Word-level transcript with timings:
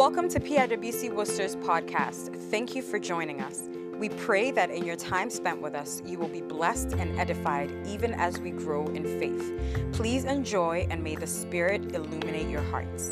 Welcome 0.00 0.30
to 0.30 0.40
PIWC 0.40 1.12
Worcester's 1.12 1.56
podcast. 1.56 2.34
Thank 2.50 2.74
you 2.74 2.80
for 2.80 2.98
joining 2.98 3.42
us. 3.42 3.68
We 3.98 4.08
pray 4.08 4.50
that 4.50 4.70
in 4.70 4.86
your 4.86 4.96
time 4.96 5.28
spent 5.28 5.60
with 5.60 5.74
us, 5.74 6.00
you 6.06 6.18
will 6.18 6.26
be 6.26 6.40
blessed 6.40 6.94
and 6.94 7.20
edified 7.20 7.70
even 7.86 8.14
as 8.14 8.38
we 8.38 8.50
grow 8.50 8.86
in 8.86 9.04
faith. 9.20 9.52
Please 9.92 10.24
enjoy 10.24 10.86
and 10.88 11.04
may 11.04 11.16
the 11.16 11.26
Spirit 11.26 11.94
illuminate 11.94 12.48
your 12.48 12.62
hearts. 12.70 13.10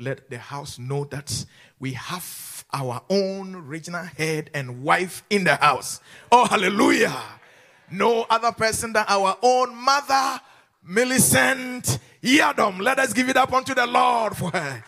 Let 0.00 0.30
the 0.30 0.38
house 0.38 0.78
know 0.78 1.04
that 1.04 1.44
we 1.78 1.92
have 1.92 2.64
our 2.72 3.02
own 3.10 3.54
regional 3.56 4.04
head 4.04 4.48
and 4.54 4.82
wife 4.82 5.22
in 5.28 5.44
the 5.44 5.56
house. 5.56 6.00
Oh, 6.32 6.46
hallelujah. 6.46 7.14
No 7.90 8.24
other 8.30 8.52
person 8.52 8.94
than 8.94 9.04
our 9.06 9.36
own 9.42 9.76
mother, 9.76 10.40
Millicent 10.90 11.98
Yadom. 12.22 12.80
Let 12.80 12.98
us 12.98 13.12
give 13.12 13.28
it 13.28 13.36
up 13.36 13.52
unto 13.52 13.74
the 13.74 13.86
Lord 13.86 14.34
for 14.34 14.50
her. 14.50 14.82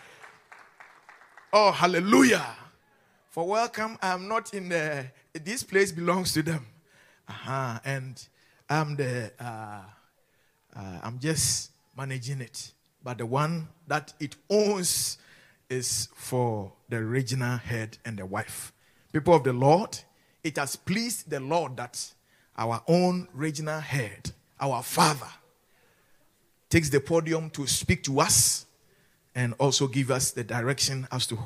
Oh, 1.53 1.71
hallelujah. 1.71 2.43
For 3.29 3.47
welcome, 3.47 3.99
I'm 4.01 4.27
not 4.27 4.51
in 4.55 4.69
the, 4.69 5.05
this 5.31 5.61
place 5.61 5.91
belongs 5.91 6.33
to 6.33 6.41
them. 6.41 6.65
Uh-huh. 7.27 7.79
And 7.85 8.27
I'm 8.67 8.95
the, 8.95 9.31
uh, 9.39 9.81
uh, 10.75 10.99
I'm 11.03 11.19
just 11.19 11.69
managing 11.95 12.41
it. 12.41 12.71
But 13.03 13.19
the 13.19 13.27
one 13.27 13.67
that 13.85 14.11
it 14.19 14.35
owns 14.49 15.19
is 15.69 16.09
for 16.15 16.73
the 16.89 17.03
regional 17.03 17.57
head 17.57 17.99
and 18.03 18.17
the 18.17 18.25
wife. 18.25 18.73
People 19.13 19.35
of 19.35 19.43
the 19.43 19.53
Lord, 19.53 19.99
it 20.43 20.57
has 20.57 20.75
pleased 20.75 21.29
the 21.29 21.39
Lord 21.39 21.77
that 21.77 22.11
our 22.57 22.81
own 22.87 23.27
regional 23.33 23.79
head, 23.79 24.31
our 24.59 24.81
father, 24.81 25.27
takes 26.71 26.89
the 26.89 26.99
podium 26.99 27.49
to 27.51 27.67
speak 27.67 28.01
to 28.01 28.21
us 28.21 28.65
and 29.35 29.53
also 29.59 29.87
give 29.87 30.09
us 30.09 30.31
the 30.31 30.43
direction 30.43 31.07
as 31.11 31.27
to 31.27 31.37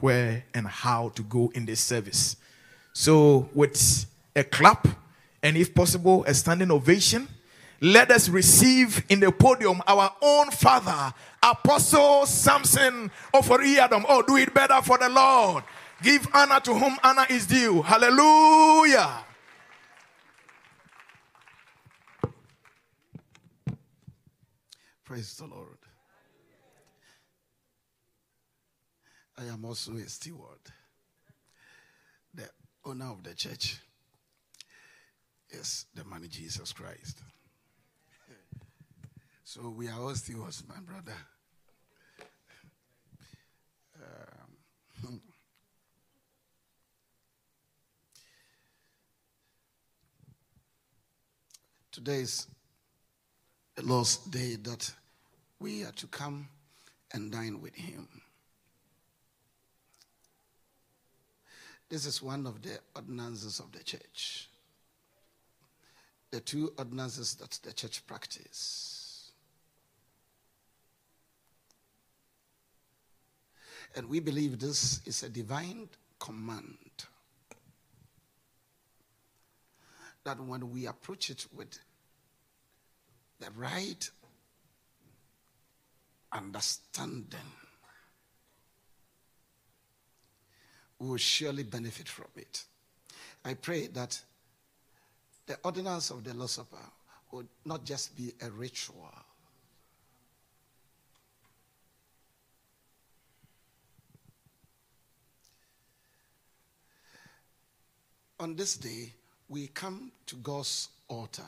where 0.00 0.42
and 0.54 0.66
how 0.66 1.10
to 1.10 1.22
go 1.22 1.52
in 1.54 1.66
this 1.66 1.80
service. 1.80 2.36
So, 2.94 3.48
with 3.54 4.06
a 4.34 4.42
clap 4.42 4.88
and, 5.42 5.56
if 5.56 5.74
possible, 5.74 6.24
a 6.24 6.34
standing 6.34 6.70
ovation, 6.70 7.28
let 7.82 8.10
us 8.10 8.28
receive 8.28 9.04
in 9.08 9.20
the 9.20 9.30
podium 9.30 9.82
our 9.86 10.14
own 10.20 10.50
father, 10.50 11.14
Apostle 11.42 12.26
Samson 12.26 13.10
of 13.32 13.48
Oriadom. 13.48 14.04
Oh, 14.08 14.22
do 14.22 14.36
it 14.36 14.52
better 14.52 14.80
for 14.82 14.98
the 14.98 15.08
Lord. 15.08 15.62
Give 16.02 16.26
honor 16.32 16.60
to 16.60 16.74
whom 16.74 16.96
honor 17.04 17.26
is 17.28 17.46
due. 17.46 17.82
Hallelujah. 17.82 19.24
Praise 25.10 25.34
the 25.34 25.46
Lord. 25.46 25.78
I 29.36 29.42
am 29.52 29.64
also 29.64 29.96
a 29.96 30.08
steward, 30.08 30.60
the 32.32 32.48
owner 32.84 33.06
of 33.06 33.24
the 33.24 33.34
church. 33.34 33.80
Yes, 35.52 35.86
the 35.96 36.04
man 36.04 36.28
Jesus 36.30 36.72
Christ. 36.72 37.18
So 39.42 39.70
we 39.70 39.88
are 39.88 40.00
all 40.00 40.14
stewards, 40.14 40.62
my 40.68 40.78
brother. 40.78 41.16
Um, 45.08 45.12
today 51.90 52.20
is 52.20 52.46
the 53.74 53.82
last 53.82 54.30
day 54.30 54.54
that 54.54 54.94
we 55.60 55.84
are 55.84 55.92
to 55.92 56.06
come 56.06 56.48
and 57.12 57.30
dine 57.30 57.60
with 57.60 57.74
him. 57.74 58.08
This 61.90 62.06
is 62.06 62.22
one 62.22 62.46
of 62.46 62.62
the 62.62 62.78
ordinances 62.96 63.60
of 63.60 63.70
the 63.72 63.82
church. 63.82 64.48
The 66.30 66.40
two 66.40 66.72
ordinances 66.78 67.34
that 67.36 67.58
the 67.62 67.72
church 67.72 68.06
practice. 68.06 69.32
And 73.96 74.08
we 74.08 74.20
believe 74.20 74.58
this 74.60 75.00
is 75.04 75.24
a 75.24 75.28
divine 75.28 75.88
command. 76.20 76.78
That 80.22 80.40
when 80.40 80.70
we 80.70 80.86
approach 80.86 81.28
it 81.28 81.44
with 81.54 81.76
the 83.40 83.50
right 83.56 84.08
understanding, 86.32 87.38
will 90.98 91.16
surely 91.16 91.62
benefit 91.62 92.08
from 92.08 92.26
it. 92.36 92.64
I 93.44 93.54
pray 93.54 93.86
that 93.88 94.20
the 95.46 95.58
ordinance 95.64 96.10
of 96.10 96.22
the 96.24 96.34
Lord's 96.34 96.52
Supper 96.52 96.76
would 97.32 97.48
not 97.64 97.84
just 97.84 98.16
be 98.16 98.32
a 98.42 98.50
ritual. 98.50 99.10
On 108.38 108.56
this 108.56 108.76
day, 108.76 109.12
we 109.48 109.66
come 109.66 110.12
to 110.26 110.36
God's 110.36 110.88
altar. 111.08 111.42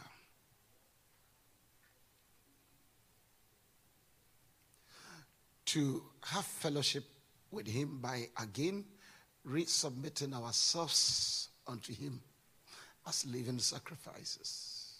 To 5.72 6.02
have 6.24 6.44
fellowship 6.44 7.04
with 7.50 7.66
Him 7.66 7.98
by 8.02 8.28
again 8.38 8.84
resubmitting 9.48 10.34
ourselves 10.34 11.48
unto 11.66 11.94
Him 11.94 12.20
as 13.08 13.24
living 13.24 13.58
sacrifices. 13.58 14.96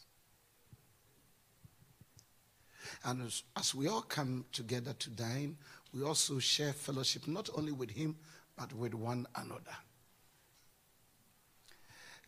And 3.05 3.27
as, 3.27 3.43
as, 3.55 3.75
we 3.75 3.89
all 3.89 4.01
come 4.01 4.47
together 4.51 4.95
to 4.95 5.11
dine, 5.11 5.59
we 5.93 6.05
also 6.05 6.39
share 6.39 6.73
fellowship 6.73 7.29
not 7.29 7.51
only 7.55 7.73
with 7.73 7.91
Him, 7.91 8.17
but 8.57 8.73
with 8.73 8.95
one 8.95 9.27
another. 9.37 9.77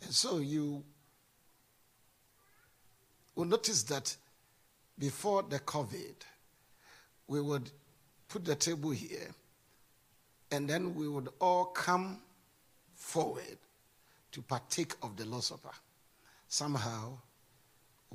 And 0.02 0.12
so 0.12 0.36
you 0.40 0.84
will 3.34 3.46
notice 3.46 3.84
that 3.84 4.14
before 4.98 5.44
the 5.44 5.60
COVID, 5.60 6.16
we 7.26 7.40
would 7.40 7.70
put 8.28 8.44
the 8.44 8.54
table 8.54 8.90
here 8.90 9.34
and 10.50 10.68
then 10.68 10.94
we 10.94 11.08
would 11.08 11.28
all 11.40 11.64
come 11.66 12.18
forward 12.94 13.58
to 14.30 14.42
partake 14.42 14.94
of 15.02 15.16
the 15.16 15.24
Lord's 15.24 15.46
Supper. 15.46 15.70
Somehow, 16.48 17.18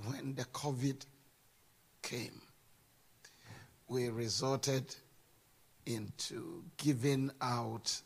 when 0.05 0.35
the 0.35 0.45
COVID 0.45 1.05
came, 2.01 2.41
we 3.87 4.09
resorted 4.09 4.95
into 5.85 6.63
giving 6.77 7.31
out 7.41 8.01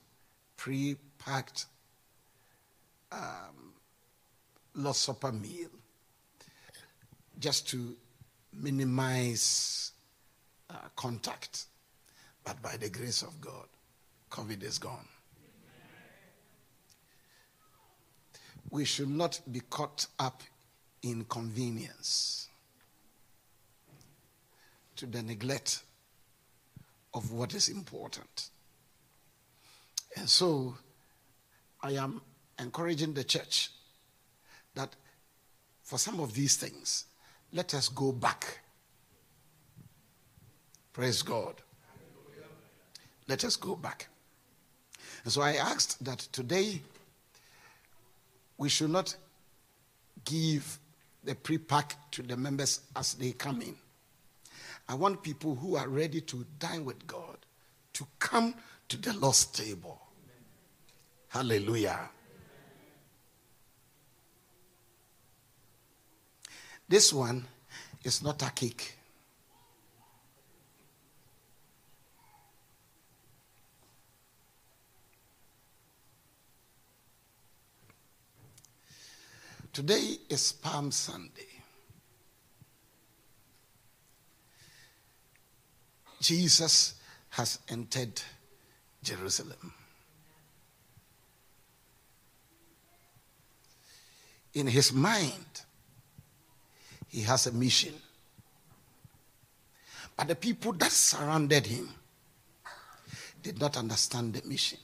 pre 0.58 0.96
packed 1.20 1.66
um, 3.12 3.74
Lord's 4.74 5.00
Supper 5.00 5.32
meal 5.32 5.70
just 7.40 7.68
to 7.70 7.96
minimize 8.52 9.92
uh, 10.70 10.76
contact. 10.96 11.66
But 12.44 12.62
by 12.62 12.78
the 12.78 12.90
grace 12.90 13.22
of 13.22 13.40
God, 13.40 13.68
COVID 14.30 14.64
is 14.64 14.78
gone. 14.78 15.08
We 18.70 18.86
should 18.86 19.10
not 19.10 19.40
be 19.52 19.62
caught 19.62 20.08
up 20.20 20.42
in 21.04 21.26
convenience 21.26 22.48
to 24.96 25.06
the 25.06 25.22
neglect 25.22 25.84
of 27.14 27.32
what 27.32 27.54
is 27.54 27.70
important. 27.70 28.50
And 30.16 30.30
so 30.30 30.76
I 31.82 31.92
am 31.92 32.22
encouraging 32.60 33.14
the 33.14 33.24
church 33.24 33.70
that 34.76 34.96
for 35.84 35.98
some 35.98 36.20
of 36.20 36.34
these 36.34 36.56
things, 36.56 37.06
let 37.52 37.74
us 37.74 37.90
go 37.90 38.12
back. 38.12 38.60
Praise 40.94 41.22
God. 41.22 41.56
Let 43.28 43.44
us 43.46 43.56
go 43.56 43.76
back. 43.76 44.08
And 45.24 45.32
so 45.32 45.42
I 45.42 45.54
asked 45.54 46.04
that 46.04 46.20
today 46.20 46.82
we 48.58 48.70
should 48.70 48.90
not 48.90 49.16
give 50.26 50.80
the 51.24 51.36
pre 51.36 51.58
pack 51.58 51.96
to 52.12 52.22
the 52.22 52.36
members 52.36 52.82
as 52.96 53.14
they 53.14 53.32
come 53.32 53.62
in. 53.62 53.76
I 54.88 54.96
want 54.96 55.24
people 55.24 55.56
who 55.56 55.76
are 55.76 55.88
ready 55.88 56.22
to 56.22 56.46
dine 56.60 56.84
with 56.84 57.08
God 57.08 57.38
to 57.94 58.06
come 58.20 58.54
to 58.90 58.98
the 58.98 59.14
Lord's 59.14 59.46
table. 59.46 60.02
Hallelujah. 61.30 62.10
This 66.88 67.14
one 67.14 67.46
is 68.04 68.22
not 68.22 68.42
a 68.44 68.52
cake. 68.52 68.98
Today 79.74 80.18
is 80.30 80.52
Palm 80.52 80.92
Sunday. 80.92 81.48
Jesus 86.22 86.94
has 87.30 87.58
entered 87.68 88.22
Jerusalem. 89.02 89.74
In 94.54 94.68
his 94.68 94.94
mind, 94.94 95.64
he 97.08 97.22
has 97.22 97.48
a 97.48 97.52
mission. 97.52 97.96
But 100.16 100.28
the 100.28 100.36
people 100.36 100.74
that 100.74 100.92
surrounded 100.92 101.66
him 101.66 101.90
did 103.42 103.60
not 103.60 103.76
understand 103.76 104.36
the 104.36 104.48
mission. 104.48 104.78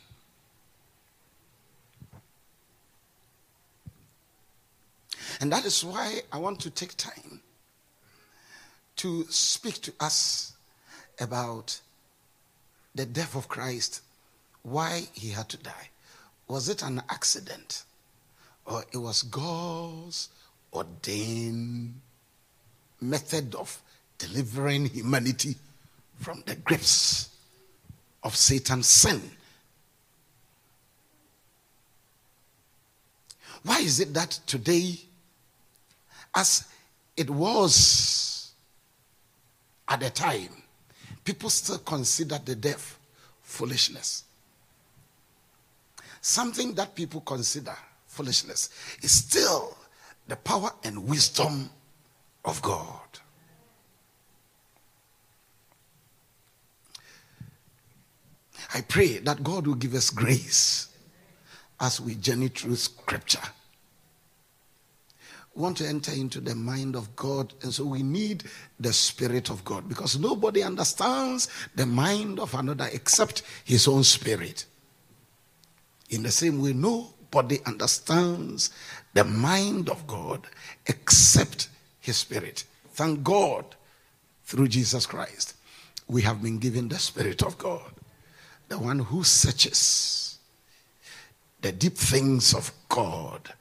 And 5.39 5.51
that 5.51 5.65
is 5.65 5.83
why 5.83 6.21
I 6.31 6.37
want 6.37 6.59
to 6.61 6.69
take 6.69 6.95
time 6.97 7.41
to 8.97 9.25
speak 9.29 9.81
to 9.81 9.93
us 9.99 10.53
about 11.19 11.79
the 12.95 13.05
death 13.05 13.35
of 13.35 13.47
Christ, 13.47 14.01
why 14.63 15.03
he 15.13 15.29
had 15.29 15.49
to 15.49 15.57
die. 15.57 15.89
Was 16.47 16.67
it 16.67 16.81
an 16.83 17.01
accident? 17.09 17.83
Or 18.65 18.83
it 18.91 18.97
was 18.97 19.23
God's 19.23 20.29
ordained 20.73 21.99
method 23.01 23.55
of 23.55 23.81
delivering 24.17 24.85
humanity 24.87 25.55
from 26.19 26.43
the 26.45 26.55
grips 26.55 27.29
of 28.23 28.35
Satan's 28.35 28.87
sin? 28.87 29.21
Why 33.63 33.79
is 33.79 33.99
it 33.99 34.13
that 34.13 34.39
today, 34.45 34.99
as 36.35 36.67
it 37.17 37.29
was 37.29 38.51
at 39.87 39.99
the 39.99 40.09
time, 40.09 40.49
people 41.23 41.49
still 41.49 41.79
consider 41.79 42.39
the 42.43 42.55
deaf 42.55 42.99
foolishness. 43.41 44.23
Something 46.21 46.73
that 46.75 46.95
people 46.95 47.21
consider 47.21 47.75
foolishness 48.07 48.69
is 49.01 49.11
still 49.11 49.75
the 50.27 50.35
power 50.35 50.71
and 50.83 51.07
wisdom 51.07 51.69
of 52.45 52.61
God. 52.61 52.99
I 58.73 58.81
pray 58.81 59.17
that 59.19 59.43
God 59.43 59.65
will 59.65 59.75
give 59.75 59.95
us 59.95 60.09
grace 60.09 60.89
as 61.79 61.99
we 61.99 62.15
journey 62.15 62.49
through 62.49 62.75
scripture 62.75 63.41
want 65.59 65.77
to 65.77 65.87
enter 65.87 66.11
into 66.11 66.39
the 66.39 66.55
mind 66.55 66.95
of 66.95 67.15
God. 67.15 67.53
And 67.61 67.73
so 67.73 67.83
we 67.83 68.01
need 68.01 68.45
the 68.79 68.93
Spirit 68.93 69.49
of 69.49 69.63
God 69.65 69.87
because 69.87 70.17
nobody 70.17 70.63
understands 70.63 71.49
the 71.75 71.85
mind 71.85 72.39
of 72.39 72.53
another 72.55 72.89
except 72.91 73.43
his 73.65 73.87
own 73.87 74.03
spirit. 74.03 74.65
In 76.09 76.23
the 76.23 76.31
same 76.31 76.61
way, 76.61 76.73
nobody 76.73 77.59
understands 77.65 78.71
the 79.13 79.23
mind 79.23 79.89
of 79.89 80.07
God 80.07 80.47
except 80.87 81.69
his 81.99 82.17
spirit. 82.17 82.63
Thank 82.93 83.23
God 83.23 83.65
through 84.45 84.69
Jesus 84.69 85.05
Christ, 85.05 85.53
we 86.07 86.23
have 86.23 86.41
been 86.41 86.57
given 86.57 86.87
the 86.87 86.97
Spirit 86.97 87.43
of 87.43 87.57
God, 87.59 87.91
the 88.67 88.79
one 88.79 88.99
who 88.99 89.23
searches 89.23 90.39
the 91.61 91.71
deep 91.71 91.95
things 91.95 92.53
of 92.55 92.71
God 92.87 93.53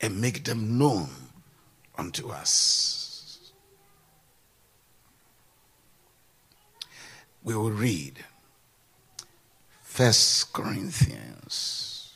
and 0.00 0.20
make 0.20 0.44
them 0.44 0.78
known 0.78 1.08
unto 2.02 2.30
us. 2.30 3.52
We 7.44 7.54
will 7.54 7.70
read 7.70 8.24
First 9.82 10.52
Corinthians. 10.52 12.12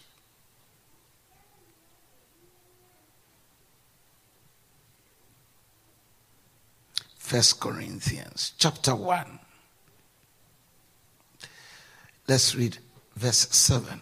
First 7.17 7.61
Corinthians 7.61 8.55
chapter 8.59 8.95
1. 8.95 9.39
Let's 12.27 12.57
read 12.57 12.79
verse 13.15 13.47
7. 13.51 14.01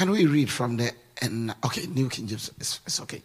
Can 0.00 0.12
we 0.12 0.24
read 0.24 0.48
from 0.48 0.78
the 0.78 0.92
and 1.20 1.54
okay, 1.62 1.86
New 1.86 2.08
King 2.08 2.26
James, 2.26 2.50
it's, 2.58 2.80
it's 2.86 3.02
okay. 3.02 3.20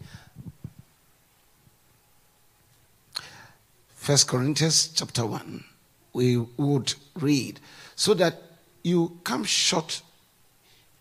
First 3.94 4.28
Corinthians 4.28 4.88
chapter 4.88 5.24
one, 5.24 5.64
we 6.12 6.36
would 6.36 6.92
read 7.14 7.60
so 7.94 8.12
that 8.12 8.42
you 8.82 9.18
come 9.24 9.42
short 9.44 10.02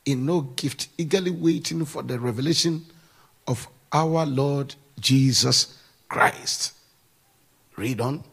in 0.05 0.25
no 0.25 0.43
gift, 0.55 0.87
eagerly 0.97 1.31
waiting 1.31 1.83
for 1.83 2.03
the 2.03 2.21
revelation 2.21 2.85
of 3.45 3.67
our 3.91 4.25
Lord 4.25 4.75
Jesus 4.97 5.77
Christ. 6.07 6.71
Read 7.75 7.99
on. 7.99 8.23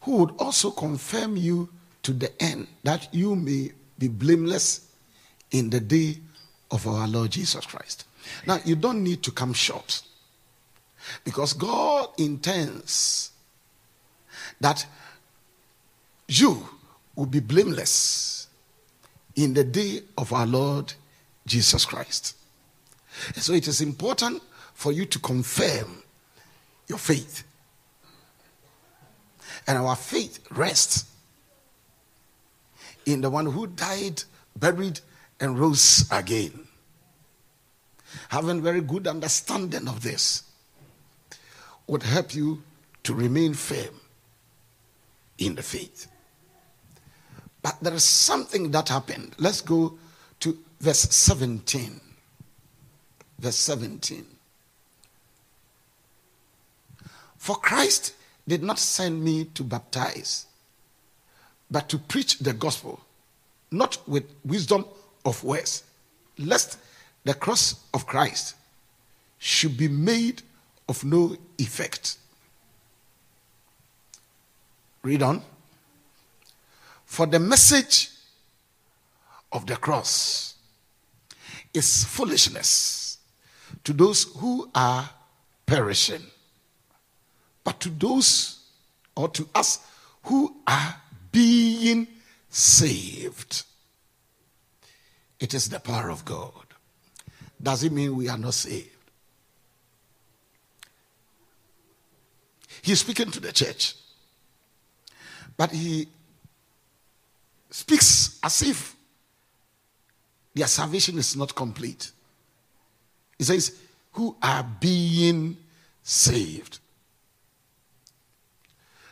Who 0.00 0.16
would 0.16 0.30
also 0.38 0.70
confirm 0.70 1.36
you 1.36 1.68
to 2.02 2.14
the 2.14 2.32
end 2.42 2.66
that 2.82 3.12
you 3.12 3.36
may 3.36 3.72
be 3.98 4.08
blameless 4.08 4.88
in 5.54 5.70
the 5.70 5.78
day 5.78 6.16
of 6.72 6.84
our 6.88 7.06
Lord 7.06 7.30
Jesus 7.30 7.64
Christ. 7.64 8.04
Now, 8.44 8.58
you 8.64 8.74
don't 8.74 9.04
need 9.04 9.22
to 9.22 9.30
come 9.30 9.52
short 9.52 10.02
because 11.22 11.52
God 11.52 12.08
intends 12.18 13.30
that 14.60 14.84
you 16.26 16.68
will 17.14 17.26
be 17.26 17.38
blameless 17.38 18.48
in 19.36 19.54
the 19.54 19.62
day 19.62 20.02
of 20.18 20.32
our 20.32 20.46
Lord 20.46 20.92
Jesus 21.46 21.84
Christ. 21.84 22.34
so 23.36 23.52
it 23.52 23.68
is 23.68 23.80
important 23.80 24.42
for 24.74 24.90
you 24.90 25.04
to 25.04 25.20
confirm 25.20 26.02
your 26.88 26.98
faith. 26.98 27.44
And 29.68 29.78
our 29.78 29.94
faith 29.94 30.40
rests 30.50 31.04
in 33.06 33.20
the 33.20 33.30
one 33.30 33.46
who 33.46 33.68
died, 33.68 34.24
buried, 34.56 34.98
and 35.40 35.58
rose 35.58 36.08
again. 36.10 36.66
Having 38.28 38.62
very 38.62 38.80
good 38.80 39.06
understanding 39.06 39.88
of 39.88 40.02
this 40.02 40.44
would 41.86 42.02
help 42.02 42.34
you 42.34 42.62
to 43.02 43.14
remain 43.14 43.54
firm 43.54 44.00
in 45.38 45.54
the 45.54 45.62
faith. 45.62 46.06
But 47.62 47.78
there 47.80 47.94
is 47.94 48.04
something 48.04 48.70
that 48.72 48.88
happened. 48.88 49.34
Let's 49.38 49.60
go 49.60 49.98
to 50.40 50.58
verse 50.80 51.00
17. 51.00 52.00
Verse 53.38 53.56
17. 53.56 54.24
For 57.38 57.56
Christ 57.56 58.14
did 58.48 58.62
not 58.62 58.78
send 58.78 59.22
me 59.22 59.44
to 59.46 59.62
baptize, 59.62 60.46
but 61.70 61.88
to 61.90 61.98
preach 61.98 62.38
the 62.38 62.52
gospel, 62.52 63.00
not 63.70 63.98
with 64.08 64.24
wisdom 64.44 64.86
of 65.24 65.42
words, 65.42 65.84
lest 66.38 66.78
the 67.24 67.34
cross 67.34 67.84
of 67.92 68.06
Christ 68.06 68.54
should 69.38 69.76
be 69.76 69.88
made 69.88 70.42
of 70.88 71.04
no 71.04 71.36
effect. 71.58 72.18
Read 75.02 75.22
on. 75.22 75.42
For 77.04 77.26
the 77.26 77.38
message 77.38 78.10
of 79.52 79.66
the 79.66 79.76
cross 79.76 80.54
is 81.72 82.04
foolishness 82.04 83.18
to 83.84 83.92
those 83.92 84.24
who 84.38 84.68
are 84.74 85.08
perishing, 85.66 86.22
but 87.62 87.80
to 87.80 87.90
those 87.90 88.60
or 89.16 89.28
to 89.28 89.48
us 89.54 89.78
who 90.24 90.56
are 90.66 90.96
being 91.30 92.06
saved 92.48 93.64
it 95.40 95.54
is 95.54 95.68
the 95.68 95.80
power 95.80 96.10
of 96.10 96.24
God. 96.24 96.52
Does 97.62 97.84
it 97.84 97.92
mean 97.92 98.16
we 98.16 98.28
are 98.28 98.38
not 98.38 98.54
saved? 98.54 98.90
He's 102.82 103.00
speaking 103.00 103.30
to 103.30 103.40
the 103.40 103.52
church, 103.52 103.94
but 105.56 105.70
he 105.70 106.06
speaks 107.70 108.38
as 108.42 108.62
if 108.62 108.94
their 110.54 110.66
salvation 110.66 111.18
is 111.18 111.34
not 111.36 111.54
complete. 111.54 112.12
He 113.38 113.44
says, 113.44 113.80
Who 114.12 114.36
are 114.42 114.64
being 114.80 115.56
saved. 116.02 116.78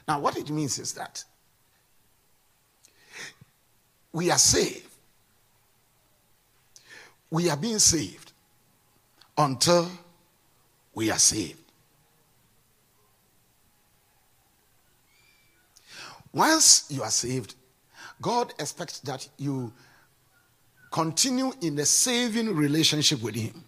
Now, 0.07 0.21
what 0.21 0.37
it 0.37 0.51
means 0.51 0.79
is 0.79 0.93
that 0.95 1.25
we 4.13 4.31
are 4.31 4.39
saved. 4.39 4.92
We 7.33 7.49
are 7.49 7.57
being 7.57 7.79
saved 7.79 8.31
until 9.39 9.91
we 10.93 11.11
are 11.11 11.19
saved. 11.19 11.63
Once 16.31 16.85
you 16.91 17.03
are 17.03 17.11
saved, 17.11 17.55
God 18.21 18.53
expects 18.59 18.99
that 19.01 19.27
you 19.39 19.73
continue 20.91 21.55
in 21.63 21.79
a 21.79 21.87
saving 21.87 22.55
relationship 22.55 23.23
with 23.23 23.35
Him. 23.35 23.65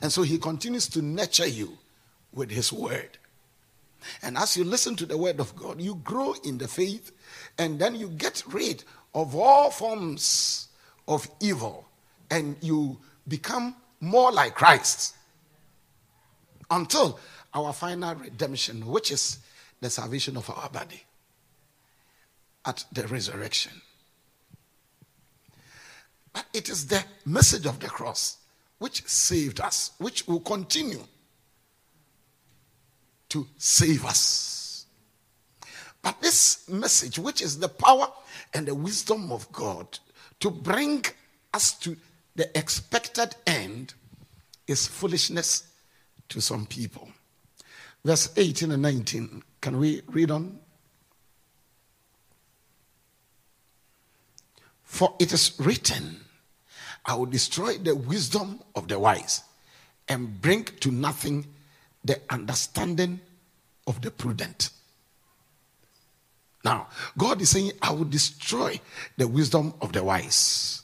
And 0.00 0.12
so 0.12 0.22
He 0.22 0.38
continues 0.38 0.88
to 0.90 1.02
nurture 1.02 1.48
you 1.48 1.76
with 2.32 2.52
His 2.52 2.72
Word. 2.72 3.18
And 4.22 4.38
as 4.38 4.56
you 4.56 4.62
listen 4.62 4.94
to 4.94 5.06
the 5.06 5.18
Word 5.18 5.40
of 5.40 5.56
God, 5.56 5.80
you 5.80 5.96
grow 6.04 6.36
in 6.44 6.56
the 6.56 6.68
faith 6.68 7.10
and 7.58 7.80
then 7.80 7.96
you 7.96 8.10
get 8.10 8.44
rid 8.46 8.84
of 9.12 9.34
all 9.34 9.72
forms 9.72 10.68
of 11.08 11.28
evil 11.40 11.85
and 12.30 12.56
you 12.60 12.98
become 13.28 13.74
more 14.00 14.32
like 14.32 14.54
Christ 14.54 15.14
until 16.70 17.18
our 17.54 17.72
final 17.72 18.14
redemption, 18.14 18.86
which 18.86 19.10
is 19.10 19.38
the 19.80 19.90
salvation 19.90 20.36
of 20.36 20.48
our 20.50 20.68
body 20.68 21.02
at 22.64 22.84
the 22.92 23.06
resurrection. 23.06 23.72
But 26.32 26.46
it 26.52 26.68
is 26.68 26.86
the 26.86 27.02
message 27.24 27.66
of 27.66 27.80
the 27.80 27.88
cross 27.88 28.38
which 28.78 29.06
saved 29.06 29.60
us, 29.60 29.92
which 29.98 30.26
will 30.26 30.40
continue 30.40 31.02
to 33.30 33.46
save 33.56 34.04
us. 34.04 34.86
But 36.02 36.20
this 36.20 36.68
message, 36.68 37.18
which 37.18 37.40
is 37.40 37.58
the 37.58 37.68
power 37.68 38.08
and 38.54 38.66
the 38.66 38.74
wisdom 38.74 39.32
of 39.32 39.50
God 39.50 39.98
to 40.40 40.50
bring 40.50 41.04
us 41.54 41.72
to 41.80 41.96
the 42.36 42.56
expected 42.56 43.34
end, 43.46 43.94
is 44.66 44.86
foolishness 44.86 45.68
to 46.28 46.40
some 46.40 46.66
people. 46.66 47.08
Verse 48.04 48.30
18 48.36 48.72
and 48.72 48.82
19. 48.82 49.42
Can 49.60 49.78
we 49.78 50.02
read 50.08 50.30
on? 50.30 50.58
For 54.84 55.14
it 55.18 55.32
is 55.32 55.54
written, 55.58 56.20
I 57.04 57.14
will 57.14 57.26
destroy 57.26 57.78
the 57.78 57.94
wisdom 57.94 58.60
of 58.74 58.88
the 58.88 58.98
wise 58.98 59.42
and 60.08 60.40
bring 60.40 60.64
to 60.64 60.90
nothing 60.90 61.46
the 62.04 62.20
understanding 62.30 63.20
of 63.86 64.00
the 64.02 64.10
prudent. 64.10 64.70
Now, 66.64 66.88
God 67.16 67.40
is 67.40 67.50
saying, 67.50 67.72
I 67.80 67.92
will 67.92 68.04
destroy 68.04 68.80
the 69.16 69.28
wisdom 69.28 69.74
of 69.80 69.92
the 69.92 70.02
wise 70.02 70.82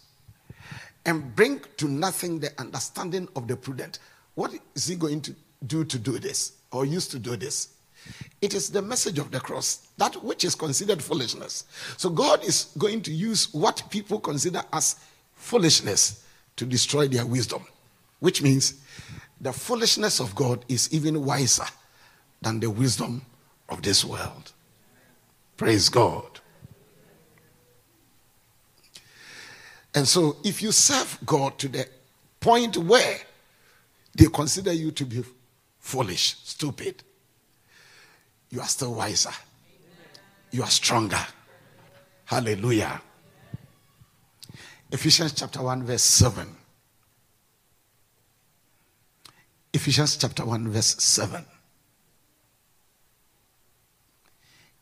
and 1.07 1.35
bring 1.35 1.61
to 1.79 1.89
nothing 1.89 2.39
the 2.39 2.53
understanding 2.61 3.29
of 3.37 3.49
the 3.49 3.57
prudent. 3.57 3.99
What 4.35 4.53
is 4.75 4.87
he 4.87 4.97
going 4.97 5.21
to 5.23 5.35
do 5.67 5.85
to 5.85 5.99
do 5.99 6.19
this 6.19 6.53
or 6.71 6.85
used 6.85 7.11
to 7.13 7.19
do 7.19 7.37
this? 7.37 7.69
It 8.41 8.55
is 8.55 8.71
the 8.71 8.83
message 8.83 9.19
of 9.19 9.31
the 9.31 9.41
cross, 9.41 9.89
that 9.97 10.23
which 10.25 10.45
is 10.45 10.55
considered 10.55 11.03
foolishness. 11.03 11.65
So 11.97 12.11
God 12.11 12.45
is 12.45 12.73
going 12.79 13.03
to 13.03 13.13
use 13.13 13.53
what 13.53 13.83
people 13.91 14.19
consider 14.19 14.63
as 14.73 14.97
foolishness 15.35 16.25
to 16.57 16.67
destroy 16.67 17.09
their 17.09 17.27
wisdom, 17.27 17.65
which 18.21 18.43
means 18.43 18.75
the 19.41 19.53
foolishness 19.53 20.21
of 20.21 20.35
God 20.35 20.65
is 20.69 20.93
even 20.93 21.25
wiser 21.25 21.67
than 22.41 22.61
the 22.61 22.71
wisdom 22.71 23.23
of 23.69 23.83
this 23.83 24.05
world. 24.05 24.53
Praise 25.57 25.89
God. 25.89 26.32
And 29.95 30.09
so, 30.09 30.37
if 30.43 30.63
you 30.63 30.73
serve 30.73 31.19
God 31.27 31.59
to 31.59 31.69
the 31.69 31.87
point 32.41 32.77
where 32.77 33.19
they 34.17 34.27
consider 34.27 34.73
you 34.73 34.91
to 34.93 35.05
be 35.05 35.23
foolish, 35.79 36.37
stupid, 36.45 37.03
you 38.51 38.61
are 38.61 38.69
still 38.69 38.95
wiser. 38.95 39.33
You 40.51 40.63
are 40.63 40.71
stronger. 40.71 41.25
Hallelujah. 42.25 43.01
Ephesians 44.91 45.33
chapter 45.33 45.63
1, 45.63 45.85
verse 45.85 46.03
7. 46.03 46.57
Ephesians 49.73 50.17
chapter 50.17 50.45
1, 50.45 50.69
verse 50.69 50.97
7. 51.03 51.45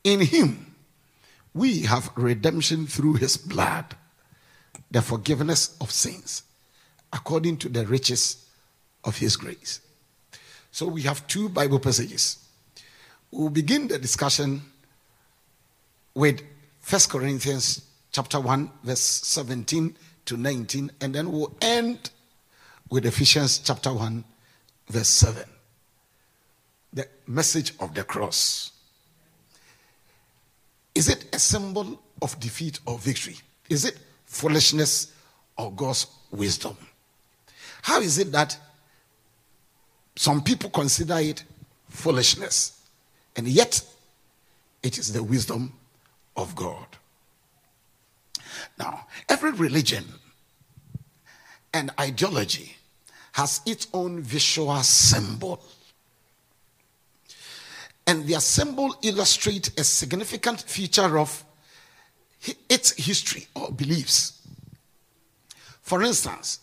In 0.02 0.20
him 0.20 0.74
we 1.54 1.82
have 1.82 2.10
redemption 2.16 2.86
through 2.86 3.14
his 3.14 3.36
blood, 3.36 3.96
the 4.90 5.02
forgiveness 5.02 5.76
of 5.80 5.90
sins, 5.90 6.42
according 7.12 7.58
to 7.58 7.68
the 7.68 7.86
riches 7.86 8.46
of 9.04 9.16
his 9.16 9.36
grace. 9.36 9.80
So 10.72 10.86
we 10.86 11.02
have 11.02 11.26
two 11.26 11.48
Bible 11.48 11.80
passages 11.80 12.38
We'll 13.32 13.50
begin 13.50 13.86
the 13.86 13.98
discussion 13.98 14.62
with 16.14 16.42
1 16.88 17.00
Corinthians 17.08 17.86
chapter 18.10 18.40
1 18.40 18.70
verse 18.82 19.00
17 19.00 19.94
to 20.24 20.36
19 20.36 20.90
and 21.00 21.14
then 21.14 21.30
we'll 21.30 21.54
end 21.60 22.10
with 22.90 23.06
Ephesians 23.06 23.58
chapter 23.58 23.92
1 23.92 24.24
verse 24.88 25.06
7. 25.06 25.44
The 26.92 27.06
message 27.28 27.72
of 27.78 27.94
the 27.94 28.02
cross. 28.02 28.72
Is 30.96 31.08
it 31.08 31.24
a 31.32 31.38
symbol 31.38 32.02
of 32.20 32.38
defeat 32.40 32.80
or 32.84 32.98
victory? 32.98 33.36
Is 33.68 33.84
it 33.84 33.96
foolishness 34.30 35.12
or 35.58 35.72
God's 35.72 36.06
wisdom? 36.30 36.76
How 37.82 38.00
is 38.00 38.18
it 38.18 38.30
that 38.32 38.56
some 40.14 40.42
people 40.42 40.70
consider 40.70 41.18
it 41.18 41.44
foolishness? 41.88 42.80
And 43.36 43.48
yet, 43.48 43.82
it 44.82 44.98
is 44.98 45.12
the 45.12 45.22
wisdom 45.22 45.72
of 46.36 46.54
God. 46.54 46.86
Now, 48.78 49.06
every 49.28 49.50
religion 49.50 50.04
and 51.74 51.90
ideology 51.98 52.76
has 53.32 53.60
its 53.66 53.88
own 53.92 54.20
visual 54.22 54.80
symbol. 54.82 55.62
And 58.06 58.26
their 58.26 58.40
symbol 58.40 58.94
illustrates 59.02 59.70
a 59.76 59.84
significant 59.84 60.62
feature 60.62 61.18
of 61.18 61.44
its 62.68 62.92
history 62.92 63.46
or 63.54 63.70
beliefs. 63.72 64.40
For 65.82 66.02
instance, 66.02 66.60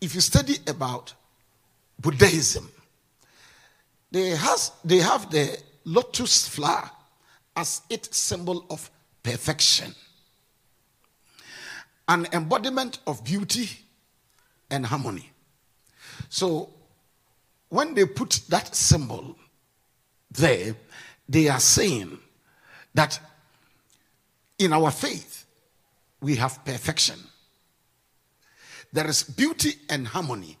if 0.00 0.14
you 0.14 0.20
study 0.20 0.56
about 0.66 1.14
Buddhism, 2.00 2.70
they, 4.10 4.30
has, 4.30 4.72
they 4.84 4.98
have 4.98 5.30
the 5.30 5.58
lotus 5.84 6.48
flower 6.48 6.90
as 7.56 7.82
its 7.90 8.16
symbol 8.16 8.64
of 8.70 8.90
perfection, 9.22 9.94
an 12.08 12.26
embodiment 12.32 12.98
of 13.06 13.22
beauty 13.24 13.68
and 14.70 14.86
harmony. 14.86 15.30
So, 16.28 16.70
when 17.68 17.94
they 17.94 18.04
put 18.04 18.40
that 18.48 18.74
symbol 18.74 19.36
there, 20.30 20.74
they 21.28 21.48
are 21.48 21.60
saying 21.60 22.18
that 22.94 23.20
in 24.60 24.74
our 24.74 24.90
faith, 24.90 25.46
we 26.20 26.36
have 26.36 26.64
perfection. 26.64 27.18
There 28.92 29.06
is 29.08 29.22
beauty 29.22 29.72
and 29.88 30.06
harmony 30.06 30.58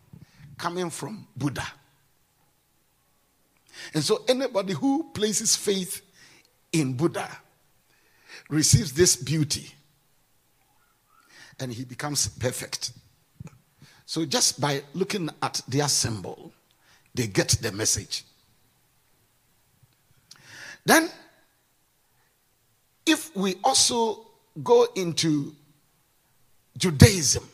coming 0.56 0.88
from 0.90 1.28
Buddha. 1.36 1.66
And 3.94 4.02
so 4.02 4.24
anybody 4.26 4.72
who 4.72 5.10
places 5.12 5.54
faith 5.54 6.02
in 6.72 6.94
Buddha 6.94 7.28
receives 8.48 8.92
this 8.92 9.16
beauty 9.16 9.70
and 11.58 11.72
he 11.72 11.84
becomes 11.84 12.26
perfect. 12.26 12.92
So 14.06 14.24
just 14.24 14.60
by 14.60 14.82
looking 14.94 15.28
at 15.42 15.60
their 15.68 15.88
symbol, 15.88 16.52
they 17.14 17.26
get 17.26 17.48
the 17.60 17.70
message. 17.72 18.24
Then, 20.86 21.10
if 23.10 23.34
we 23.34 23.56
also 23.64 24.26
go 24.62 24.86
into 24.94 25.52
Judaism, 26.78 27.46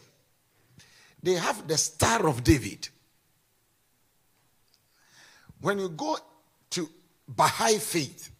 they 1.22 1.32
have 1.32 1.66
the 1.66 1.78
Star 1.78 2.26
of 2.26 2.44
David. 2.44 2.88
When 5.60 5.78
you 5.78 5.88
go 5.88 6.18
to 6.70 6.88
Baha'i 7.26 7.78
faith, 7.78 8.30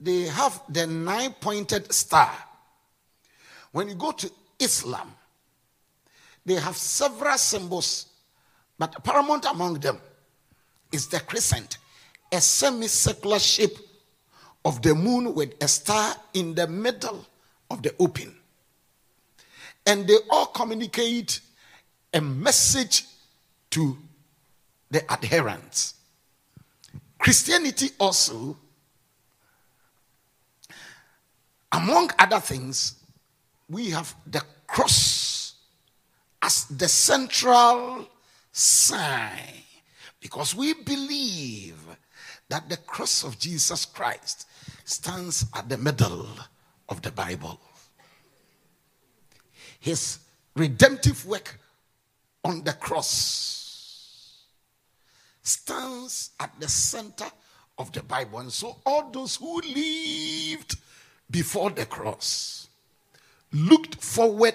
they 0.00 0.22
have 0.22 0.62
the 0.68 0.86
nine 0.86 1.34
pointed 1.40 1.92
star. 1.92 2.32
When 3.70 3.88
you 3.88 3.94
go 3.94 4.10
to 4.12 4.30
Islam, 4.58 5.14
they 6.44 6.54
have 6.54 6.76
several 6.76 7.38
symbols, 7.38 8.06
but 8.78 9.04
paramount 9.04 9.44
among 9.44 9.74
them 9.74 9.98
is 10.90 11.06
the 11.06 11.20
crescent, 11.20 11.78
a 12.32 12.40
semicircular 12.40 13.38
shape 13.38 13.76
of 14.64 14.82
the 14.82 14.94
moon 14.94 15.34
with 15.34 15.54
a 15.62 15.68
star 15.68 16.14
in 16.34 16.54
the 16.54 16.66
middle 16.66 17.26
of 17.70 17.82
the 17.82 17.94
open. 17.98 18.34
And 19.86 20.06
they 20.06 20.16
all 20.30 20.46
communicate 20.46 21.40
a 22.14 22.20
message 22.20 23.06
to 23.70 23.96
the 24.90 25.10
adherents. 25.10 25.94
Christianity 27.18 27.90
also, 27.98 28.56
among 31.72 32.10
other 32.18 32.40
things, 32.40 32.94
we 33.68 33.90
have 33.90 34.14
the 34.26 34.42
cross 34.66 35.54
as 36.42 36.66
the 36.66 36.88
central 36.88 38.06
sign 38.52 39.62
because 40.20 40.54
we 40.54 40.74
believe 40.74 41.78
that 42.48 42.68
the 42.68 42.76
cross 42.76 43.24
of 43.24 43.38
Jesus 43.38 43.84
Christ 43.86 44.46
stands 44.84 45.46
at 45.54 45.68
the 45.68 45.78
middle 45.78 46.28
of 46.88 47.02
the 47.02 47.10
Bible. 47.10 47.60
His 49.80 50.18
redemptive 50.54 51.24
work 51.26 51.58
on 52.44 52.62
the 52.62 52.72
cross 52.72 54.42
stands 55.42 56.30
at 56.38 56.52
the 56.60 56.68
center 56.68 57.26
of 57.78 57.92
the 57.92 58.02
Bible. 58.02 58.40
And 58.40 58.52
so, 58.52 58.76
all 58.86 59.10
those 59.10 59.36
who 59.36 59.60
lived 59.60 60.76
before 61.30 61.70
the 61.70 61.86
cross 61.86 62.68
looked 63.52 64.02
forward 64.02 64.54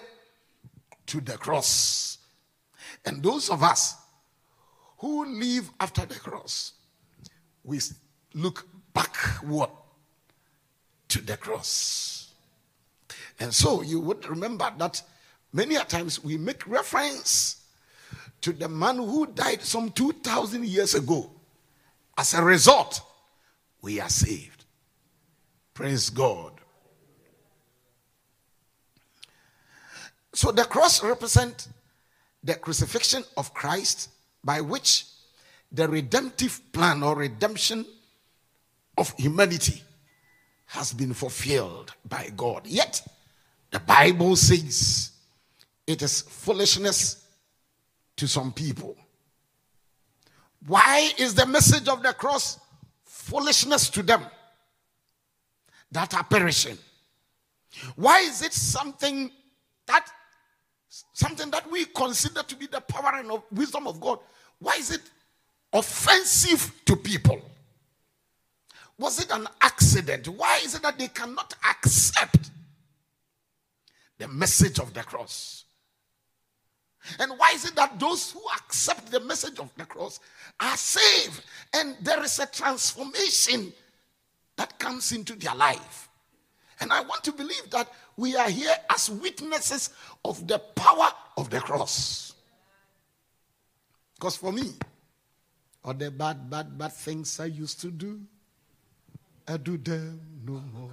to 1.08 1.22
the 1.22 1.38
cross. 1.38 2.18
And 3.06 3.24
those 3.24 3.50
of 3.50 3.64
us 3.64 3.96
who 5.00 5.26
live 5.26 5.70
after 5.80 6.06
the 6.06 6.16
cross, 6.16 6.74
we 7.64 7.80
look 8.34 8.68
backward 8.94 9.70
to 11.10 11.22
the 11.22 11.38
cross. 11.38 12.32
And 13.40 13.54
so 13.54 13.82
you 13.82 14.00
would 14.00 14.28
remember 14.28 14.72
that 14.78 15.02
many 15.54 15.76
a 15.76 15.84
times 15.84 16.24
we 16.24 16.38
make 16.38 16.68
reference 16.68 17.64
to 18.42 18.52
the 18.52 18.68
man 18.68 18.98
who 18.98 19.28
died 19.28 19.62
some 19.62 19.92
2,000 19.92 20.66
years 20.66 20.96
ago. 20.96 21.32
As 22.18 22.34
a 22.34 22.44
result, 22.44 23.02
we 23.82 24.00
are 24.00 24.10
saved. 24.10 24.66
Praise 25.74 26.10
God. 26.10 26.54
So 30.34 30.52
the 30.52 30.64
cross 30.64 31.04
represents 31.04 31.70
the 32.44 32.56
crucifixion 32.56 33.24
of 33.36 33.54
Christ 33.54 34.10
by 34.44 34.62
which 34.62 35.06
the 35.72 35.88
redemptive 35.88 36.62
plan 36.72 37.04
or 37.04 37.16
redemption 37.16 37.86
of 38.98 39.14
humanity 39.18 39.84
has 40.68 40.94
been 40.94 41.14
fulfilled 41.14 41.94
by 42.08 42.30
God. 42.36 42.68
Yet, 42.68 43.02
the 43.72 43.80
Bible 43.80 44.36
says 44.36 45.12
it 45.86 46.02
is 46.02 46.22
foolishness 46.22 47.26
to 48.18 48.28
some 48.28 48.52
people. 48.52 48.96
Why 50.66 51.12
is 51.18 51.34
the 51.34 51.46
message 51.46 51.88
of 51.88 52.04
the 52.04 52.14
cross 52.14 52.60
foolishness 53.06 53.90
to 53.92 54.04
them 54.04 54.26
that 55.92 56.14
are 56.14 56.24
perishing? 56.24 56.78
Why 57.96 58.20
is 58.20 58.42
it 58.42 58.54
something 58.54 59.32
that 59.86 60.10
something 61.14 61.50
that 61.52 61.70
we 61.72 61.86
consider 61.86 62.44
to 62.44 62.56
be 62.56 62.68
the 62.68 62.82
power 62.82 63.16
and 63.16 63.32
wisdom 63.52 63.88
of 63.88 64.02
God? 64.02 64.20
Why 64.60 64.76
is 64.76 64.92
it 64.92 65.02
offensive 65.72 66.74
to 66.86 66.96
people? 66.96 67.42
Was 69.00 69.20
it 69.24 69.32
an 69.32 69.48
accident? 69.62 70.28
Why 70.28 70.60
is 70.64 70.76
it 70.76 70.82
that 70.82 70.98
they 70.98 71.08
cannot 71.08 71.54
accept 71.70 72.50
the 74.18 74.28
message 74.28 74.80
of 74.80 74.94
the 74.94 75.02
cross? 75.02 75.66
And 77.20 77.32
why 77.38 77.52
is 77.54 77.66
it 77.66 77.76
that 77.76 78.00
those 78.00 78.32
who 78.32 78.42
accept 78.58 79.12
the 79.12 79.20
message 79.20 79.60
of 79.60 79.72
the 79.78 79.86
cross 79.86 80.20
are 80.60 80.76
saved 80.76 81.42
and 81.74 81.96
there 82.02 82.22
is 82.24 82.40
a 82.40 82.48
transformation 82.48 83.72
that 84.58 84.78
comes 84.80 85.12
into 85.12 85.36
their 85.36 85.56
life? 85.56 86.10
And 86.80 86.92
I 86.92 87.02
want 87.02 87.24
to 87.24 87.32
believe 87.32 87.70
that 87.72 87.90
we 88.18 88.36
are 88.36 88.50
here 88.50 88.76
as 88.90 89.10
witnesses 89.10 89.92
of 90.26 90.48
the 90.48 90.60
power 90.60 91.10
of 91.38 91.50
the 91.50 91.60
cross. 91.60 92.34
Because 94.16 94.36
for 94.36 94.52
me, 94.52 94.74
all 95.84 95.94
the 95.94 96.12
bad, 96.12 96.50
bad, 96.50 96.78
bad 96.78 96.94
things 96.94 97.40
I 97.40 97.46
used 97.46 97.80
to 97.82 97.92
do, 97.92 98.20
I 99.48 99.56
do 99.56 99.78
them 99.78 100.20
no 100.46 100.62
more. 100.74 100.92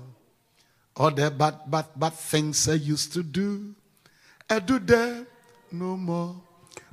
All 0.97 1.11
the 1.11 1.29
bad, 1.31 1.69
bad, 1.69 1.87
bad 1.97 2.13
things 2.13 2.69
I 2.69 2.75
used 2.75 3.13
to 3.15 3.23
do, 3.25 3.75
I 4.49 4.61
do 4.61 4.79
them 4.79 5.27
no 5.73 5.97
more. 5.97 6.37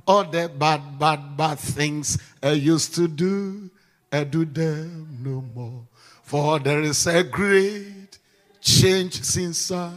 All 0.04 0.24
the 0.24 0.48
bad, 0.48 0.98
bad, 0.98 1.36
bad 1.36 1.60
things 1.60 2.18
I 2.42 2.52
used 2.52 2.96
to 2.96 3.06
do, 3.06 3.70
I 4.10 4.24
do 4.24 4.44
them 4.44 5.18
no 5.22 5.44
more. 5.54 5.86
For 6.24 6.58
there 6.58 6.80
is 6.80 7.06
a 7.06 7.22
great 7.22 8.18
change 8.60 9.22
since 9.22 9.70
I 9.70 9.92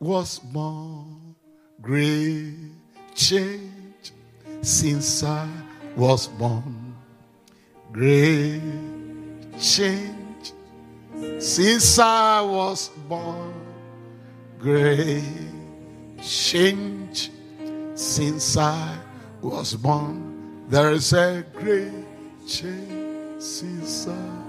was 0.00 0.38
born. 0.38 1.34
Great 1.82 2.54
change 3.14 4.12
since 4.62 5.22
I 5.22 5.46
was 5.96 6.28
born. 6.28 6.96
Great 7.92 8.62
change 9.60 10.23
since 11.38 11.98
I 11.98 12.40
was 12.40 12.88
born. 13.08 13.52
Great 14.58 15.22
change 16.22 17.30
since 17.94 18.56
I 18.56 18.96
was 19.42 19.74
born. 19.74 20.64
There 20.68 20.90
is 20.92 21.12
a 21.12 21.44
great 21.52 21.92
change 22.48 23.42
since 23.42 24.08
I. 24.08 24.44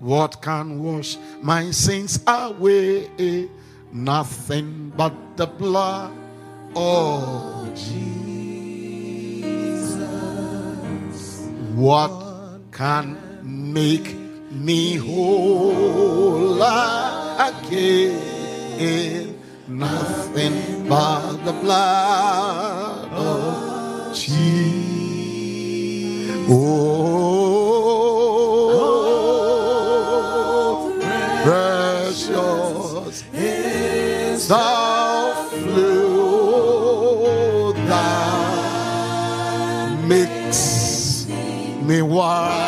What 0.00 0.42
can 0.42 0.82
wash 0.82 1.16
my 1.40 1.70
sins 1.70 2.18
away? 2.26 3.48
Nothing 3.92 4.92
but 4.96 5.14
the 5.36 5.46
blood 5.46 6.10
of 6.74 7.72
Jesus. 7.74 8.02
What 11.76 12.10
can 12.72 13.31
make 13.72 14.14
me 14.50 14.96
whole 14.96 16.60
again? 17.40 18.18
Nothing 19.66 20.86
but 20.88 21.36
the 21.44 21.52
blood 21.52 23.08
of 23.12 24.14
Jesus. 24.14 24.42
Oh, 26.50 27.62
precious 31.42 33.24
is 33.32 34.48
the 34.48 35.34
flow 35.50 37.72
that 37.72 39.18
makes 40.06 41.26
me 41.26 42.02
white 42.02 42.61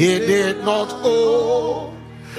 he 0.00 0.18
did 0.18 0.64
not 0.64 0.88
owe. 1.04 1.92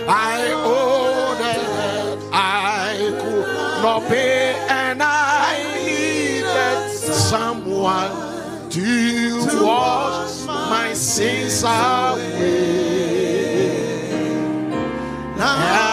I 0.07 0.51
owed 0.51 1.37
debt 1.37 2.17
I 2.33 2.95
could 3.21 3.83
not 3.83 4.01
pay, 4.09 4.55
and 4.67 5.03
I 5.03 5.61
needed 5.85 6.89
someone 6.89 8.13
to 8.71 9.63
wash 9.63 10.45
my 10.47 10.91
sins 10.95 11.61
away. 11.61 12.81
Now 15.37 15.90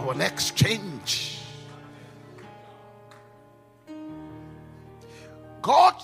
I 0.00 0.02
will 0.02 0.20
exchange. 0.22 1.40
God 5.60 5.94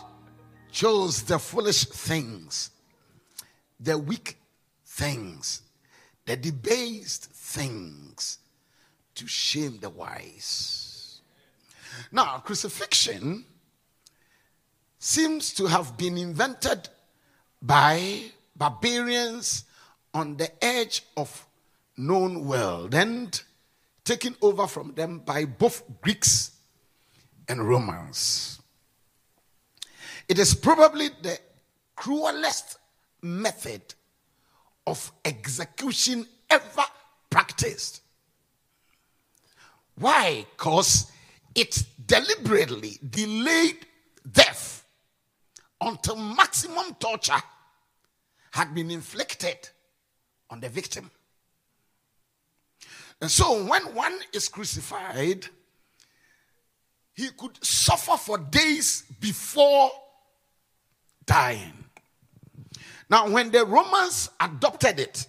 chose 0.71 1.23
the 1.23 1.39
foolish 1.39 1.87
things, 1.87 2.73
the 3.81 3.97
weak 3.97 4.37
things, 4.85 5.63
the 6.27 6.37
debased 6.37 7.25
things 7.33 8.39
to 9.15 9.27
shame 9.27 9.79
the 9.81 9.89
wise. 9.89 11.23
Now, 12.13 12.37
crucifixion 12.45 13.47
seems 14.99 15.55
to 15.55 15.69
have 15.69 15.97
been 15.97 16.19
invented 16.19 16.91
by 17.63 18.25
barbarians 18.55 19.65
on 20.13 20.37
the 20.37 20.53
edge 20.63 21.03
of 21.17 21.47
known 21.97 22.45
world 22.45 22.95
and 22.95 23.43
taken 24.07 24.35
over 24.41 24.67
from 24.67 24.95
them 24.95 25.19
by 25.19 25.45
both 25.45 25.83
Greeks 26.01 26.53
and 27.49 27.69
Romans. 27.69 28.63
It 30.29 30.39
is 30.39 30.55
probably 30.55 31.09
the 31.23 31.39
cruelest 31.95 32.79
method 33.21 33.83
of 34.87 35.13
execution 35.25 36.27
ever 36.49 36.85
practiced. 37.29 38.03
Why? 39.97 40.47
Because 40.57 41.11
it 41.55 41.83
deliberately 42.07 42.99
delayed 43.11 43.87
death 44.31 44.85
until 45.81 46.17
maximum 46.17 46.95
torture 47.01 47.43
had 48.53 48.75
been 48.75 48.91
inflicted 48.91 49.69
on 50.49 50.61
the 50.61 50.69
victim. 50.69 51.11
And 53.21 53.31
so 53.31 53.65
when 53.65 53.83
one 53.95 54.19
is 54.33 54.49
crucified, 54.49 55.47
he 57.15 57.29
could 57.31 57.65
suffer 57.65 58.17
for 58.17 58.37
days 58.37 59.05
before 59.21 59.91
dying. 61.25 61.73
Now, 63.09 63.29
when 63.29 63.51
the 63.51 63.65
Romans 63.65 64.31
adopted 64.41 65.01
it, 65.01 65.27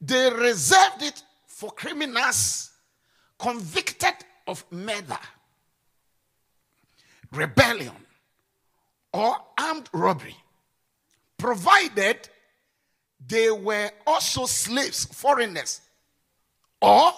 they 0.00 0.30
reserved 0.30 1.02
it 1.02 1.22
for 1.46 1.70
criminals 1.70 2.70
convicted 3.38 4.14
of 4.46 4.64
murder, 4.70 5.18
rebellion, 7.32 7.92
or 9.12 9.36
armed 9.58 9.88
robbery, 9.92 10.36
provided 11.38 12.28
they 13.26 13.50
were 13.50 13.90
also 14.06 14.46
slaves, 14.46 15.04
foreigners, 15.06 15.80
or 16.80 17.12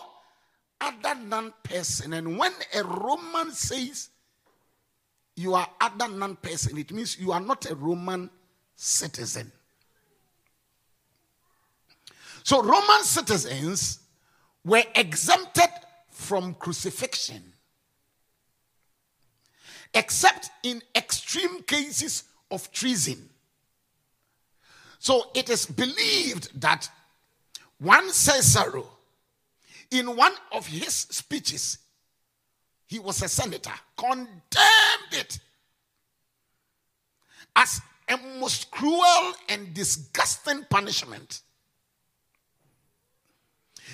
other 0.80 1.14
non 1.20 1.52
person. 1.62 2.12
And 2.12 2.38
when 2.38 2.52
a 2.74 2.82
Roman 2.82 3.52
says 3.52 4.10
you 5.36 5.54
are 5.54 5.68
other 5.80 6.08
non 6.08 6.36
person, 6.36 6.78
it 6.78 6.92
means 6.92 7.18
you 7.18 7.32
are 7.32 7.40
not 7.40 7.70
a 7.70 7.74
Roman 7.74 8.30
citizen. 8.74 9.52
So, 12.44 12.62
Roman 12.62 13.02
citizens 13.02 14.00
were 14.64 14.84
exempted 14.94 15.68
from 16.10 16.54
crucifixion, 16.54 17.42
except 19.92 20.50
in 20.62 20.80
extreme 20.96 21.62
cases 21.64 22.24
of 22.50 22.72
treason. 22.72 23.28
So, 24.98 25.30
it 25.34 25.50
is 25.50 25.66
believed 25.66 26.60
that 26.60 26.88
one 27.78 28.10
Cicero, 28.10 28.86
in 29.90 30.16
one 30.16 30.32
of 30.52 30.66
his 30.66 30.94
speeches, 30.94 31.78
he 32.86 32.98
was 32.98 33.22
a 33.22 33.28
senator, 33.28 33.72
condemned 33.96 34.28
it 35.12 35.38
as 37.54 37.80
a 38.08 38.16
most 38.38 38.70
cruel 38.70 39.32
and 39.48 39.74
disgusting 39.74 40.64
punishment. 40.70 41.42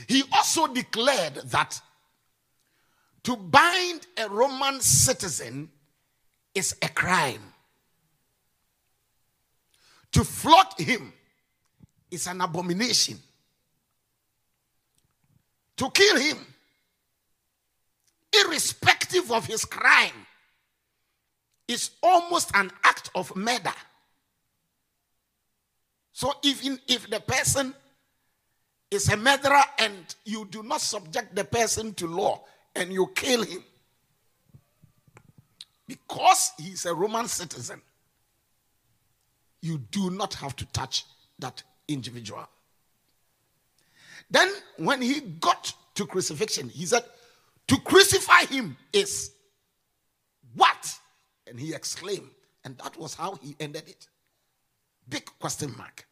He 0.06 0.22
also 0.32 0.66
declared 0.66 1.34
that 1.46 1.80
to 3.24 3.36
bind 3.36 4.06
a 4.18 4.28
Roman 4.28 4.80
citizen 4.80 5.70
is 6.54 6.76
a 6.82 6.88
crime. 6.88 7.52
To 10.12 10.22
flog 10.22 10.78
him 10.78 11.12
is 12.10 12.26
an 12.26 12.40
abomination. 12.40 13.18
To 15.76 15.90
kill 15.90 16.18
him, 16.18 16.38
irrespective 18.32 19.30
of 19.32 19.46
his 19.46 19.64
crime, 19.64 20.26
is 21.66 21.90
almost 22.02 22.50
an 22.54 22.70
act 22.84 23.10
of 23.14 23.34
murder. 23.34 23.72
So 26.12 26.32
even 26.42 26.78
if 26.86 27.08
the 27.10 27.20
person 27.20 27.74
is 28.90 29.08
a 29.08 29.16
murderer 29.16 29.62
and 29.78 30.14
you 30.24 30.46
do 30.50 30.62
not 30.62 30.80
subject 30.80 31.34
the 31.34 31.44
person 31.44 31.94
to 31.94 32.06
law 32.06 32.44
and 32.76 32.92
you 32.92 33.10
kill 33.14 33.42
him 33.42 33.64
because 35.88 36.52
he's 36.58 36.86
a 36.86 36.94
Roman 36.94 37.26
citizen, 37.26 37.80
you 39.60 39.78
do 39.90 40.10
not 40.10 40.34
have 40.34 40.54
to 40.56 40.66
touch 40.66 41.04
that 41.38 41.62
individual. 41.88 42.46
Then, 44.34 44.50
when 44.78 45.00
he 45.00 45.20
got 45.20 45.72
to 45.94 46.06
crucifixion, 46.06 46.68
he 46.68 46.86
said, 46.86 47.04
To 47.68 47.76
crucify 47.76 48.46
him 48.46 48.76
is 48.92 49.30
what? 50.56 50.92
And 51.46 51.58
he 51.58 51.72
exclaimed. 51.72 52.30
And 52.64 52.76
that 52.78 52.96
was 52.96 53.14
how 53.14 53.36
he 53.36 53.54
ended 53.60 53.88
it. 53.88 54.08
Big 55.08 55.24
question 55.38 55.72
mark. 55.78 56.04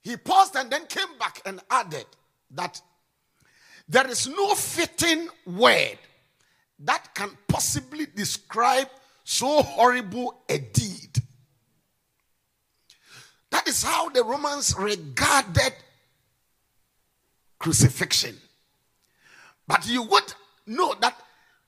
He 0.00 0.16
paused 0.16 0.56
and 0.56 0.68
then 0.68 0.86
came 0.86 1.16
back 1.16 1.40
and 1.46 1.60
added 1.70 2.06
that 2.50 2.82
there 3.88 4.08
is 4.08 4.26
no 4.26 4.56
fitting 4.56 5.28
word 5.46 5.98
that 6.80 7.14
can 7.14 7.30
possibly 7.46 8.06
describe 8.16 8.88
so 9.22 9.62
horrible 9.62 10.42
a 10.48 10.58
deed 10.58 10.91
that 13.62 13.70
is 13.70 13.84
how 13.84 14.08
the 14.08 14.24
Romans 14.24 14.74
regarded 14.76 15.72
crucifixion. 17.60 18.36
But 19.68 19.86
you 19.86 20.02
would 20.02 20.34
know 20.66 20.96
that 21.00 21.16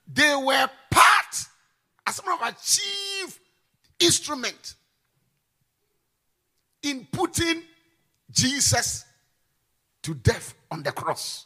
they 0.05 0.35
were 0.35 0.69
part, 0.91 1.35
as 2.05 2.19
of 2.19 2.27
a 2.27 2.53
chief 2.61 3.39
instrument 3.97 4.75
in 6.83 7.07
putting 7.09 7.61
Jesus 8.29 9.05
to 10.03 10.15
death 10.15 10.53
on 10.69 10.83
the 10.83 10.91
cross. 10.91 11.45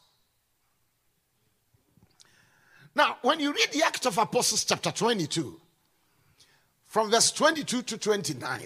Now, 2.95 3.17
when 3.21 3.39
you 3.39 3.53
read 3.53 3.69
the 3.71 3.83
Act 3.83 4.07
of 4.07 4.17
Apostles, 4.17 4.65
chapter 4.65 4.91
22, 4.91 5.61
from 6.87 7.11
verse 7.11 7.29
22 7.29 7.83
to 7.83 7.97
29, 7.99 8.61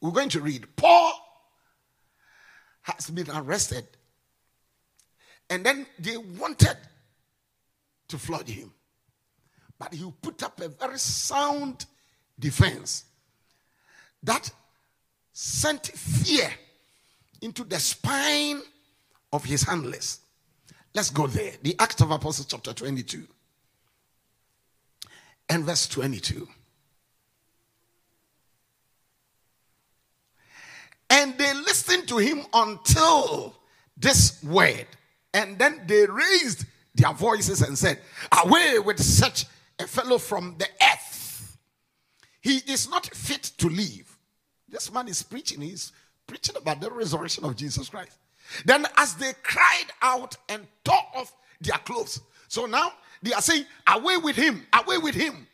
we're 0.00 0.10
going 0.10 0.28
to 0.30 0.40
read 0.40 0.66
Paul 0.76 1.12
has 2.82 3.10
been 3.10 3.30
arrested, 3.30 3.86
and 5.48 5.64
then 5.64 5.86
they 5.98 6.16
wanted 6.16 6.76
to 8.08 8.18
flood 8.18 8.48
him. 8.48 8.72
But 9.78 9.94
he 9.94 10.12
put 10.22 10.42
up 10.42 10.60
a 10.60 10.68
very 10.68 10.98
sound 10.98 11.86
defense 12.38 13.04
that 14.22 14.50
sent 15.32 15.86
fear 15.86 16.50
into 17.40 17.64
the 17.64 17.78
spine 17.78 18.60
of 19.32 19.44
his 19.44 19.62
handlers. 19.62 20.20
Let's 20.94 21.10
go 21.10 21.26
there. 21.26 21.52
The 21.62 21.76
Acts 21.78 22.00
of 22.00 22.10
Apostles, 22.10 22.46
chapter 22.46 22.72
22, 22.72 23.26
and 25.48 25.64
verse 25.64 25.86
22. 25.88 26.48
And 31.20 31.36
they 31.36 31.52
listened 31.52 32.08
to 32.08 32.16
him 32.16 32.46
until 32.54 33.54
this 33.94 34.42
word. 34.42 34.86
And 35.34 35.58
then 35.58 35.82
they 35.86 36.06
raised 36.06 36.64
their 36.94 37.12
voices 37.12 37.60
and 37.60 37.76
said, 37.76 37.98
Away 38.42 38.78
with 38.78 38.98
such 38.98 39.44
a 39.78 39.86
fellow 39.86 40.16
from 40.16 40.56
the 40.56 40.66
earth. 40.82 41.58
He 42.40 42.62
is 42.66 42.88
not 42.88 43.04
fit 43.14 43.52
to 43.58 43.68
live. 43.68 44.16
This 44.66 44.90
man 44.90 45.08
is 45.08 45.22
preaching. 45.22 45.60
He's 45.60 45.92
preaching 46.26 46.56
about 46.56 46.80
the 46.80 46.90
resurrection 46.90 47.44
of 47.44 47.54
Jesus 47.54 47.90
Christ. 47.90 48.16
Then, 48.64 48.86
as 48.96 49.14
they 49.16 49.32
cried 49.42 49.92
out 50.00 50.36
and 50.48 50.66
tore 50.84 51.04
off 51.14 51.34
their 51.60 51.78
clothes, 51.78 52.18
so 52.48 52.64
now 52.64 52.94
they 53.22 53.34
are 53.34 53.42
saying, 53.42 53.66
Away 53.86 54.16
with 54.16 54.36
him, 54.36 54.66
away 54.72 54.96
with 54.96 55.14
him. 55.14 55.46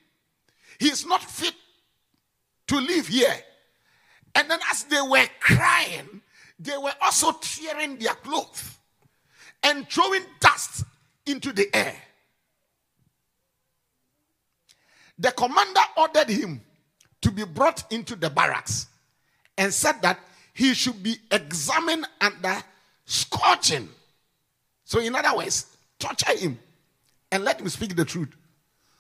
He 0.79 0.91
is 0.91 1.05
not 1.05 1.23
fit 1.23 1.55
to 2.69 2.77
live 2.77 3.09
here. 3.09 3.35
And 4.37 4.51
then, 4.51 4.59
as 4.71 4.85
they 4.85 5.01
were 5.01 5.27
crying, 5.41 6.21
they 6.59 6.77
were 6.77 6.93
also 7.01 7.33
tearing 7.41 7.97
their 7.97 8.13
clothes 8.15 8.77
and 9.63 9.89
throwing 9.89 10.23
dust 10.41 10.85
into 11.25 11.53
the 11.53 11.75
air. 11.75 11.97
The 15.19 15.33
commander 15.33 15.81
ordered 15.97 16.29
him 16.29 16.61
to 17.23 17.31
be 17.31 17.45
brought 17.45 17.91
into 17.91 18.15
the 18.15 18.29
barracks 18.29 18.89
and 19.57 19.73
said 19.73 20.03
that 20.03 20.21
he 20.53 20.75
should 20.75 21.03
be 21.03 21.17
examined 21.31 22.07
under 22.21 22.63
scorching. 23.07 23.89
So, 24.85 25.01
in 25.01 25.15
other 25.15 25.35
words, 25.35 25.79
torture 25.99 26.37
him 26.37 26.59
and 27.33 27.43
let 27.43 27.59
him 27.59 27.71
speak 27.71 27.97
the 27.97 28.05
truth 28.05 28.35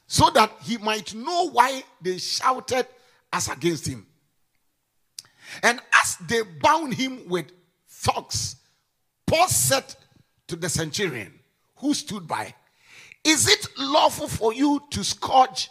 so 0.06 0.30
that 0.30 0.50
he 0.62 0.78
might 0.78 1.14
know 1.14 1.50
why 1.50 1.84
they 2.00 2.16
shouted 2.16 2.86
as 3.30 3.48
against 3.48 3.86
him. 3.86 4.06
And 5.62 5.80
as 6.02 6.16
they 6.26 6.42
bound 6.42 6.94
him 6.94 7.28
with 7.28 7.46
thongs, 7.88 8.56
Paul 9.26 9.48
said 9.48 9.94
to 10.48 10.56
the 10.56 10.68
centurion 10.68 11.38
who 11.76 11.94
stood 11.94 12.26
by, 12.26 12.54
Is 13.24 13.48
it 13.48 13.66
lawful 13.78 14.28
for 14.28 14.52
you 14.52 14.82
to 14.90 15.04
scourge 15.04 15.68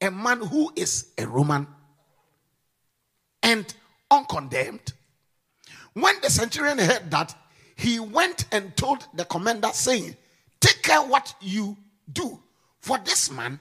a 0.00 0.10
man 0.10 0.40
who 0.40 0.72
is 0.76 1.12
a 1.18 1.26
Roman 1.26 1.66
and 3.42 3.72
uncondemned? 4.10 4.92
When 5.94 6.14
the 6.22 6.30
centurion 6.30 6.78
heard 6.78 7.10
that, 7.10 7.34
he 7.76 8.00
went 8.00 8.46
and 8.52 8.76
told 8.76 9.06
the 9.14 9.24
commander, 9.24 9.68
saying, 9.72 10.16
Take 10.60 10.82
care 10.82 11.02
what 11.02 11.34
you 11.40 11.76
do, 12.12 12.40
for 12.80 12.98
this 12.98 13.30
man 13.30 13.60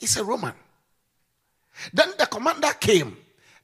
is 0.00 0.16
a 0.16 0.24
Roman. 0.24 0.54
Then 1.92 2.12
the 2.18 2.26
commander 2.26 2.72
came 2.80 3.16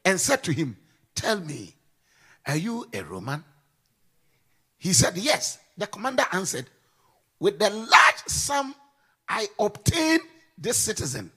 and 0.05 0.21
said 0.21 0.43
to 0.45 0.53
him, 0.53 0.77
Tell 1.15 1.41
me, 1.41 1.75
are 2.47 2.57
you 2.57 2.87
a 2.93 3.03
Roman? 3.03 3.45
He 4.79 4.93
said, 4.93 5.17
Yes. 5.17 5.59
The 5.77 5.87
commander 5.87 6.25
answered, 6.33 6.67
With 7.41 7.59
the 7.59 7.71
large 7.71 8.23
sum 8.27 8.75
I 9.29 9.49
obtained 9.59 10.23
this 10.57 10.77
citizen. 10.77 11.31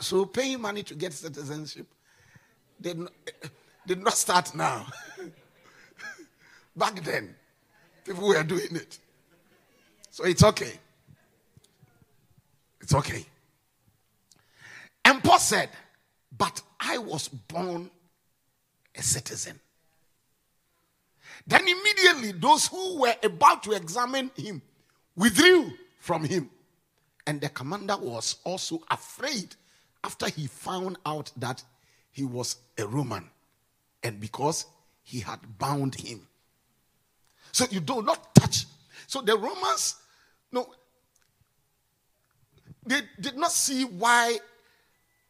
So 0.00 0.24
paying 0.24 0.60
money 0.60 0.82
to 0.84 0.94
get 0.94 1.12
citizenship 1.12 1.86
did 2.80 2.98
not, 2.98 3.12
did 3.86 4.02
not 4.02 4.14
start 4.14 4.54
now. 4.54 4.86
Back 6.76 7.02
then, 7.02 7.34
people 8.04 8.28
were 8.28 8.42
doing 8.42 8.76
it. 8.76 8.98
So 10.10 10.24
it's 10.24 10.44
okay. 10.44 10.72
It's 12.80 12.94
okay. 12.94 13.24
And 15.04 15.22
Paul 15.22 15.38
said, 15.38 15.70
But 16.36 16.62
I 16.78 16.98
was 16.98 17.28
born 17.28 17.90
a 19.00 19.02
citizen. 19.02 19.58
Then 21.46 21.62
immediately 21.66 22.32
those 22.32 22.66
who 22.68 23.00
were 23.00 23.14
about 23.22 23.62
to 23.64 23.72
examine 23.72 24.30
him 24.36 24.62
withdrew 25.16 25.72
from 25.98 26.22
him. 26.24 26.50
And 27.26 27.40
the 27.40 27.48
commander 27.48 27.96
was 27.96 28.36
also 28.44 28.82
afraid 28.90 29.56
after 30.04 30.28
he 30.28 30.46
found 30.46 30.98
out 31.06 31.32
that 31.38 31.64
he 32.12 32.24
was 32.24 32.56
a 32.78 32.86
Roman 32.86 33.28
and 34.02 34.20
because 34.20 34.66
he 35.02 35.20
had 35.20 35.40
bound 35.58 35.94
him. 35.94 36.26
So 37.52 37.64
you 37.70 37.80
do 37.80 38.02
not 38.02 38.34
touch. 38.34 38.66
So 39.06 39.22
the 39.22 39.36
Romans, 39.36 39.96
no, 40.52 40.68
they 42.84 43.00
did 43.18 43.36
not 43.36 43.52
see 43.52 43.84
why 43.84 44.38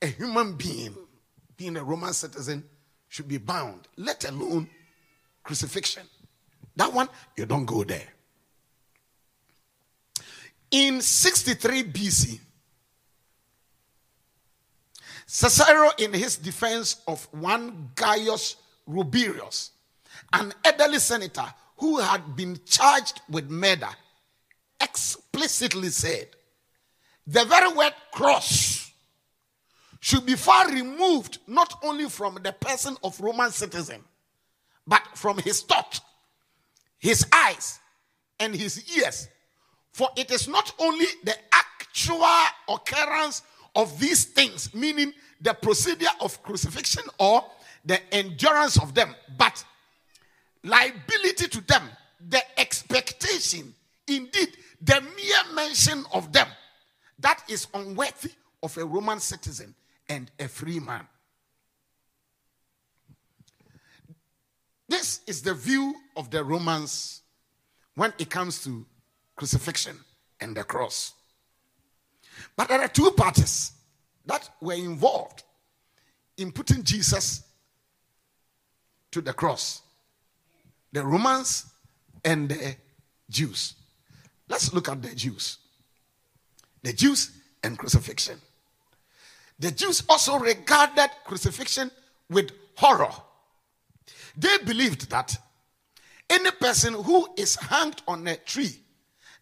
a 0.02 0.06
human 0.06 0.56
being, 0.56 0.96
being 1.56 1.76
a 1.76 1.85
Roman 1.85 2.12
citizen, 2.12 2.64
should 3.10 3.28
be 3.28 3.36
bound, 3.36 3.88
let 3.96 4.26
alone 4.26 4.70
crucifixion. 5.42 6.04
That 6.76 6.92
one, 6.92 7.08
you 7.36 7.44
don't 7.44 7.66
go 7.66 7.84
there. 7.84 8.06
In 10.70 11.02
63 11.02 11.82
BC, 11.84 12.38
Cicero, 15.26 15.90
in 15.98 16.12
his 16.12 16.36
defense 16.36 17.02
of 17.06 17.26
one 17.32 17.90
Gaius 17.96 18.56
Rabirius, 18.88 19.70
an 20.32 20.52
elderly 20.64 21.00
senator 21.00 21.52
who 21.78 21.98
had 21.98 22.36
been 22.36 22.60
charged 22.64 23.20
with 23.28 23.50
murder, 23.50 23.90
explicitly 24.80 25.88
said, 25.88 26.28
The 27.26 27.44
very 27.44 27.72
word 27.72 27.94
cross 28.12 28.79
should 30.00 30.24
be 30.24 30.34
far 30.34 30.68
removed 30.70 31.38
not 31.46 31.78
only 31.82 32.08
from 32.08 32.38
the 32.42 32.52
person 32.52 32.96
of 33.04 33.20
Roman 33.20 33.50
citizen, 33.50 34.02
but 34.86 35.02
from 35.14 35.38
his 35.38 35.62
thought, 35.62 36.00
his 36.98 37.26
eyes, 37.32 37.78
and 38.40 38.54
his 38.54 38.96
ears. 38.96 39.28
For 39.92 40.08
it 40.16 40.30
is 40.30 40.48
not 40.48 40.72
only 40.78 41.06
the 41.22 41.34
actual 41.52 42.24
occurrence 42.68 43.42
of 43.76 44.00
these 44.00 44.24
things, 44.24 44.74
meaning 44.74 45.12
the 45.42 45.52
procedure 45.52 46.08
of 46.20 46.42
crucifixion 46.42 47.04
or 47.18 47.44
the 47.84 48.00
endurance 48.14 48.80
of 48.80 48.94
them, 48.94 49.14
but 49.36 49.62
liability 50.64 51.48
to 51.48 51.60
them, 51.66 51.82
the 52.28 52.42
expectation, 52.58 53.74
indeed, 54.06 54.56
the 54.80 55.00
mere 55.00 55.54
mention 55.54 56.04
of 56.12 56.32
them, 56.32 56.48
that 57.18 57.42
is 57.48 57.66
unworthy 57.74 58.30
of 58.62 58.76
a 58.78 58.84
Roman 58.84 59.20
citizen 59.20 59.74
and 60.10 60.30
a 60.38 60.48
free 60.48 60.78
man. 60.80 61.06
This 64.88 65.20
is 65.26 65.40
the 65.40 65.54
view 65.54 65.94
of 66.16 66.30
the 66.30 66.44
Romans 66.44 67.22
when 67.94 68.12
it 68.18 68.28
comes 68.28 68.62
to 68.64 68.84
crucifixion 69.36 69.96
and 70.40 70.56
the 70.56 70.64
cross. 70.64 71.14
But 72.56 72.68
there 72.68 72.80
are 72.80 72.88
two 72.88 73.12
parties 73.12 73.72
that 74.26 74.50
were 74.60 74.74
involved 74.74 75.44
in 76.36 76.52
putting 76.52 76.82
Jesus 76.82 77.44
to 79.12 79.20
the 79.22 79.32
cross. 79.32 79.82
the 80.92 81.04
Romans 81.04 81.66
and 82.24 82.48
the 82.48 82.76
Jews. 83.28 83.74
Let's 84.48 84.72
look 84.74 84.88
at 84.88 85.02
the 85.02 85.14
Jews. 85.14 85.58
The 86.82 86.92
Jews 86.92 87.30
and 87.62 87.78
crucifixion. 87.78 88.40
The 89.60 89.70
Jews 89.70 90.02
also 90.08 90.38
regarded 90.38 91.10
crucifixion 91.24 91.90
with 92.30 92.50
horror. 92.76 93.12
They 94.36 94.56
believed 94.64 95.10
that 95.10 95.36
any 96.28 96.50
person 96.52 96.94
who 96.94 97.28
is 97.36 97.56
hanged 97.56 98.02
on 98.08 98.26
a 98.26 98.36
tree, 98.36 98.80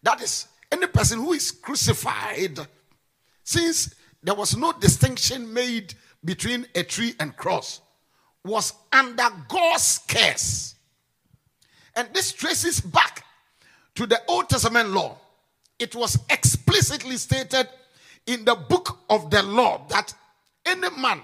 that 0.03 0.21
is, 0.21 0.47
any 0.71 0.87
person 0.87 1.19
who 1.19 1.33
is 1.33 1.51
crucified, 1.51 2.59
since 3.43 3.95
there 4.21 4.35
was 4.35 4.57
no 4.57 4.73
distinction 4.73 5.53
made 5.53 5.93
between 6.25 6.67
a 6.75 6.83
tree 6.83 7.15
and 7.19 7.35
cross, 7.37 7.79
was 8.43 8.73
under 8.91 9.29
God's 9.47 10.01
curse. 10.07 10.75
And 11.95 12.09
this 12.13 12.33
traces 12.33 12.81
back 12.81 13.23
to 13.95 14.05
the 14.05 14.21
Old 14.27 14.49
Testament 14.49 14.89
law. 14.89 15.17
It 15.77 15.95
was 15.95 16.19
explicitly 16.29 17.15
stated 17.15 17.69
in 18.29 18.45
the 18.45 18.53
book 18.53 18.99
of 19.09 19.31
the 19.31 19.41
law 19.41 19.81
that 19.89 20.13
any 20.63 20.87
man 21.01 21.19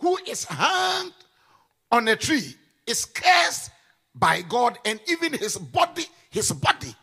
who 0.00 0.16
is 0.26 0.44
hanged 0.44 1.12
on 1.92 2.08
a 2.08 2.16
tree 2.16 2.54
is 2.86 3.04
cursed 3.04 3.70
by 4.14 4.40
God, 4.40 4.78
and 4.86 4.98
even 5.06 5.34
his 5.34 5.58
body, 5.58 6.04
his 6.30 6.50
body 6.50 6.94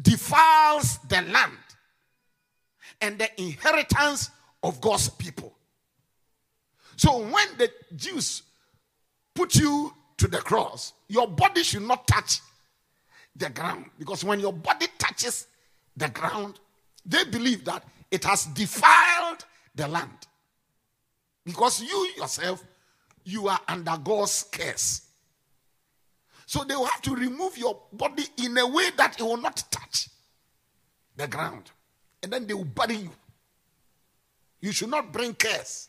defiles 0.00 0.98
the 1.08 1.22
land 1.22 1.56
and 3.00 3.18
the 3.18 3.40
inheritance 3.40 4.30
of 4.62 4.82
God's 4.82 5.08
people. 5.08 5.54
So 6.96 7.20
when 7.20 7.48
the 7.56 7.70
Jews 7.96 8.42
put 9.34 9.56
you 9.56 9.94
to 10.18 10.28
the 10.28 10.38
cross, 10.38 10.92
your 11.08 11.26
body 11.26 11.62
should 11.62 11.82
not 11.82 12.06
touch 12.06 12.40
the 13.34 13.48
ground. 13.48 13.86
Because 13.98 14.22
when 14.24 14.40
your 14.40 14.52
body 14.52 14.86
touches 14.98 15.46
the 15.96 16.08
ground, 16.10 16.60
they 17.06 17.24
believe 17.24 17.64
that 17.64 17.82
it 18.12 18.24
has 18.24 18.44
defiled 18.44 19.44
the 19.74 19.88
land. 19.88 20.28
Because 21.44 21.82
you 21.82 22.12
yourself, 22.16 22.62
you 23.24 23.48
are 23.48 23.58
under 23.66 23.96
God's 23.96 24.44
curse. 24.52 25.00
So 26.46 26.62
they 26.62 26.76
will 26.76 26.84
have 26.84 27.00
to 27.02 27.16
remove 27.16 27.56
your 27.56 27.80
body 27.92 28.24
in 28.44 28.56
a 28.58 28.66
way 28.66 28.90
that 28.98 29.18
it 29.18 29.22
will 29.22 29.38
not 29.38 29.64
touch 29.70 30.10
the 31.16 31.26
ground. 31.26 31.70
And 32.22 32.30
then 32.30 32.46
they 32.46 32.54
will 32.54 32.64
bury 32.64 32.96
you. 32.96 33.10
You 34.60 34.72
should 34.72 34.90
not 34.90 35.10
bring 35.10 35.34
curse 35.34 35.88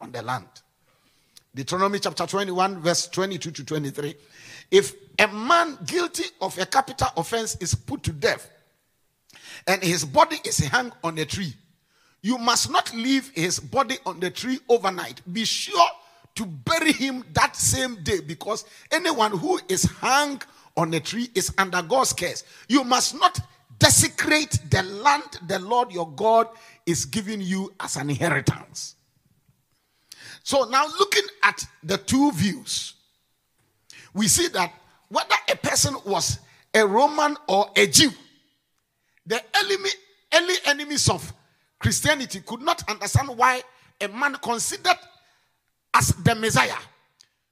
on 0.00 0.12
the 0.12 0.22
land. 0.22 0.46
Deuteronomy 1.54 1.98
chapter 1.98 2.26
21, 2.26 2.80
verse 2.80 3.08
22 3.08 3.50
to 3.50 3.64
23. 3.64 4.14
If 4.70 4.94
a 5.18 5.26
man 5.26 5.78
guilty 5.84 6.24
of 6.40 6.56
a 6.58 6.66
capital 6.66 7.08
offense 7.16 7.56
is 7.56 7.74
put 7.74 8.04
to 8.04 8.12
death 8.12 8.48
and 9.68 9.82
his 9.82 10.04
body 10.04 10.38
is 10.44 10.66
hung 10.66 10.92
on 11.04 11.18
a 11.18 11.24
tree, 11.24 11.54
you 12.22 12.38
must 12.38 12.70
not 12.72 12.92
leave 12.94 13.30
his 13.34 13.60
body 13.60 13.98
on 14.04 14.18
the 14.18 14.30
tree 14.30 14.58
overnight. 14.68 15.20
Be 15.32 15.44
sure 15.44 15.88
to 16.34 16.46
bury 16.46 16.92
him 16.92 17.24
that 17.34 17.54
same 17.54 18.02
day 18.02 18.20
because 18.20 18.64
anyone 18.90 19.30
who 19.30 19.60
is 19.68 19.84
hung 19.84 20.42
on 20.76 20.92
a 20.94 21.00
tree 21.00 21.28
is 21.34 21.52
under 21.58 21.82
God's 21.82 22.12
curse. 22.12 22.44
You 22.68 22.82
must 22.82 23.14
not 23.20 23.38
desecrate 23.78 24.58
the 24.70 24.82
land 24.82 25.38
the 25.46 25.58
Lord 25.60 25.92
your 25.92 26.10
God 26.10 26.48
is 26.86 27.04
giving 27.04 27.40
you 27.40 27.72
as 27.78 27.96
an 27.96 28.10
inheritance. 28.10 28.96
So 30.42 30.64
now 30.64 30.86
looking 30.98 31.24
at 31.42 31.62
the 31.84 31.98
two 31.98 32.32
views, 32.32 32.94
we 34.14 34.28
see 34.28 34.48
that 34.48 34.72
whether 35.08 35.34
a 35.50 35.56
person 35.56 35.94
was 36.06 36.38
a 36.74 36.86
Roman 36.86 37.36
or 37.46 37.70
a 37.76 37.86
Jew, 37.86 38.10
the 39.28 39.42
early, 39.62 39.76
early 40.34 40.54
enemies 40.64 41.08
of 41.08 41.32
Christianity 41.78 42.40
could 42.40 42.62
not 42.62 42.82
understand 42.90 43.28
why 43.28 43.62
a 44.00 44.08
man 44.08 44.34
considered 44.36 44.98
as 45.94 46.08
the 46.08 46.34
Messiah 46.34 46.78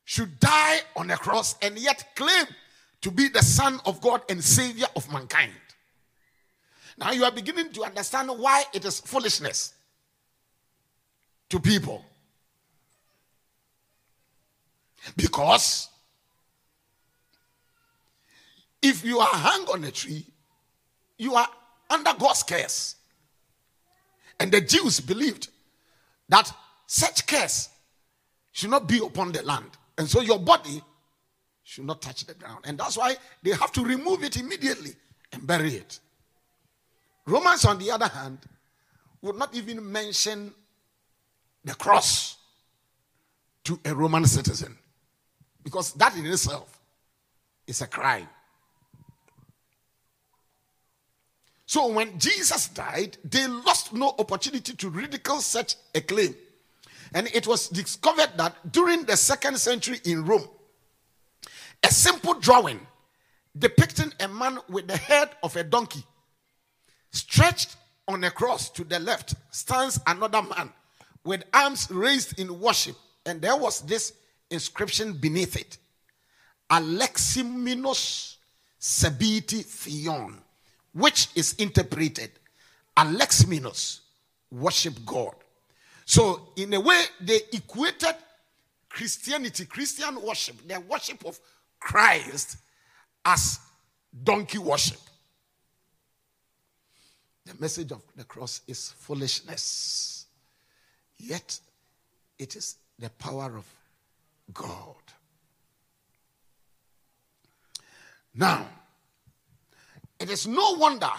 should 0.05 0.41
die 0.41 0.79
on 0.97 1.11
a 1.11 1.17
cross 1.17 1.57
and 1.63 1.79
yet 1.79 2.05
claim 2.17 2.47
to 3.03 3.11
be 3.11 3.29
the 3.29 3.43
Son 3.43 3.79
of 3.85 4.01
God 4.01 4.23
and 4.29 4.43
Savior 4.43 4.87
of 4.97 5.11
mankind. 5.13 5.53
Now 6.99 7.13
you 7.13 7.25
are 7.25 7.31
beginning 7.31 7.73
to 7.73 7.85
understand 7.85 8.31
why 8.31 8.65
it 8.73 8.85
is 8.85 9.01
foolishness 9.01 9.75
to 11.51 11.61
people. 11.61 12.05
Because 15.15 15.89
if 18.81 19.05
you 19.05 19.19
are 19.19 19.29
hung 19.31 19.67
on 19.69 19.85
a 19.85 19.91
tree, 19.91 20.25
you 21.19 21.35
are 21.35 21.49
under 21.91 22.13
God's 22.19 22.43
curse. 22.43 22.97
And 24.39 24.53
the 24.53 24.61
Jews 24.61 25.01
believed 25.01 25.49
that 26.29 26.53
such 26.87 27.27
curse 27.27 27.69
should 28.53 28.71
not 28.71 28.87
be 28.87 28.99
upon 28.99 29.33
the 29.33 29.43
land. 29.43 29.71
And 29.99 30.09
so 30.09 30.21
your 30.21 30.39
body 30.39 30.83
should 31.63 31.85
not 31.85 32.03
touch 32.03 32.25
the 32.27 32.35
ground. 32.35 32.65
And 32.65 32.79
that's 32.79 32.97
why 32.97 33.17
they 33.43 33.51
have 33.51 33.73
to 33.73 33.85
remove 33.85 34.23
it 34.23 34.37
immediately 34.37 34.95
and 35.33 35.47
bury 35.47 35.75
it. 35.75 35.99
Romans, 37.27 37.65
on 37.65 37.79
the 37.79 37.91
other 37.91 38.09
hand, 38.09 38.39
would 39.23 39.37
not 39.37 39.55
even 39.55 39.91
mention 39.91 40.53
the 41.65 41.75
cross 41.75 42.37
to 43.65 43.81
a 43.85 43.95
Roman 43.95 44.25
citizen 44.25 44.79
because 45.65 45.93
that 45.95 46.17
in 46.17 46.25
itself 46.27 46.79
is 47.67 47.83
a 47.83 47.87
crime. 47.89 48.29
So 51.67 51.89
when 51.89 52.19
Jesus 52.19 52.69
died, 52.69 53.19
they 53.25 53.47
lost 53.49 53.93
no 53.93 54.15
opportunity 54.19 54.73
to 54.75 54.89
ridicule 54.89 55.41
such 55.41 55.75
a 55.95 56.01
claim. 56.01 56.35
And 57.13 57.29
it 57.35 57.47
was 57.47 57.69
discovered 57.69 58.31
that 58.37 58.73
during 58.73 59.05
the 59.05 59.17
second 59.17 59.59
century 59.59 60.01
in 60.05 60.25
Rome, 60.25 60.49
a 61.83 61.89
simple 61.89 62.35
drawing 62.35 62.81
depicting 63.59 64.13
a 64.21 64.29
man 64.29 64.59
with 64.69 64.87
the 64.87 64.97
head 64.97 65.31
of 65.43 65.57
a 65.57 65.65
donkey 65.65 66.05
stretched 67.11 67.77
on 68.07 68.23
a 68.25 68.31
cross 68.31 68.71
to 68.71 68.85
the 68.85 68.99
left 69.01 69.35
stands 69.51 69.99
another 70.07 70.43
man 70.43 70.73
with 71.25 71.43
arms 71.53 71.89
raised 71.91 72.39
in 72.39 72.61
worship. 72.61 72.97
And 73.25 73.43
there 73.43 73.57
was 73.57 73.81
this 73.83 74.13
inscription 74.51 75.15
beneath 75.15 75.57
it 75.57 75.79
Alexamenos 76.71 78.37
Sebiti 78.81 79.65
Theon 79.65 80.41
which 80.97 81.29
is 81.35 81.53
interpreted 81.59 82.31
Alexamenos, 82.97 84.01
worship 84.51 84.95
God. 85.05 85.35
So, 86.07 86.49
in 86.57 86.73
a 86.73 86.81
way, 86.81 87.03
they 87.21 87.41
equated 87.53 88.15
Christianity, 88.89 89.67
Christian 89.67 90.23
worship, 90.23 90.67
their 90.67 90.81
worship 90.81 91.23
of 91.27 91.39
Christ, 91.79 92.57
as 93.27 93.61
donkey 94.25 94.57
worship. 94.57 95.01
The 97.45 97.53
message 97.61 97.93
of 97.93 98.03
the 98.17 98.25
cross 98.25 98.63
is 98.67 98.93
foolishness, 98.99 100.25
yet 101.19 101.61
it 102.39 102.57
is 102.57 102.77
the 102.99 103.11
power 103.11 103.55
of 103.59 103.67
God. 104.55 104.95
Now, 108.35 108.67
it 110.21 110.31
is 110.31 110.47
no 110.47 110.73
wonder 110.73 111.11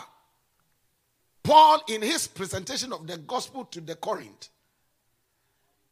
Paul, 1.48 1.82
in 1.88 2.02
his 2.02 2.28
presentation 2.28 2.92
of 2.92 3.08
the 3.08 3.20
gospel 3.20 3.64
to 3.64 3.80
the 3.80 3.96
Corinth, 3.96 4.50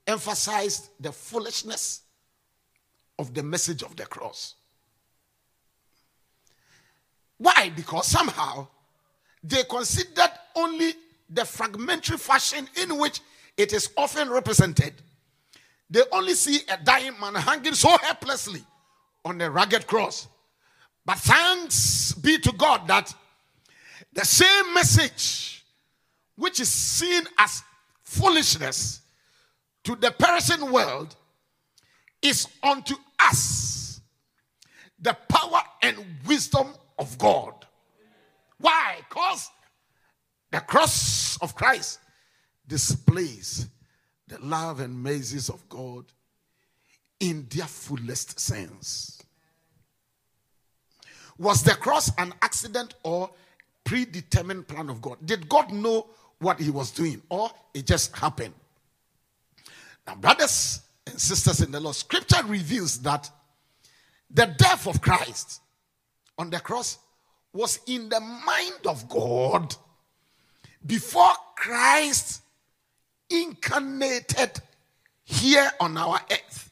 emphasized 0.05 0.89
the 0.99 1.13
foolishness 1.13 2.01
of 3.17 3.33
the 3.33 3.41
message 3.41 3.81
of 3.81 3.95
the 3.95 4.05
cross. 4.05 4.55
Why? 7.37 7.71
Because 7.73 8.07
somehow 8.07 8.67
they 9.41 9.63
considered 9.63 10.31
only 10.57 10.91
the 11.29 11.45
fragmentary 11.45 12.17
fashion 12.17 12.67
in 12.81 12.97
which 12.99 13.21
it 13.55 13.71
is 13.71 13.91
often 13.95 14.29
represented. 14.29 14.93
They 15.89 16.01
only 16.11 16.33
see 16.33 16.59
a 16.67 16.83
dying 16.83 17.17
man 17.17 17.35
hanging 17.35 17.75
so 17.75 17.95
helplessly 18.01 18.65
on 19.23 19.39
a 19.39 19.49
rugged 19.49 19.87
cross. 19.87 20.27
But 21.05 21.19
thanks 21.19 22.13
be 22.13 22.39
to 22.39 22.51
God 22.53 22.87
that 22.87 23.13
the 24.13 24.25
same 24.25 24.73
message, 24.73 25.63
which 26.35 26.59
is 26.59 26.69
seen 26.69 27.23
as 27.37 27.61
foolishness 28.03 29.01
to 29.83 29.95
the 29.95 30.11
perishing 30.11 30.71
world, 30.71 31.15
is 32.21 32.47
unto 32.63 32.95
us 33.19 34.01
the 34.99 35.15
power 35.29 35.61
and 35.83 35.97
wisdom 36.25 36.67
of 36.97 37.17
God. 37.17 37.53
Why? 38.57 38.95
Because 39.07 39.49
the 40.49 40.61
cross 40.61 41.37
of 41.41 41.53
Christ 41.53 41.99
displays 42.67 43.67
the 44.27 44.39
love 44.39 44.79
and 44.79 44.97
mercies 44.97 45.49
of 45.49 45.67
God 45.69 46.05
in 47.19 47.45
their 47.49 47.67
fullest 47.67 48.39
sense. 48.39 49.14
Was 51.37 51.63
the 51.63 51.71
cross 51.71 52.11
an 52.17 52.33
accident 52.41 52.95
or 53.03 53.29
predetermined 53.83 54.67
plan 54.67 54.89
of 54.89 55.01
God? 55.01 55.17
Did 55.25 55.49
God 55.49 55.71
know 55.71 56.07
what 56.39 56.59
he 56.59 56.69
was 56.69 56.91
doing 56.91 57.21
or 57.29 57.49
it 57.73 57.85
just 57.85 58.15
happened? 58.15 58.53
Now, 60.07 60.15
brothers 60.15 60.81
and 61.05 61.19
sisters 61.19 61.61
in 61.61 61.71
the 61.71 61.79
Lord, 61.79 61.95
scripture 61.95 62.41
reveals 62.45 62.99
that 63.01 63.29
the 64.29 64.45
death 64.57 64.87
of 64.87 65.01
Christ 65.01 65.61
on 66.37 66.49
the 66.49 66.59
cross 66.59 66.97
was 67.53 67.79
in 67.87 68.09
the 68.09 68.19
mind 68.19 68.85
of 68.85 69.07
God 69.07 69.75
before 70.85 71.31
Christ 71.55 72.41
incarnated 73.29 74.61
here 75.23 75.71
on 75.79 75.97
our 75.97 76.19
earth. 76.31 76.69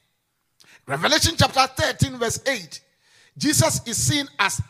Revelation 0.86 1.36
chapter 1.38 1.66
13, 1.82 2.18
verse 2.18 2.39
8. 2.45 2.82
Jesus 3.38 3.82
is 3.88 3.98
seen 3.98 4.28
as 4.40 4.62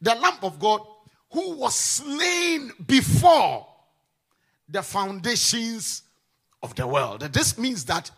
the 0.00 0.14
Lamb 0.14 0.38
of 0.42 0.58
God 0.58 0.80
who 1.30 1.56
was 1.56 1.74
slain 1.74 2.72
before 2.86 3.66
the 4.68 4.82
foundations 4.82 6.02
of 6.62 6.74
the 6.74 6.86
world. 6.86 7.20
This 7.20 7.58
means 7.58 7.84
that 7.86 8.10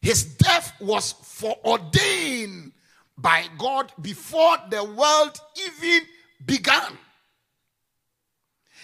his 0.00 0.24
death 0.24 0.72
was 0.80 1.12
foreordained 1.12 2.72
by 3.16 3.46
God 3.58 3.92
before 4.00 4.56
the 4.70 4.84
world 4.84 5.40
even 5.66 6.00
began. 6.44 6.98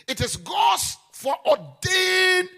It 0.08 0.20
is 0.20 0.36
God's 0.36 0.96
foreordained 1.12 2.48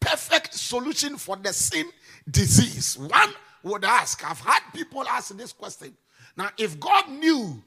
perfect 0.00 0.54
solution 0.54 1.16
for 1.16 1.36
the 1.36 1.52
sin 1.52 1.86
disease. 2.30 2.98
One 2.98 3.32
would 3.62 3.84
ask, 3.84 4.28
I've 4.28 4.40
had 4.40 4.60
people 4.74 5.06
ask 5.06 5.36
this 5.36 5.52
question. 5.52 5.96
Now, 6.38 6.50
if 6.56 6.78
God 6.78 7.10
knew 7.10 7.60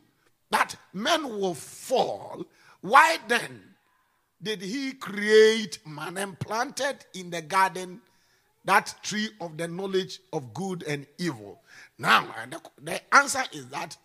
that 0.50 0.78
men 0.94 1.28
will 1.28 1.54
fall, 1.54 2.46
why 2.80 3.18
then 3.28 3.62
did 4.42 4.62
he 4.62 4.94
create 4.94 5.80
man 5.86 6.18
and 6.18 6.40
planted 6.40 7.06
in 7.14 7.30
the 7.30 7.42
garden 7.42 8.00
that 8.64 8.96
tree 9.04 9.28
of 9.42 9.58
the 9.58 9.68
knowledge 9.68 10.22
of 10.32 10.54
good 10.54 10.84
and 10.84 11.06
evil? 11.18 11.62
Now, 12.00 12.26
the, 12.50 12.62
the 12.82 13.16
answer 13.16 13.44
is 13.52 13.68
that 13.68 13.98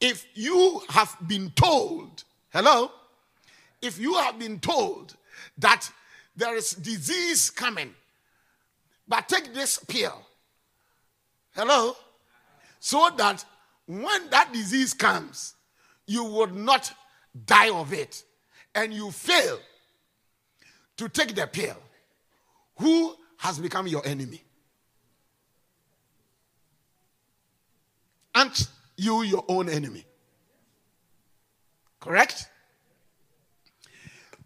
if 0.00 0.26
you 0.32 0.80
have 0.88 1.14
been 1.26 1.50
told, 1.50 2.24
hello, 2.54 2.90
if 3.82 3.98
you 3.98 4.14
have 4.14 4.38
been 4.38 4.60
told 4.60 5.14
that 5.58 5.90
there 6.34 6.56
is 6.56 6.70
disease 6.70 7.50
coming, 7.50 7.94
but 9.06 9.28
take 9.28 9.52
this 9.52 9.78
pill, 9.78 10.22
hello, 11.54 11.94
so 12.78 13.10
that 13.18 13.44
when 13.90 14.30
that 14.30 14.52
disease 14.52 14.94
comes, 14.94 15.54
you 16.06 16.22
would 16.22 16.54
not 16.54 16.92
die 17.46 17.70
of 17.70 17.92
it 17.92 18.22
and 18.72 18.94
you 18.94 19.10
fail 19.10 19.58
to 20.96 21.08
take 21.08 21.34
the 21.34 21.46
pill, 21.48 21.76
who 22.76 23.16
has 23.38 23.58
become 23.58 23.88
your 23.88 24.06
enemy? 24.06 24.44
Aren't 28.32 28.68
you 28.96 29.22
your 29.22 29.44
own 29.48 29.68
enemy? 29.68 30.04
Correct? 31.98 32.46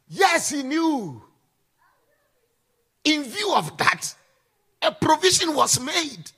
Yes, 0.09 0.49
he 0.49 0.63
knew. 0.63 1.23
In 3.05 3.25
view 3.25 3.53
of 3.55 3.77
that, 3.77 4.15
a 4.81 4.91
provision 4.91 5.55
was 5.55 5.79
made. 5.79 6.31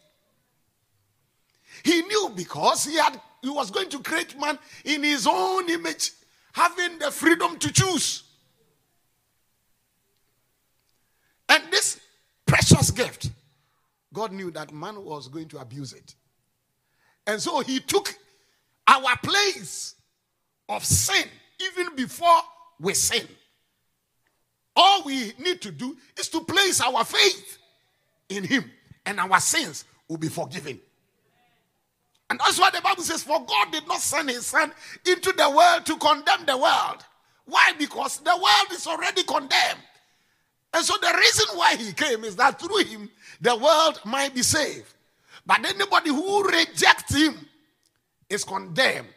He 1.87 2.03
knew 2.03 2.33
because 2.35 2.85
he 2.85 2.97
had 2.97 3.21
he 3.41 3.49
was 3.49 3.71
going 3.71 3.89
to 3.91 4.01
create 4.01 4.37
man 4.41 4.59
in 4.85 5.05
his 5.05 5.25
own 5.25 5.71
image, 5.71 6.11
having 6.53 6.99
the 6.99 7.13
freedom 7.13 7.57
to 7.61 7.73
choose. 7.73 8.25
And 11.49 11.63
this 11.71 12.01
precious 12.45 12.91
gift, 12.91 13.31
God 14.13 14.33
knew 14.33 14.51
that 14.51 14.73
man 14.73 15.05
was 15.05 15.29
going 15.29 15.47
to 15.51 15.59
abuse 15.59 15.93
it. 15.93 16.17
And 17.25 17.41
so 17.41 17.61
he 17.61 17.79
took 17.79 18.13
our 18.89 19.17
place 19.23 19.95
of 20.69 20.85
sin 20.85 21.29
even 21.61 21.95
before 21.95 22.41
we 22.81 22.95
sin. 22.95 23.29
All 24.75 25.05
we 25.05 25.35
need 25.39 25.63
to 25.63 25.71
do 25.71 25.97
is 26.19 26.29
to 26.31 26.41
place 26.41 26.81
our 26.81 27.05
faith 27.05 27.59
in 28.29 28.43
him, 28.43 28.69
and 29.05 29.21
our 29.21 29.39
sins 29.39 29.85
will 30.09 30.19
be 30.19 30.29
forgiven. 30.29 30.81
And 32.29 32.41
that's 32.41 32.59
why 32.59 32.71
the 32.71 32.81
Bible 32.81 33.03
says, 33.03 33.23
For 33.23 33.45
God 33.45 33.73
did 33.73 33.87
not 33.87 34.01
send 34.01 34.29
his 34.31 34.47
son 34.47 34.73
into 35.07 35.33
the 35.33 35.51
world 35.51 35.87
to 35.87 35.97
condemn 35.97 36.45
the 36.45 36.57
world. 36.57 37.05
Why? 37.45 37.73
Because 37.79 38.19
the 38.19 38.37
world 38.37 38.73
is 38.73 38.87
already 38.87 39.23
condemned. 39.23 39.81
And 40.75 40.85
so 40.85 40.95
the 41.01 41.15
reason 41.17 41.57
why 41.57 41.77
he 41.77 41.93
came 41.93 42.25
is 42.25 42.37
that 42.37 42.61
through 42.61 42.85
him, 42.85 43.11
the 43.41 43.57
world 43.57 44.01
might 44.05 44.35
be 44.35 44.43
saved. 44.43 44.93
But 45.47 45.65
anybody 45.65 46.11
who 46.11 46.43
rejects 46.49 47.15
him 47.15 47.35
is 48.29 48.43
condemned. 48.45 49.09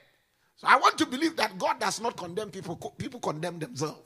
So 0.58 0.68
I 0.68 0.78
want 0.78 0.98
to 1.00 1.06
believe 1.06 1.36
that 1.38 1.58
God 1.58 1.80
does 1.80 2.00
not 2.00 2.16
condemn 2.16 2.52
people, 2.52 2.76
people 2.98 3.20
condemn 3.20 3.58
themselves. 3.58 4.02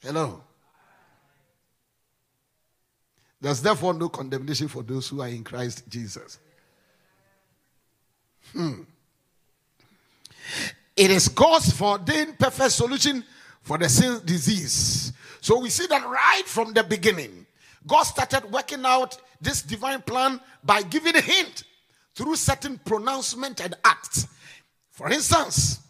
Hello. 0.00 0.42
There's 3.40 3.60
therefore 3.60 3.94
no 3.94 4.08
condemnation 4.08 4.68
for 4.68 4.82
those 4.82 5.08
who 5.08 5.20
are 5.20 5.28
in 5.28 5.44
Christ 5.44 5.84
Jesus. 5.88 6.38
Hmm. 8.52 8.82
It 10.96 11.10
is 11.10 11.28
God's 11.28 11.72
foreordained 11.72 12.38
perfect 12.38 12.72
solution 12.72 13.24
for 13.62 13.78
the 13.78 13.88
sin 13.88 14.20
disease. 14.24 15.12
So 15.40 15.58
we 15.60 15.70
see 15.70 15.86
that 15.86 16.04
right 16.04 16.42
from 16.46 16.72
the 16.72 16.82
beginning, 16.82 17.46
God 17.86 18.02
started 18.02 18.50
working 18.50 18.84
out 18.84 19.16
this 19.40 19.62
divine 19.62 20.02
plan 20.02 20.40
by 20.64 20.82
giving 20.82 21.14
a 21.14 21.20
hint 21.20 21.64
through 22.14 22.36
certain 22.36 22.78
pronouncement 22.84 23.60
and 23.60 23.74
acts. 23.84 24.26
For 24.90 25.08
instance, 25.10 25.80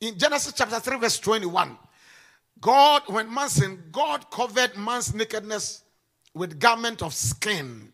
in 0.00 0.18
Genesis 0.18 0.52
chapter 0.56 0.80
3, 0.80 0.98
verse 0.98 1.18
21, 1.20 1.78
God, 2.60 3.02
when 3.06 3.32
man 3.32 3.48
sinned, 3.48 3.92
God 3.92 4.28
covered 4.30 4.76
man's 4.76 5.14
nakedness 5.14 5.82
with 6.34 6.58
garment 6.58 7.02
of 7.02 7.14
skin 7.14 7.92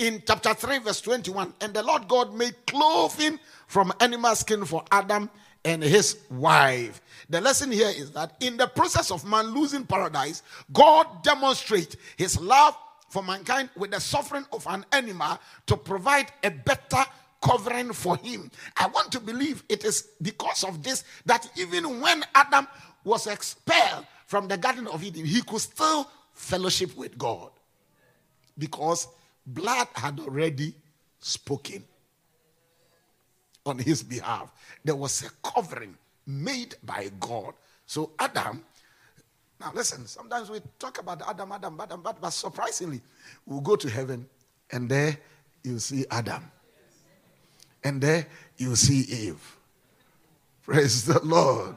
in 0.00 0.22
chapter 0.26 0.54
3, 0.54 0.78
verse 0.78 1.00
21. 1.02 1.54
And 1.60 1.74
the 1.74 1.82
Lord 1.82 2.08
God 2.08 2.34
made 2.34 2.54
clothing 2.66 3.38
from 3.66 3.92
animal 4.00 4.34
skin 4.34 4.64
for 4.64 4.82
Adam 4.90 5.30
and 5.64 5.82
his 5.82 6.18
wife. 6.30 7.02
The 7.28 7.40
lesson 7.40 7.70
here 7.70 7.92
is 7.94 8.10
that 8.12 8.34
in 8.40 8.56
the 8.56 8.66
process 8.66 9.10
of 9.10 9.24
man 9.26 9.54
losing 9.54 9.84
paradise, 9.84 10.42
God 10.72 11.22
demonstrates 11.22 11.96
his 12.16 12.40
love 12.40 12.76
for 13.10 13.22
mankind 13.22 13.68
with 13.76 13.90
the 13.90 14.00
suffering 14.00 14.46
of 14.52 14.66
an 14.68 14.86
animal 14.92 15.38
to 15.66 15.76
provide 15.76 16.32
a 16.42 16.50
better 16.50 17.04
covering 17.42 17.92
for 17.92 18.16
him. 18.16 18.50
I 18.76 18.86
want 18.86 19.12
to 19.12 19.20
believe 19.20 19.62
it 19.68 19.84
is 19.84 20.08
because 20.22 20.64
of 20.64 20.82
this 20.82 21.04
that 21.26 21.48
even 21.56 22.00
when 22.00 22.24
Adam 22.34 22.66
was 23.04 23.26
expelled 23.26 24.06
from 24.26 24.48
the 24.48 24.56
Garden 24.56 24.86
of 24.86 25.04
Eden, 25.04 25.26
he 25.26 25.42
could 25.42 25.60
still 25.60 26.10
fellowship 26.32 26.96
with 26.96 27.18
God 27.18 27.50
because 28.56 29.08
blood 29.46 29.88
had 29.94 30.20
already 30.20 30.74
spoken 31.20 31.84
on 33.66 33.78
his 33.78 34.02
behalf. 34.02 34.52
There 34.84 34.96
was 34.96 35.22
a 35.22 35.30
covering 35.48 35.96
made 36.26 36.74
by 36.82 37.10
God. 37.18 37.54
So 37.86 38.12
Adam, 38.18 38.64
now 39.60 39.72
listen, 39.74 40.06
sometimes 40.06 40.50
we 40.50 40.60
talk 40.78 40.98
about 41.00 41.22
Adam, 41.28 41.52
Adam, 41.52 41.80
Adam, 41.80 42.00
but, 42.02 42.20
but 42.20 42.30
surprisingly, 42.30 43.00
we'll 43.46 43.60
go 43.60 43.76
to 43.76 43.90
heaven 43.90 44.28
and 44.70 44.88
there 44.88 45.18
you 45.62 45.78
see 45.78 46.06
Adam. 46.10 46.50
And 47.84 48.00
there 48.00 48.26
you 48.56 48.76
see 48.76 49.00
Eve. 49.12 49.56
Praise 50.62 51.04
the 51.04 51.18
Lord. 51.24 51.74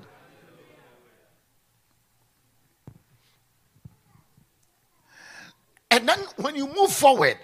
And 5.91 6.09
then 6.09 6.20
when 6.38 6.55
you 6.55 6.68
move 6.68 6.91
forward, 6.91 7.38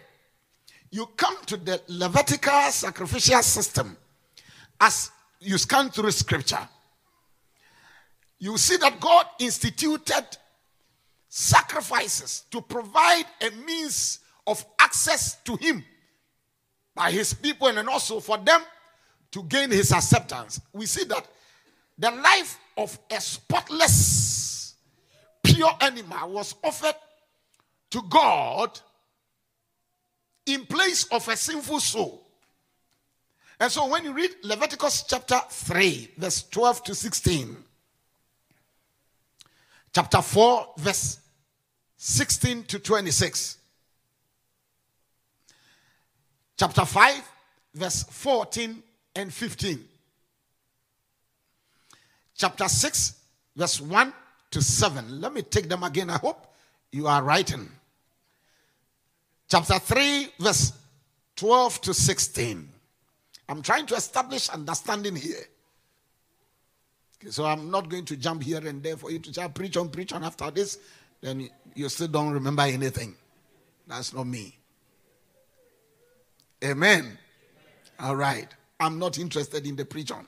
you 0.91 1.05
come 1.17 1.37
to 1.45 1.57
the 1.57 1.81
Levitical 1.87 2.71
sacrificial 2.71 3.41
system 3.41 3.95
as 4.79 5.11
you 5.39 5.57
scan 5.57 5.89
through 5.89 6.11
scripture. 6.11 6.67
You 8.39 8.57
see 8.57 8.77
that 8.77 8.99
God 8.99 9.25
instituted 9.39 10.25
sacrifices 11.27 12.45
to 12.51 12.61
provide 12.61 13.25
a 13.41 13.51
means 13.65 14.19
of 14.47 14.65
access 14.79 15.35
to 15.43 15.55
Him 15.57 15.83
by 16.95 17.11
His 17.11 17.33
people 17.33 17.67
and 17.67 17.87
also 17.87 18.19
for 18.19 18.37
them 18.37 18.61
to 19.31 19.43
gain 19.43 19.69
His 19.69 19.91
acceptance. 19.91 20.59
We 20.73 20.85
see 20.85 21.03
that 21.05 21.27
the 21.97 22.11
life 22.11 22.57
of 22.77 22.97
a 23.11 23.19
spotless, 23.19 24.75
pure 25.43 25.71
animal 25.81 26.31
was 26.31 26.55
offered 26.63 26.95
to 27.91 28.01
God 28.09 28.79
in 30.49 30.65
place 30.65 31.05
of 31.11 31.27
a 31.27 31.35
sinful 31.35 31.79
soul. 31.79 32.23
And 33.59 33.71
so 33.71 33.87
when 33.87 34.05
you 34.05 34.13
read 34.13 34.31
Leviticus 34.43 35.03
chapter 35.03 35.39
3, 35.49 36.11
verse 36.17 36.43
12 36.43 36.83
to 36.85 36.95
16, 36.95 37.57
chapter 39.93 40.21
4, 40.21 40.67
verse 40.77 41.19
16 41.97 42.63
to 42.63 42.79
26, 42.79 43.57
chapter 46.57 46.85
5, 46.85 47.31
verse 47.75 48.03
14 48.03 48.81
and 49.15 49.33
15, 49.33 49.85
chapter 52.35 52.67
6, 52.69 53.13
verse 53.57 53.81
1 53.81 54.13
to 54.51 54.61
7. 54.61 55.19
Let 55.19 55.33
me 55.33 55.41
take 55.41 55.67
them 55.67 55.83
again. 55.83 56.09
I 56.09 56.17
hope 56.17 56.53
you 56.91 57.07
are 57.07 57.21
writing. 57.21 57.69
Chapter 59.49 59.79
3, 59.79 60.27
verse 60.39 60.73
12 61.35 61.81
to 61.81 61.93
16. 61.93 62.69
I'm 63.49 63.61
trying 63.63 63.87
to 63.87 63.95
establish 63.95 64.47
understanding 64.49 65.15
here. 65.15 65.43
Okay, 67.21 67.31
so 67.31 67.45
I'm 67.45 67.71
not 67.71 67.89
going 67.89 68.05
to 68.05 68.15
jump 68.15 68.43
here 68.43 68.65
and 68.65 68.83
there 68.83 68.95
for 68.95 69.09
you 69.09 69.17
to 69.17 69.33
say, 69.33 69.47
preach 69.49 69.75
on, 69.75 69.89
preach 69.89 70.13
on 70.13 70.23
after 70.23 70.51
this. 70.51 70.77
Then 71.19 71.49
you 71.73 71.89
still 71.89 72.07
don't 72.07 72.31
remember 72.31 72.61
anything. 72.61 73.15
That's 73.87 74.13
not 74.13 74.27
me. 74.27 74.55
Amen. 76.63 77.17
All 77.99 78.15
right. 78.15 78.47
I'm 78.79 78.99
not 78.99 79.17
interested 79.17 79.65
in 79.65 79.75
the 79.75 79.83
preach 79.83 80.11
on. 80.11 80.27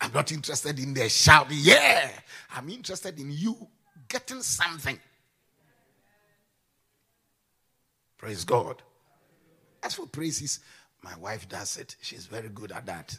I'm 0.00 0.12
not 0.12 0.30
interested 0.30 0.78
in 0.78 0.94
the 0.94 1.08
shout. 1.08 1.48
Yeah. 1.50 2.10
I'm 2.54 2.68
interested 2.68 3.18
in 3.18 3.32
you 3.32 3.68
getting 4.08 4.42
something. 4.42 4.98
Praise 8.16 8.44
God. 8.44 8.82
As 9.82 9.94
for 9.94 10.06
praises, 10.06 10.60
my 11.02 11.16
wife 11.16 11.48
does 11.48 11.76
it. 11.76 11.94
She's 12.00 12.26
very 12.26 12.48
good 12.48 12.72
at 12.72 12.86
that. 12.86 13.16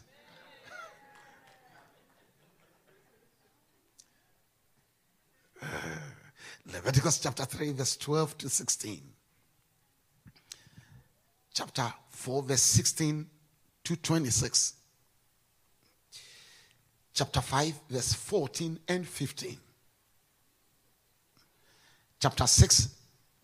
Uh, 5.62 5.66
Leviticus 6.72 7.18
chapter 7.18 7.44
3, 7.44 7.72
verse 7.72 7.96
12 7.96 8.38
to 8.38 8.48
16. 8.48 9.02
Chapter 11.52 11.92
4, 12.10 12.42
verse 12.42 12.62
16 12.62 13.26
to 13.84 13.96
26. 13.96 14.74
Chapter 17.12 17.40
5, 17.40 17.80
verse 17.90 18.12
14 18.14 18.78
and 18.88 19.06
15. 19.06 19.58
Chapter 22.20 22.46
6, 22.46 22.88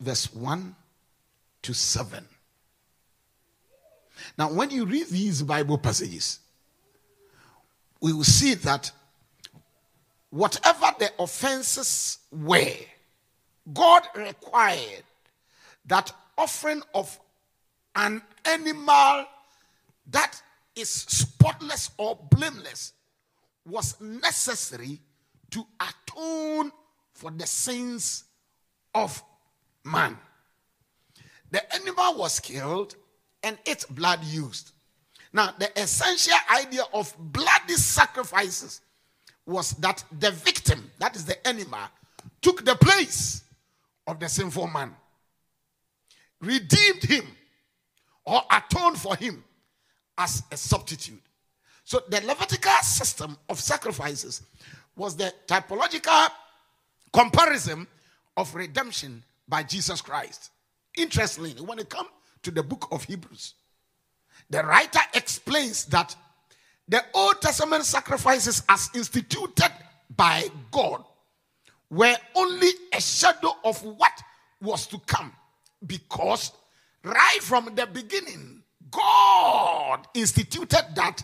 verse 0.01 0.35
1 0.35 0.77
to 1.63 1.73
7. 1.73 2.25
Now, 4.37 4.53
when 4.53 4.71
you 4.71 4.85
read 4.85 5.09
these 5.09 5.43
Bible 5.43 5.79
passages, 5.79 6.41
we 8.03 8.13
will 8.13 8.25
see 8.25 8.53
that 8.55 8.93
whatever 10.29 10.89
the 10.99 11.11
offenses 11.19 12.19
were, 12.31 12.77
God 13.73 14.03
required 14.15 15.05
that 15.87 16.13
offering 16.37 16.83
of 16.95 17.19
an 17.95 18.21
animal 18.45 19.25
that 20.11 20.41
is 20.75 20.91
spotless 20.91 21.91
or 21.97 22.19
blameless 22.31 22.93
was 23.65 23.99
necessary 24.01 25.01
to 25.51 25.67
atone 25.81 26.71
for 27.15 27.31
the 27.31 27.47
sins 27.47 28.25
of 28.97 29.23
man. 29.85 30.17
The 31.51 31.75
animal 31.75 32.17
was 32.17 32.41
killed 32.41 32.97
and 33.43 33.59
its 33.67 33.85
blood 33.85 34.25
used. 34.25 34.73
Now, 35.33 35.55
the 35.59 35.71
essential 35.81 36.39
idea 36.51 36.83
of 36.95 37.15
bloody 37.19 37.75
sacrifices 37.75 38.81
was 39.45 39.73
that 39.73 40.03
the 40.19 40.31
victim, 40.31 40.91
that 40.99 41.15
is 41.15 41.27
the 41.27 41.47
animal, 41.47 41.81
took 42.41 42.65
the 42.65 42.75
place 42.75 43.45
of 44.07 44.19
the 44.19 44.29
sinful 44.29 44.67
man, 44.69 44.95
redeemed 46.41 47.03
him, 47.03 47.27
or 48.25 48.41
atoned 48.51 48.99
for 48.99 49.15
him 49.15 49.45
as 50.17 50.43
a 50.51 50.57
substitute. 50.57 51.23
So, 51.85 52.03
the 52.09 52.21
Levitical 52.23 52.73
system 52.83 53.37
of 53.49 53.61
sacrifices 53.61 54.43
was 54.97 55.17
the 55.17 55.33
typological 55.47 56.29
comparison 57.13 57.87
of 58.37 58.55
redemption 58.55 59.23
by 59.49 59.63
Jesus 59.63 60.01
Christ. 60.01 60.51
Interestingly, 60.97 61.53
when 61.53 61.79
it 61.79 61.89
comes 61.89 62.09
to 62.43 62.51
the 62.51 62.63
book 62.63 62.89
of 62.91 63.05
Hebrews, 63.05 63.55
the 64.51 64.63
writer 64.63 65.01
explains 65.15 65.85
that 65.87 66.15
the 66.89 67.03
Old 67.15 67.41
Testament 67.43 67.85
sacrifices, 67.85 68.63
as 68.69 68.91
instituted 68.95 69.73
by 70.15 70.49
God, 70.71 71.05
were 71.91 72.17
only 72.35 72.69
a 72.93 73.01
shadow 73.01 73.53
of 73.65 73.83
what 73.83 74.23
was 74.61 74.87
to 74.89 74.99
come. 75.01 75.33
Because 75.87 76.53
right 77.03 77.39
from 77.43 77.75
the 77.75 77.87
beginning, 77.87 78.63
God 78.91 80.07
instituted 80.15 80.85
that 80.95 81.23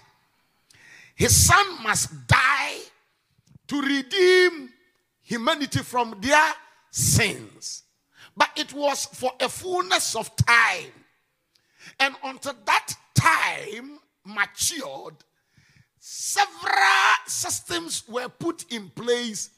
his 1.15 1.47
son 1.47 1.83
must 1.83 2.27
die 2.27 2.79
to 3.69 3.81
redeem 3.81 4.71
humanity 5.23 5.81
from 5.81 6.17
their 6.21 6.53
sins. 6.93 7.82
But 8.36 8.51
it 8.57 8.72
was 8.72 9.07
for 9.07 9.32
a 9.40 9.49
fullness 9.49 10.14
of 10.14 10.34
time. 10.36 10.93
And 11.99 12.14
until 12.22 12.55
that 12.66 12.95
time 13.14 13.99
matured, 14.24 15.16
several 15.99 17.16
systems 17.26 18.05
were 18.09 18.28
put 18.28 18.70
in 18.70 18.90
place 18.90 19.51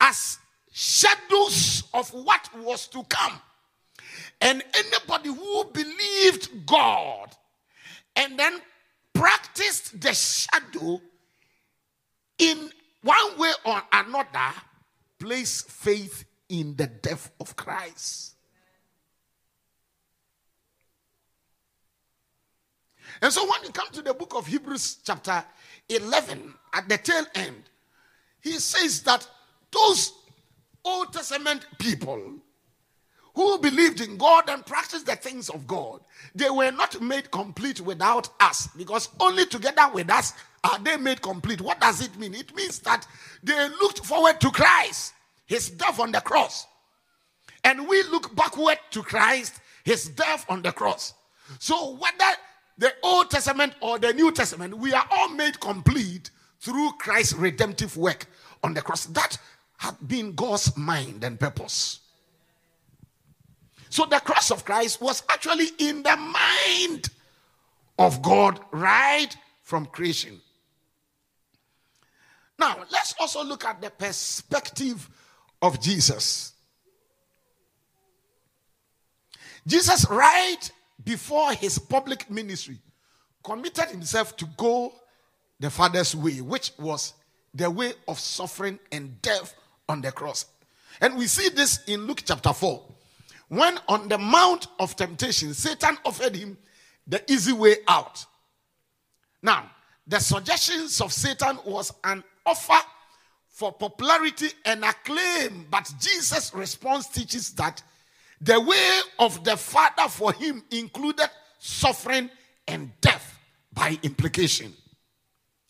as 0.00 0.38
shadows 0.72 1.84
of 1.94 2.10
what 2.10 2.48
was 2.58 2.86
to 2.88 3.02
come. 3.04 3.40
And 4.40 4.62
anybody 4.74 5.28
who 5.28 5.64
believed 5.72 6.66
God 6.66 7.30
and 8.16 8.38
then 8.38 8.60
practiced 9.12 10.00
the 10.00 10.12
shadow 10.14 11.00
in 12.38 12.70
one 13.02 13.38
way 13.38 13.52
or 13.64 13.82
another, 13.92 14.54
place 15.18 15.62
faith 15.62 16.24
in 16.50 16.76
the 16.76 16.86
death 16.86 17.32
of 17.40 17.56
Christ. 17.56 18.34
And 23.22 23.32
so 23.32 23.48
when 23.48 23.62
you 23.64 23.70
come 23.70 23.88
to 23.92 24.02
the 24.02 24.14
book 24.14 24.34
of 24.34 24.46
Hebrews, 24.46 24.98
chapter 25.04 25.42
11, 25.88 26.54
at 26.72 26.88
the 26.88 26.98
tail 26.98 27.24
end, 27.34 27.62
he 28.40 28.52
says 28.52 29.02
that 29.02 29.26
those 29.70 30.12
Old 30.84 31.12
Testament 31.12 31.66
people 31.78 32.34
who 33.34 33.58
believed 33.58 34.00
in 34.00 34.16
God 34.16 34.48
and 34.48 34.64
practiced 34.64 35.06
the 35.06 35.16
things 35.16 35.48
of 35.50 35.66
God, 35.66 36.00
they 36.34 36.50
were 36.50 36.70
not 36.72 37.00
made 37.00 37.30
complete 37.30 37.80
without 37.80 38.28
us 38.40 38.68
because 38.76 39.08
only 39.20 39.46
together 39.46 39.88
with 39.92 40.10
us 40.10 40.32
are 40.64 40.78
they 40.78 40.96
made 40.96 41.22
complete. 41.22 41.60
What 41.60 41.80
does 41.80 42.02
it 42.02 42.18
mean? 42.18 42.34
It 42.34 42.54
means 42.54 42.80
that 42.80 43.06
they 43.42 43.68
looked 43.68 44.04
forward 44.04 44.40
to 44.40 44.50
Christ, 44.50 45.14
his 45.50 45.68
death 45.68 45.98
on 45.98 46.12
the 46.12 46.20
cross. 46.20 46.68
And 47.64 47.88
we 47.88 48.04
look 48.04 48.36
backward 48.36 48.78
to 48.92 49.02
Christ, 49.02 49.60
his 49.84 50.08
death 50.08 50.46
on 50.48 50.62
the 50.62 50.70
cross. 50.70 51.12
So 51.58 51.96
whether 51.96 52.36
the 52.78 52.94
Old 53.02 53.30
Testament 53.32 53.74
or 53.80 53.98
the 53.98 54.12
New 54.12 54.30
Testament, 54.30 54.78
we 54.78 54.94
are 54.94 55.04
all 55.10 55.28
made 55.28 55.58
complete 55.58 56.30
through 56.60 56.92
Christ's 57.00 57.34
redemptive 57.34 57.96
work 57.96 58.26
on 58.62 58.74
the 58.74 58.80
cross. 58.80 59.06
That 59.06 59.38
had 59.78 59.96
been 60.06 60.36
God's 60.36 60.76
mind 60.76 61.24
and 61.24 61.38
purpose. 61.38 61.98
So 63.88 64.06
the 64.06 64.20
cross 64.20 64.52
of 64.52 64.64
Christ 64.64 65.00
was 65.00 65.24
actually 65.28 65.70
in 65.78 66.04
the 66.04 66.16
mind 66.16 67.08
of 67.98 68.22
God 68.22 68.60
right 68.70 69.36
from 69.64 69.86
creation. 69.86 70.40
Now, 72.56 72.84
let's 72.92 73.16
also 73.18 73.42
look 73.42 73.64
at 73.64 73.82
the 73.82 73.90
perspective 73.90 75.10
of 75.62 75.80
Jesus. 75.80 76.52
Jesus, 79.66 80.06
right 80.08 80.70
before 81.04 81.52
his 81.52 81.78
public 81.78 82.30
ministry, 82.30 82.78
committed 83.42 83.88
himself 83.88 84.36
to 84.36 84.46
go 84.56 84.92
the 85.58 85.70
Father's 85.70 86.14
way, 86.14 86.40
which 86.40 86.72
was 86.78 87.14
the 87.54 87.70
way 87.70 87.92
of 88.08 88.18
suffering 88.18 88.78
and 88.92 89.20
death 89.22 89.54
on 89.88 90.00
the 90.00 90.12
cross. 90.12 90.46
And 91.00 91.16
we 91.16 91.26
see 91.26 91.48
this 91.50 91.80
in 91.86 92.06
Luke 92.06 92.22
chapter 92.24 92.52
4. 92.52 92.82
When 93.48 93.78
on 93.88 94.08
the 94.08 94.18
Mount 94.18 94.68
of 94.78 94.96
Temptation, 94.96 95.54
Satan 95.54 95.98
offered 96.04 96.36
him 96.36 96.56
the 97.06 97.30
easy 97.30 97.52
way 97.52 97.76
out. 97.88 98.24
Now, 99.42 99.70
the 100.06 100.20
suggestions 100.20 101.00
of 101.00 101.12
Satan 101.12 101.58
was 101.64 101.92
an 102.04 102.22
offer 102.46 102.78
for 103.60 103.72
popularity 103.74 104.48
and 104.64 104.82
acclaim, 104.82 105.66
but 105.70 105.92
Jesus' 106.00 106.54
response 106.54 107.08
teaches 107.08 107.50
that 107.52 107.82
The 108.40 108.58
way 108.58 109.00
of 109.18 109.44
the 109.44 109.54
Father 109.54 110.08
for 110.08 110.32
him 110.32 110.64
included 110.70 111.28
suffering 111.58 112.30
and 112.66 112.90
death 113.02 113.38
by 113.74 113.98
implication. 114.02 114.72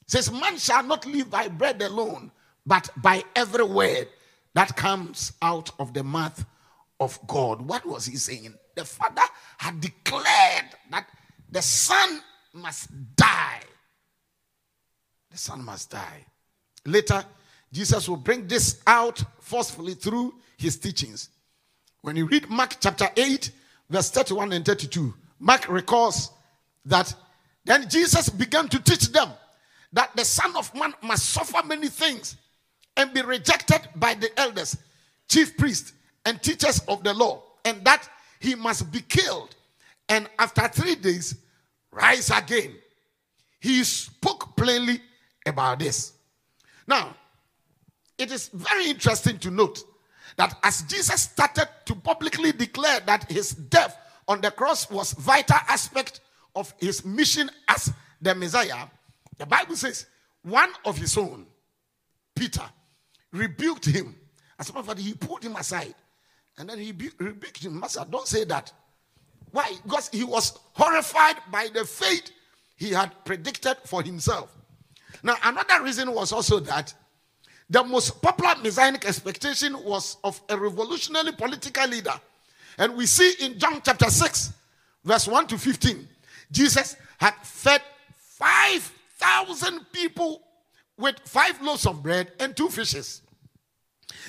It 0.03 0.11
says, 0.11 0.31
Man 0.31 0.57
shall 0.57 0.85
not 0.85 1.05
live 1.05 1.31
by 1.31 1.49
bread 1.49 1.83
alone, 1.83 2.31
but 2.65 2.89
by 2.97 3.25
every 3.35 3.65
word 3.65 4.07
that 4.55 4.77
comes 4.77 5.33
out 5.43 5.73
of 5.81 5.93
the 5.93 6.05
mouth 6.05 6.45
of 7.01 7.19
God. 7.27 7.61
What 7.61 7.85
was 7.85 8.07
he 8.07 8.15
saying? 8.15 8.55
The 8.77 8.85
Father 8.85 9.27
had 9.59 9.81
declared 9.81 10.71
that 10.93 11.09
the 11.51 11.61
Son 11.61 12.21
must 12.53 12.89
die. 13.17 13.63
The 15.33 15.39
Son 15.39 15.65
must 15.65 15.91
die. 15.91 16.25
Later, 16.87 17.25
Jesus 17.73 18.09
will 18.09 18.17
bring 18.17 18.47
this 18.47 18.83
out 18.87 19.23
forcefully 19.41 19.95
through 19.95 20.35
his 20.57 20.79
teachings. 20.79 21.31
When 22.03 22.17
you 22.17 22.27
read 22.27 22.49
Mark 22.49 22.77
chapter 22.81 23.09
8, 23.17 23.51
verse 23.89 24.11
31 24.11 24.53
and 24.53 24.65
32, 24.65 25.15
Mark 25.39 25.69
recalls 25.69 26.33
that 26.85 27.15
then 27.65 27.89
Jesus 27.89 28.29
began 28.29 28.69
to 28.69 28.83
teach 28.83 29.13
them 29.13 29.31
that 29.93 30.15
the 30.17 30.25
Son 30.25 30.57
of 30.57 30.75
Man 30.75 30.95
must 31.03 31.31
suffer 31.31 31.67
many 31.67 31.89
things 31.89 32.37
and 32.97 33.13
be 33.13 33.23
rejected 33.23 33.89
by 33.97 34.15
the 34.15 34.29
elders, 34.39 34.77
chief 35.29 35.57
priests, 35.57 35.93
and 36.25 36.43
teachers 36.43 36.81
of 36.89 37.03
the 37.03 37.15
law, 37.15 37.43
and 37.65 37.85
that 37.85 38.09
he 38.41 38.55
must 38.55 38.91
be 38.91 39.01
killed 39.01 39.55
and 40.11 40.29
after 40.39 40.67
three 40.69 40.97
days 40.97 41.37
rise 41.93 42.31
again. 42.31 42.75
He 43.61 43.83
spoke 43.85 44.57
plainly 44.57 45.01
about 45.47 45.79
this. 45.79 46.13
Now, 46.87 47.15
it 48.21 48.31
is 48.31 48.49
very 48.53 48.91
interesting 48.91 49.39
to 49.39 49.51
note 49.51 49.83
that 50.37 50.55
as 50.63 50.83
Jesus 50.83 51.23
started 51.23 51.69
to 51.87 51.95
publicly 51.95 52.53
declare 52.53 53.01
that 53.01 53.31
his 53.31 53.51
death 53.53 53.97
on 54.29 54.41
the 54.41 54.51
cross 54.51 54.91
was 54.91 55.13
vital 55.15 55.59
aspect 55.69 56.21
of 56.55 56.73
his 56.79 57.05
mission 57.05 57.51
as 57.69 57.93
the 58.21 58.35
Messiah, 58.35 58.87
the 59.39 59.47
Bible 59.47 59.75
says 59.75 60.07
one 60.43 60.71
of 60.85 60.97
his 60.99 61.17
own, 61.17 61.47
Peter, 62.35 62.65
rebuked 63.33 63.87
him. 63.87 64.15
As 64.59 64.69
a 64.69 64.73
matter 64.73 64.81
of 64.81 64.87
fact, 64.87 65.01
he 65.01 65.15
pulled 65.15 65.43
him 65.43 65.57
aside 65.57 65.95
and 66.59 66.69
then 66.69 66.79
he 66.79 66.93
rebuked 67.19 67.65
him. 67.65 67.81
Master, 67.81 68.05
don't 68.09 68.29
say 68.29 68.45
that. 68.45 68.73
Why? 69.51 69.73
Because 69.83 70.09
he 70.11 70.25
was 70.25 70.59
horrified 70.75 71.37
by 71.51 71.69
the 71.73 71.85
fate 71.85 72.33
he 72.77 72.91
had 72.91 73.13
predicted 73.25 73.79
for 73.85 74.03
himself. 74.03 74.57
Now, 75.23 75.37
another 75.43 75.83
reason 75.83 76.13
was 76.13 76.33
also 76.33 76.61
that 76.61 76.95
the 77.71 77.85
most 77.85 78.21
popular 78.21 78.57
messianic 78.63 79.07
expectation 79.07 79.83
was 79.85 80.17
of 80.25 80.41
a 80.49 80.59
revolutionary 80.59 81.33
political 81.33 81.87
leader. 81.87 82.21
And 82.77 82.97
we 82.97 83.07
see 83.07 83.33
in 83.41 83.59
John 83.59 83.81
chapter 83.85 84.11
6, 84.11 84.53
verse 85.05 85.29
1 85.29 85.47
to 85.47 85.59
15, 85.59 86.09
Jesus 86.51 86.97
had 87.19 87.35
fed 87.43 87.81
5,000 88.19 89.87
people 89.93 90.43
with 90.99 91.17
five 91.25 91.63
loaves 91.63 91.87
of 91.87 92.03
bread 92.03 92.33
and 92.41 92.57
two 92.57 92.69
fishes. 92.69 93.23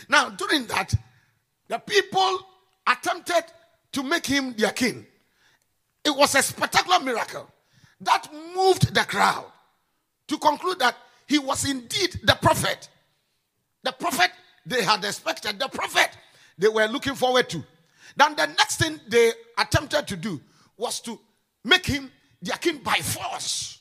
Now, 0.08 0.30
during 0.30 0.68
that, 0.68 0.94
the 1.68 1.80
people 1.80 2.40
attempted 2.86 3.44
to 3.94 4.04
make 4.04 4.26
him 4.26 4.54
their 4.54 4.72
king. 4.72 5.06
It 6.06 6.16
was 6.16 6.36
a 6.36 6.44
spectacular 6.44 7.00
miracle 7.00 7.48
that 8.02 8.28
moved 8.56 8.94
the 8.94 9.02
crowd 9.02 9.46
to 10.28 10.38
conclude 10.38 10.80
that 10.80 10.96
he 11.28 11.40
was 11.40 11.70
indeed 11.70 12.20
the 12.24 12.38
prophet. 12.42 12.90
The 13.84 13.92
prophet 13.92 14.32
they 14.66 14.84
had 14.84 15.04
expected, 15.04 15.60
the 15.60 15.68
prophet 15.68 16.10
they 16.58 16.68
were 16.68 16.86
looking 16.86 17.16
forward 17.16 17.50
to. 17.50 17.64
Then 18.16 18.36
the 18.36 18.48
next 18.48 18.78
thing 18.78 19.00
they 19.08 19.32
attempted 19.58 20.08
to 20.08 20.16
do 20.16 20.40
was 20.78 21.00
to 21.02 21.20
make 21.64 21.86
him 21.86 22.12
their 22.42 22.58
king 22.58 22.80
by 22.80 22.96
force. 22.96 23.80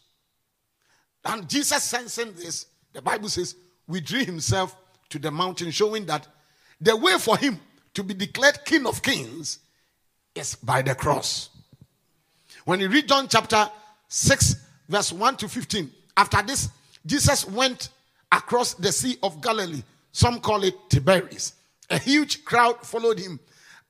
And 1.25 1.49
Jesus 1.49 1.83
sensing 1.83 2.33
this, 2.35 2.67
the 2.93 3.03
Bible 3.03 3.29
says, 3.29 3.55
withdrew 3.87 4.25
himself 4.25 4.77
to 5.11 5.19
the 5.19 5.31
mountain, 5.31 5.71
showing 5.71 6.07
that 6.07 6.27
the 6.81 6.97
way 6.97 7.19
for 7.19 7.37
him 7.37 7.61
to 7.95 8.03
be 8.03 8.15
declared 8.15 8.65
king 8.65 8.87
of 8.87 9.03
kings 9.03 9.59
is 10.35 10.55
by 10.55 10.81
the 10.81 10.95
cross. 10.95 11.51
When 12.65 12.81
you 12.81 12.89
read 12.89 13.09
John 13.09 13.29
chapter 13.29 13.69
6, 14.09 14.55
verse 14.89 15.13
1 15.13 15.37
to 15.37 15.49
15, 15.49 15.91
after 16.17 16.43
this, 16.43 16.69
Jesus 17.05 17.47
went 17.47 17.89
across 18.33 18.75
the 18.75 18.93
Sea 18.93 19.17
of 19.23 19.41
Galilee. 19.41 19.83
Some 20.13 20.41
call 20.41 20.65
it 20.65 20.75
Tiberias. 20.89 21.55
A 21.91 21.99
huge 21.99 22.45
crowd 22.45 22.81
followed 22.87 23.19
him, 23.19 23.41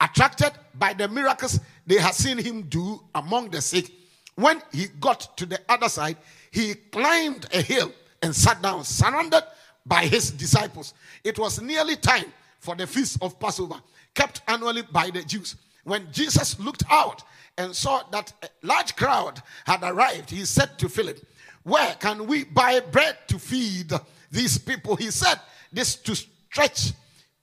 attracted 0.01 0.53
by 0.75 0.93
the 0.93 1.09
miracles 1.09 1.61
they 1.87 1.97
had 1.97 2.15
seen 2.15 2.39
him 2.39 2.63
do 2.63 3.01
among 3.15 3.51
the 3.51 3.61
sick. 3.61 3.91
When 4.35 4.63
he 4.73 4.87
got 5.01 5.37
to 5.37 5.47
the 5.47 5.61
other 5.69 5.89
side, 5.89 6.17
he 6.51 6.75
climbed 6.75 7.47
a 7.53 7.61
hill 7.61 7.93
and 8.23 8.35
sat 8.35 8.63
down, 8.63 8.85
surrounded 8.85 9.43
by 9.85 10.05
his 10.07 10.31
disciples. 10.31 10.95
It 11.25 11.39
was 11.39 11.61
nearly 11.61 11.97
time 11.97 12.33
for 12.59 12.75
the 12.75 12.87
feast 12.87 13.19
of 13.23 13.39
Passover, 13.39 13.81
kept 14.15 14.43
annually 14.49 14.83
by 14.83 15.11
the 15.11 15.23
Jews. 15.23 15.57
When 15.85 16.11
Jesus 16.13 16.59
looked 16.59 16.85
out 16.91 17.23
and 17.59 17.75
saw 17.75 18.03
that 18.13 18.33
a 18.43 18.49
large 18.67 18.97
crowd 18.97 19.43
had 19.67 19.83
arrived, 19.83 20.31
he 20.31 20.45
said 20.45 20.79
to 20.79 20.89
Philip, 20.89 21.19
Where 21.63 21.95
can 21.95 22.27
we 22.27 22.45
buy 22.45 22.81
bread 22.81 23.17
to 23.29 23.39
feed 23.39 23.93
these 24.31 24.59
people? 24.59 24.97
He 24.97 25.11
said 25.11 25.41
this 25.73 25.97
to 25.97 26.15
stretch 26.15 26.93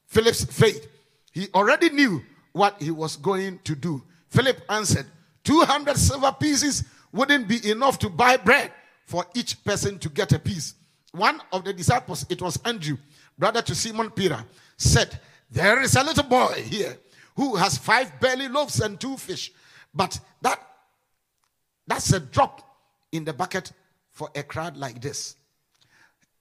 Philip's 0.08 0.46
faith. 0.46 0.88
He 1.32 1.48
already 1.54 1.90
knew 1.90 2.22
what 2.54 2.82
he 2.82 2.92
was 2.92 3.16
going 3.18 3.60
to 3.64 3.76
do. 3.76 4.04
Philip 4.30 4.62
answered, 4.70 5.06
200 5.44 5.96
silver 5.98 6.36
pieces 6.40 6.84
wouldn't 7.12 7.48
be 7.48 7.70
enough 7.70 8.00
to 8.00 8.10
buy 8.10 8.38
bread 8.38 8.72
for 9.06 9.26
each 9.34 9.64
person 9.64 9.98
to 10.00 10.10
get 10.10 10.34
a 10.34 10.40
piece. 10.40 10.76
One 11.12 11.42
of 11.52 11.64
the 11.64 11.74
disciples, 11.74 12.26
it 12.30 12.42
was 12.42 12.60
Andrew, 12.66 12.98
brother 13.38 13.62
to 13.62 13.76
Simon 13.76 14.12
Peter, 14.12 14.44
said, 14.76 15.20
There 15.50 15.82
is 15.82 15.96
a 15.96 16.04
little 16.04 16.24
boy 16.24 16.64
here 16.66 16.98
who 17.36 17.56
has 17.56 17.78
five 17.78 18.20
barley 18.20 18.50
loaves 18.50 18.82
and 18.82 19.00
two 19.00 19.16
fish. 19.16 19.52
But 19.94 20.20
that 20.42 20.60
that's 21.88 22.12
a 22.12 22.20
drop 22.20 22.62
in 23.12 23.24
the 23.24 23.34
bucket 23.34 23.72
for 24.12 24.30
a 24.36 24.44
crowd 24.44 24.76
like 24.76 25.02
this. 25.02 25.36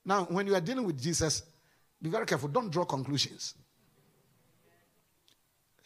Now, 0.06 0.24
when 0.26 0.46
you 0.46 0.54
are 0.54 0.60
dealing 0.60 0.86
with 0.86 1.02
Jesus, 1.02 1.42
be 2.00 2.08
very 2.08 2.24
careful. 2.24 2.48
Don't 2.48 2.70
draw 2.70 2.84
conclusions. 2.84 3.54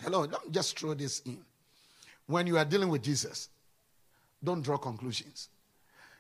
Hello, 0.03 0.27
don't 0.27 0.53
just 0.53 0.79
throw 0.79 0.93
this 0.93 1.21
in. 1.21 1.39
When 2.27 2.47
you 2.47 2.59
are 2.59 2.65
dealing 2.65 2.91
with 2.91 3.03
Jesus, 3.03 3.49
don't 4.45 4.61
draw 4.61 4.77
conclusions. 4.77 5.49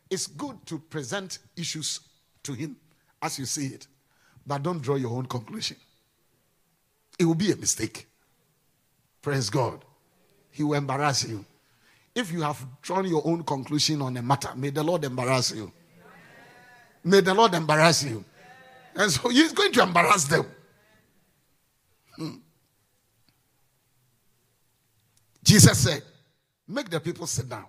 It's 0.09 0.27
good 0.27 0.57
to 0.67 0.79
present 0.79 1.39
issues 1.57 2.01
to 2.43 2.55
him 2.55 2.77
as 3.23 3.39
you 3.39 3.45
see 3.45 3.67
it, 3.67 3.87
but 4.47 4.63
don't 4.63 4.81
draw 4.81 4.97
your 4.97 5.13
own 5.13 5.27
conclusion. 5.27 5.77
It 7.19 7.27
will 7.27 7.35
be 7.35 7.53
a 7.53 7.57
mistake. 7.57 8.07
Praise 9.21 9.51
God. 9.51 9.85
He 10.51 10.63
will 10.63 10.75
embarrass 10.75 11.29
you. 11.29 11.45
If 12.15 12.33
you 12.33 12.41
have 12.41 12.67
drawn 12.83 13.07
your 13.07 13.23
own 13.27 13.45
conclusion 13.45 14.03
on 14.03 14.17
a 14.17 14.23
matter, 14.23 14.51
may 14.57 14.71
the 14.71 14.83
Lord 14.83 15.05
embarrass 15.05 15.55
you. 15.55 15.71
May 17.05 17.21
the 17.21 17.35
Lord 17.35 17.55
embarrass 17.55 18.05
you. 18.05 18.25
And 18.95 19.11
so 19.11 19.29
he's 19.29 19.53
going 19.53 19.73
to 19.73 19.83
embarrass 19.83 20.25
them. 20.25 20.47
Hmm. 22.17 22.37
Jesus 25.43 25.79
said, 25.79 26.03
Make 26.69 26.91
the 26.91 27.01
people 27.01 27.27
sit 27.27 27.49
down. 27.49 27.67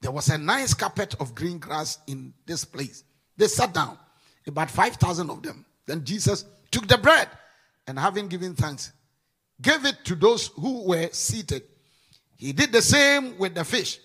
There 0.00 0.10
was 0.10 0.28
a 0.28 0.38
nice 0.38 0.74
carpet 0.74 1.14
of 1.20 1.34
green 1.34 1.58
grass 1.58 1.98
in 2.06 2.32
this 2.46 2.64
place. 2.64 3.04
They 3.36 3.46
sat 3.46 3.72
down, 3.72 3.98
about 4.46 4.70
5,000 4.70 5.30
of 5.30 5.42
them. 5.42 5.64
Then 5.86 6.04
Jesus 6.04 6.44
took 6.70 6.86
the 6.86 6.98
bread 6.98 7.28
and, 7.86 7.98
having 7.98 8.28
given 8.28 8.54
thanks, 8.54 8.92
gave 9.60 9.84
it 9.84 10.04
to 10.04 10.14
those 10.14 10.48
who 10.48 10.88
were 10.88 11.08
seated. 11.12 11.62
He 12.36 12.52
did 12.52 12.72
the 12.72 12.82
same 12.82 13.38
with 13.38 13.54
the 13.54 13.64
fish. 13.64 13.98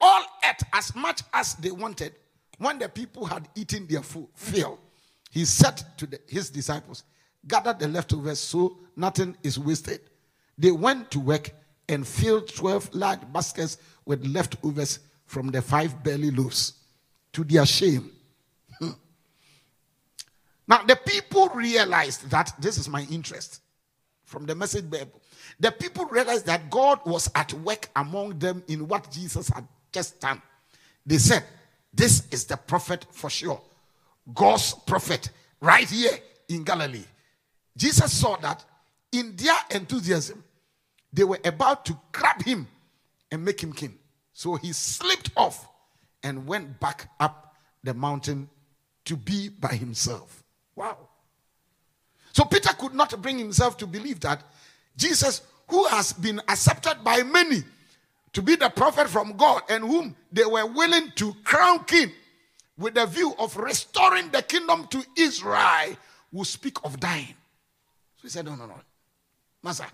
All 0.00 0.22
ate 0.48 0.62
as 0.72 0.94
much 0.94 1.22
as 1.32 1.54
they 1.54 1.70
wanted. 1.70 2.14
When 2.58 2.78
the 2.78 2.88
people 2.88 3.26
had 3.26 3.48
eaten 3.54 3.86
their 3.86 4.02
food, 4.02 4.28
fill, 4.34 4.78
he 5.30 5.44
said 5.44 5.82
to 5.98 6.06
the, 6.06 6.20
his 6.26 6.50
disciples, 6.50 7.04
Gather 7.46 7.74
the 7.74 7.88
leftovers 7.88 8.40
so 8.40 8.78
nothing 8.96 9.36
is 9.42 9.58
wasted. 9.58 10.00
They 10.58 10.70
went 10.70 11.10
to 11.12 11.20
work 11.20 11.50
and 11.88 12.06
filled 12.06 12.52
12 12.54 12.94
large 12.94 13.20
baskets 13.32 13.78
with 14.04 14.24
leftovers 14.26 15.00
from 15.26 15.48
the 15.48 15.62
five 15.62 16.02
barley 16.02 16.30
loaves 16.30 16.74
to 17.32 17.44
their 17.44 17.66
shame. 17.66 18.10
Hmm. 18.78 18.90
Now, 20.66 20.82
the 20.82 20.96
people 20.96 21.48
realized 21.50 22.30
that 22.30 22.52
this 22.58 22.78
is 22.78 22.88
my 22.88 23.06
interest 23.10 23.60
from 24.24 24.46
the 24.46 24.54
message 24.54 24.90
Bible. 24.90 25.20
The 25.60 25.70
people 25.70 26.06
realized 26.06 26.46
that 26.46 26.70
God 26.70 27.00
was 27.06 27.30
at 27.34 27.52
work 27.52 27.88
among 27.94 28.38
them 28.38 28.64
in 28.68 28.88
what 28.88 29.10
Jesus 29.10 29.48
had 29.48 29.66
just 29.92 30.20
done. 30.20 30.42
They 31.04 31.18
said, 31.18 31.44
This 31.92 32.26
is 32.30 32.44
the 32.44 32.56
prophet 32.56 33.06
for 33.10 33.30
sure. 33.30 33.60
God's 34.34 34.74
prophet 34.86 35.30
right 35.60 35.88
here 35.88 36.12
in 36.48 36.64
Galilee. 36.64 37.04
Jesus 37.76 38.12
saw 38.12 38.36
that 38.38 38.64
in 39.12 39.34
their 39.36 39.56
enthusiasm, 39.70 40.42
they 41.12 41.24
were 41.24 41.40
about 41.44 41.84
to 41.86 41.98
grab 42.12 42.42
him 42.42 42.66
and 43.30 43.44
make 43.44 43.60
him 43.62 43.72
king. 43.72 43.98
So 44.32 44.56
he 44.56 44.72
slipped 44.72 45.30
off 45.36 45.68
and 46.22 46.46
went 46.46 46.78
back 46.80 47.10
up 47.20 47.54
the 47.82 47.94
mountain 47.94 48.48
to 49.04 49.16
be 49.16 49.48
by 49.48 49.74
himself. 49.74 50.42
Wow. 50.74 50.98
So 52.32 52.44
Peter 52.44 52.72
could 52.74 52.94
not 52.94 53.20
bring 53.22 53.38
himself 53.38 53.78
to 53.78 53.86
believe 53.86 54.20
that 54.20 54.42
Jesus, 54.96 55.42
who 55.68 55.86
has 55.86 56.12
been 56.12 56.40
accepted 56.48 57.02
by 57.02 57.22
many 57.22 57.62
to 58.32 58.42
be 58.42 58.56
the 58.56 58.68
prophet 58.68 59.08
from 59.08 59.36
God 59.36 59.62
and 59.68 59.84
whom 59.84 60.16
they 60.32 60.44
were 60.44 60.66
willing 60.66 61.12
to 61.16 61.34
crown 61.44 61.84
king 61.84 62.12
with 62.78 62.94
the 62.94 63.06
view 63.06 63.34
of 63.38 63.56
restoring 63.56 64.28
the 64.30 64.42
kingdom 64.42 64.86
to 64.88 65.04
Israel, 65.16 65.96
will 66.32 66.44
speak 66.44 66.76
of 66.84 67.00
dying. 67.00 67.34
So 68.16 68.22
he 68.22 68.28
said, 68.28 68.44
No, 68.44 68.54
no, 68.54 68.66
no. 68.66 68.74
Master, 69.62 69.86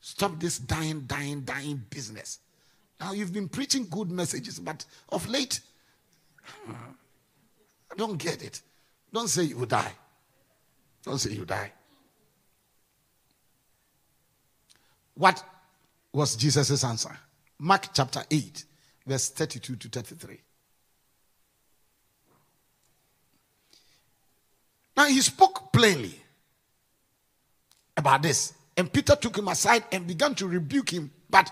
stop 0.00 0.38
this 0.38 0.58
dying, 0.58 1.04
dying, 1.06 1.40
dying 1.42 1.82
business. 1.88 2.40
Now 3.00 3.12
you've 3.12 3.32
been 3.32 3.48
preaching 3.48 3.86
good 3.88 4.10
messages, 4.10 4.60
but 4.60 4.84
of 5.08 5.28
late, 5.28 5.60
I 6.68 7.94
don't 7.96 8.18
get 8.18 8.42
it. 8.42 8.60
Don't 9.12 9.28
say 9.28 9.44
you 9.44 9.56
will 9.56 9.66
die. 9.66 9.92
Don't 11.02 11.18
say 11.18 11.30
you 11.30 11.44
die. 11.44 11.72
What 15.14 15.42
was 16.12 16.36
Jesus' 16.36 16.84
answer? 16.84 17.16
Mark 17.62 17.92
chapter 17.92 18.24
8, 18.30 18.64
verse 19.06 19.28
32 19.28 19.76
to 19.76 19.88
33. 19.88 20.40
Now 24.96 25.04
he 25.04 25.20
spoke 25.20 25.70
plainly 25.70 26.18
about 27.96 28.22
this. 28.22 28.54
And 28.78 28.90
Peter 28.90 29.14
took 29.14 29.36
him 29.36 29.48
aside 29.48 29.84
and 29.92 30.06
began 30.06 30.34
to 30.36 30.48
rebuke 30.48 30.90
him. 30.90 31.10
But 31.28 31.50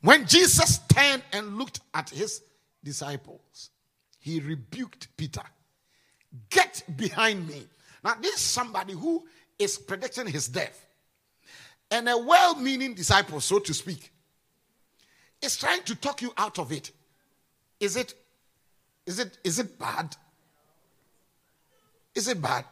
when 0.00 0.26
Jesus 0.26 0.78
turned 0.88 1.22
and 1.30 1.58
looked 1.58 1.80
at 1.92 2.08
his 2.08 2.40
disciples, 2.82 3.68
he 4.18 4.40
rebuked 4.40 5.14
Peter. 5.14 5.42
Get 6.48 6.82
behind 6.96 7.46
me. 7.46 7.66
Now, 8.02 8.14
this 8.14 8.36
is 8.36 8.40
somebody 8.40 8.94
who 8.94 9.26
is 9.58 9.76
predicting 9.76 10.26
his 10.26 10.48
death. 10.48 10.86
And 11.90 12.08
a 12.08 12.16
well 12.16 12.54
meaning 12.56 12.94
disciple, 12.94 13.42
so 13.42 13.58
to 13.58 13.74
speak, 13.74 14.10
is 15.44 15.56
trying 15.56 15.82
to 15.82 15.94
talk 15.94 16.22
you 16.22 16.32
out 16.36 16.58
of 16.58 16.72
it. 16.72 16.90
Is 17.80 17.96
it, 17.96 18.14
is 19.06 19.18
it, 19.18 19.38
is 19.44 19.58
it 19.58 19.78
bad? 19.78 20.16
Is 22.14 22.28
it 22.28 22.40
bad? 22.40 22.64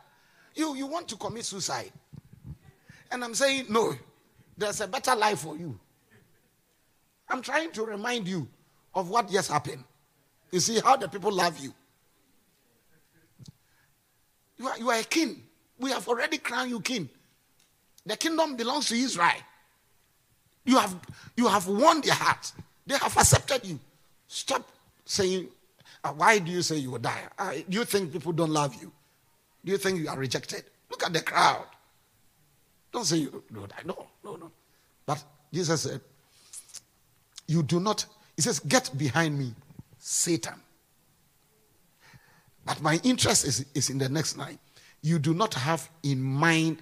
You, 0.54 0.74
you 0.76 0.86
want 0.86 1.08
to 1.08 1.16
commit 1.16 1.44
suicide. 1.44 1.92
And 3.10 3.22
I'm 3.22 3.34
saying, 3.34 3.66
no, 3.68 3.94
there's 4.56 4.80
a 4.80 4.88
better 4.88 5.14
life 5.14 5.40
for 5.40 5.56
you. 5.56 5.78
I'm 7.28 7.42
trying 7.42 7.72
to 7.72 7.84
remind 7.84 8.28
you 8.28 8.48
of 8.94 9.10
what 9.10 9.30
just 9.30 9.50
happened. 9.50 9.84
You 10.50 10.60
see 10.60 10.80
how 10.80 10.96
the 10.96 11.08
people 11.08 11.32
love 11.32 11.58
you. 11.58 11.72
You 14.58 14.68
are, 14.68 14.78
you 14.78 14.90
are 14.90 14.98
a 14.98 15.04
king. 15.04 15.42
We 15.78 15.90
have 15.90 16.06
already 16.06 16.38
crowned 16.38 16.70
you 16.70 16.80
king. 16.80 17.08
The 18.04 18.16
kingdom 18.16 18.56
belongs 18.56 18.88
to 18.88 18.94
Israel. 18.94 19.32
You 20.64 20.78
have, 20.78 20.96
you 21.36 21.48
have 21.48 21.66
won 21.66 22.00
their 22.00 22.14
heart. 22.14 22.52
They 22.86 22.96
have 22.96 23.16
accepted 23.16 23.64
you. 23.64 23.78
Stop 24.26 24.68
saying, 25.04 25.48
uh, 26.04 26.12
why 26.12 26.38
do 26.38 26.50
you 26.50 26.62
say 26.62 26.76
you 26.76 26.92
will 26.92 26.98
die? 26.98 27.22
Do 27.68 27.78
you 27.78 27.84
think 27.84 28.12
people 28.12 28.32
don't 28.32 28.50
love 28.50 28.74
you? 28.80 28.92
Do 29.64 29.72
you 29.72 29.78
think 29.78 29.98
you 30.00 30.08
are 30.08 30.18
rejected? 30.18 30.64
Look 30.90 31.04
at 31.04 31.12
the 31.12 31.22
crowd. 31.22 31.66
Don't 32.92 33.04
say 33.04 33.18
you 33.18 33.42
will 33.52 33.66
die. 33.66 33.82
No, 33.84 34.06
no, 34.24 34.36
no. 34.36 34.50
But 35.06 35.22
Jesus 35.52 35.82
said, 35.82 36.00
You 37.46 37.62
do 37.62 37.80
not, 37.80 38.04
he 38.36 38.42
says, 38.42 38.60
Get 38.60 38.90
behind 38.96 39.38
me, 39.38 39.54
Satan. 39.98 40.54
But 42.64 42.80
my 42.80 43.00
interest 43.02 43.44
is, 43.46 43.66
is 43.74 43.90
in 43.90 43.98
the 43.98 44.08
next 44.08 44.36
line. 44.36 44.58
You 45.00 45.18
do 45.18 45.34
not 45.34 45.54
have 45.54 45.88
in 46.02 46.22
mind 46.22 46.78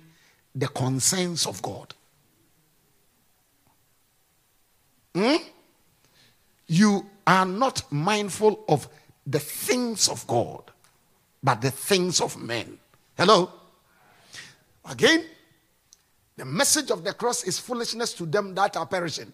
the 0.55 0.69
concerns 0.69 1.47
of 1.47 1.63
God. 1.63 1.95
Hmm? 5.15 5.37
You 6.67 7.07
are 7.27 7.47
not 7.47 7.91
mindful 7.91 8.65
of 8.69 8.89
the 9.27 9.39
things 9.39 10.09
of 10.09 10.27
God, 10.27 10.63
but 11.43 11.61
the 11.61 11.71
things 11.71 12.21
of 12.21 12.41
men. 12.41 12.79
Hello? 13.17 13.51
Again, 14.89 15.25
the 16.37 16.45
message 16.45 16.91
of 16.91 17.05
the 17.05 17.13
cross 17.13 17.45
is 17.45 17.59
foolishness 17.59 18.15
to 18.15 18.27
them 18.27 18.55
that 18.55 18.77
are 18.77 18.87
perishing. 18.87 19.33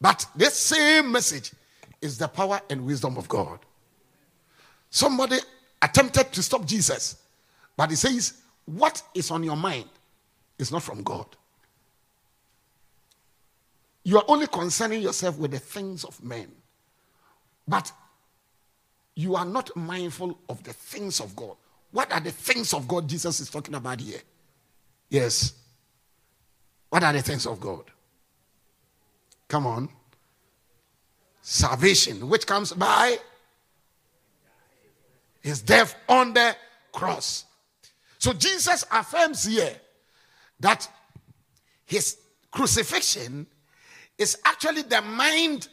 But 0.00 0.24
this 0.34 0.56
same 0.56 1.12
message 1.12 1.52
is 2.00 2.16
the 2.16 2.28
power 2.28 2.60
and 2.70 2.86
wisdom 2.86 3.18
of 3.18 3.28
God. 3.28 3.58
Somebody 4.88 5.36
attempted 5.82 6.32
to 6.32 6.42
stop 6.42 6.64
Jesus, 6.64 7.16
but 7.76 7.90
he 7.90 7.96
says, 7.96 8.40
What 8.64 9.02
is 9.14 9.30
on 9.30 9.42
your 9.44 9.56
mind 9.56 9.88
is 10.58 10.72
not 10.72 10.82
from 10.82 11.02
God. 11.02 11.26
You 14.02 14.18
are 14.18 14.24
only 14.28 14.46
concerning 14.46 15.02
yourself 15.02 15.38
with 15.38 15.50
the 15.50 15.58
things 15.58 16.04
of 16.04 16.22
men, 16.22 16.50
but 17.68 17.92
you 19.14 19.36
are 19.36 19.44
not 19.44 19.74
mindful 19.76 20.38
of 20.48 20.62
the 20.64 20.72
things 20.72 21.20
of 21.20 21.36
God. 21.36 21.56
What 21.90 22.12
are 22.12 22.20
the 22.20 22.30
things 22.30 22.72
of 22.72 22.86
God 22.88 23.08
Jesus 23.08 23.40
is 23.40 23.50
talking 23.50 23.74
about 23.74 24.00
here? 24.00 24.20
Yes. 25.08 25.54
What 26.88 27.02
are 27.02 27.12
the 27.12 27.22
things 27.22 27.46
of 27.46 27.60
God? 27.60 27.84
Come 29.48 29.66
on. 29.66 29.88
Salvation, 31.42 32.28
which 32.28 32.46
comes 32.46 32.72
by 32.72 33.18
his 35.40 35.60
death 35.60 35.94
on 36.08 36.32
the 36.32 36.54
cross. 36.92 37.44
So 38.18 38.32
Jesus 38.32 38.84
affirms 38.92 39.44
here 39.44 39.74
that 40.60 40.88
his 41.86 42.18
crucifixion 42.50 43.46
is 44.20 44.36
actually 44.44 44.82
the 44.82 45.00
mind 45.00 45.66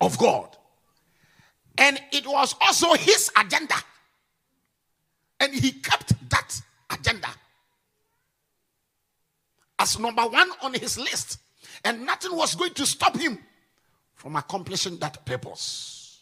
of 0.00 0.18
God. 0.18 0.56
And 1.78 1.98
it 2.12 2.26
was 2.26 2.54
also 2.60 2.92
his 2.92 3.32
agenda. 3.36 3.74
And 5.40 5.54
he 5.54 5.72
kept 5.72 6.12
that 6.28 6.60
agenda 6.90 7.28
as 9.78 9.98
number 9.98 10.22
one 10.22 10.50
on 10.60 10.74
his 10.74 10.98
list. 10.98 11.38
And 11.84 12.04
nothing 12.04 12.36
was 12.36 12.54
going 12.54 12.74
to 12.74 12.84
stop 12.84 13.16
him 13.16 13.38
from 14.14 14.36
accomplishing 14.36 14.98
that 14.98 15.24
purpose. 15.24 16.20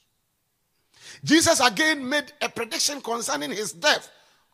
Jesus 1.25 1.61
again 1.61 2.09
made 2.09 2.33
a 2.41 2.49
prediction 2.49 3.01
concerning 3.01 3.51
his 3.51 3.73
death 3.73 4.09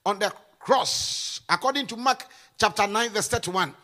on 0.04 0.18
the 0.18 0.32
cross, 0.58 1.42
according 1.48 1.86
to 1.88 1.96
Mark 1.96 2.24
chapter 2.58 2.86
9, 2.86 3.10
verse 3.10 3.28
31. 3.28 3.74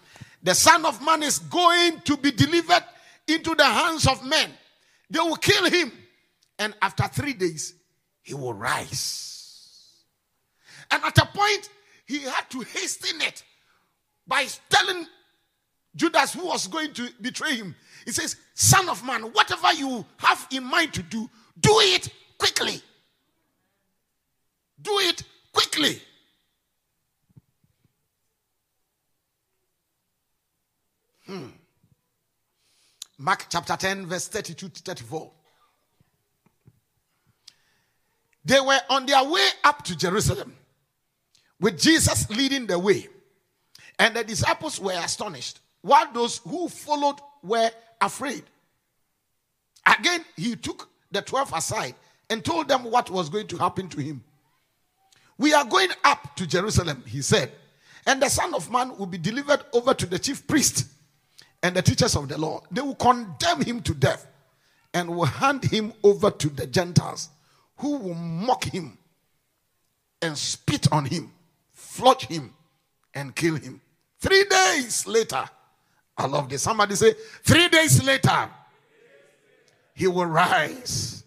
The 0.42 0.54
Son 0.54 0.84
of 0.86 1.04
Man 1.04 1.22
is 1.22 1.38
going 1.38 2.00
to 2.00 2.16
be 2.16 2.32
delivered 2.32 2.82
into 3.32 3.54
the 3.54 3.64
hands 3.64 4.06
of 4.06 4.24
men. 4.24 4.50
They 5.10 5.18
will 5.18 5.36
kill 5.36 5.68
him, 5.68 5.92
and 6.58 6.74
after 6.80 7.04
three 7.08 7.34
days, 7.34 7.74
he 8.22 8.34
will 8.34 8.54
rise. 8.54 10.02
And 10.90 11.02
at 11.04 11.18
a 11.18 11.26
point, 11.26 11.68
he 12.06 12.20
had 12.20 12.50
to 12.50 12.60
hasten 12.60 13.20
it 13.22 13.42
by 14.26 14.46
telling 14.68 15.06
Judas, 15.94 16.32
who 16.34 16.46
was 16.46 16.66
going 16.68 16.92
to 16.94 17.08
betray 17.20 17.56
him, 17.56 17.74
he 18.04 18.12
says, 18.12 18.36
Son 18.54 18.88
of 18.88 19.04
man, 19.04 19.22
whatever 19.22 19.72
you 19.74 20.04
have 20.18 20.46
in 20.50 20.64
mind 20.64 20.94
to 20.94 21.02
do, 21.02 21.28
do 21.60 21.70
it 21.80 22.08
quickly. 22.38 22.80
Do 24.80 24.98
it 25.00 25.22
quickly. 25.52 26.00
Hmm. 31.26 31.48
Mark 33.22 33.46
chapter 33.48 33.76
10, 33.76 34.06
verse 34.06 34.26
32 34.26 34.68
to 34.68 34.82
34. 34.82 35.30
They 38.44 38.58
were 38.58 38.80
on 38.90 39.06
their 39.06 39.22
way 39.22 39.46
up 39.62 39.84
to 39.84 39.96
Jerusalem 39.96 40.56
with 41.60 41.80
Jesus 41.80 42.28
leading 42.30 42.66
the 42.66 42.80
way. 42.80 43.06
And 44.00 44.16
the 44.16 44.24
disciples 44.24 44.80
were 44.80 44.98
astonished, 44.98 45.60
while 45.82 46.12
those 46.12 46.38
who 46.38 46.68
followed 46.68 47.20
were 47.44 47.70
afraid. 48.00 48.42
Again, 49.86 50.24
he 50.36 50.56
took 50.56 50.88
the 51.12 51.22
12 51.22 51.52
aside 51.54 51.94
and 52.28 52.44
told 52.44 52.66
them 52.66 52.82
what 52.82 53.08
was 53.08 53.28
going 53.28 53.46
to 53.46 53.56
happen 53.56 53.88
to 53.90 54.00
him. 54.00 54.24
We 55.38 55.54
are 55.54 55.64
going 55.64 55.90
up 56.02 56.34
to 56.34 56.46
Jerusalem, 56.46 57.04
he 57.06 57.22
said, 57.22 57.52
and 58.04 58.20
the 58.20 58.28
Son 58.28 58.52
of 58.52 58.68
Man 58.72 58.96
will 58.98 59.06
be 59.06 59.18
delivered 59.18 59.60
over 59.72 59.94
to 59.94 60.06
the 60.06 60.18
chief 60.18 60.44
priest 60.44 60.88
and 61.62 61.76
the 61.76 61.82
teachers 61.82 62.16
of 62.16 62.28
the 62.28 62.38
law. 62.38 62.62
They 62.70 62.80
will 62.80 62.94
condemn 62.94 63.62
him 63.62 63.80
to 63.82 63.94
death 63.94 64.26
and 64.94 65.08
will 65.08 65.24
hand 65.24 65.64
him 65.64 65.92
over 66.02 66.30
to 66.30 66.48
the 66.48 66.66
Gentiles, 66.66 67.30
who 67.76 67.96
will 67.96 68.14
mock 68.14 68.64
him 68.64 68.98
and 70.20 70.36
spit 70.36 70.92
on 70.92 71.04
him, 71.04 71.32
flog 71.72 72.20
him, 72.22 72.52
and 73.14 73.34
kill 73.34 73.56
him. 73.56 73.80
Three 74.18 74.44
days 74.44 75.06
later, 75.06 75.44
I 76.16 76.26
love 76.26 76.48
this. 76.48 76.62
Somebody 76.62 76.94
say, 76.94 77.14
three 77.42 77.68
days 77.68 78.04
later, 78.04 78.48
he 79.94 80.06
will 80.06 80.26
rise. 80.26 81.24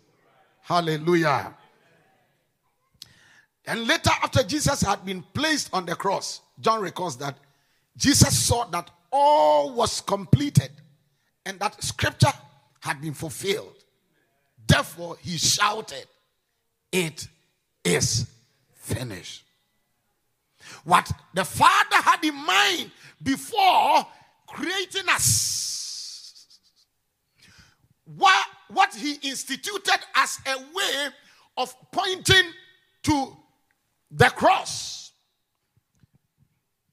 Hallelujah. 0.62 1.54
And 3.68 3.88
later, 3.88 4.12
after 4.24 4.44
Jesus 4.44 4.82
had 4.82 5.06
been 5.06 5.24
placed 5.34 5.74
on 5.74 5.86
the 5.86 5.96
cross, 5.96 6.42
John 6.60 6.82
records 6.82 7.18
that 7.18 7.38
Jesus 7.98 8.38
saw 8.38 8.66
that 8.66 8.90
all 9.16 9.72
was 9.74 10.02
completed 10.02 10.70
and 11.46 11.58
that 11.60 11.82
scripture 11.82 12.34
had 12.82 13.00
been 13.00 13.14
fulfilled. 13.14 13.76
Therefore, 14.68 15.16
he 15.22 15.38
shouted, 15.38 16.06
It 16.92 17.28
is 17.84 18.28
finished. 18.74 19.44
What 20.84 21.10
the 21.34 21.46
Father 21.46 21.96
had 21.96 22.24
in 22.26 22.36
mind 22.36 22.92
before 23.24 24.06
creating 24.48 25.08
us, 25.10 26.48
what, 28.04 28.48
what 28.70 28.94
he 28.96 29.14
instituted 29.22 30.00
as 30.16 30.40
a 30.46 30.58
way 30.58 31.08
of 31.58 31.74
pointing 31.92 32.52
to 33.04 33.38
the 34.12 34.26
cross. 34.26 35.05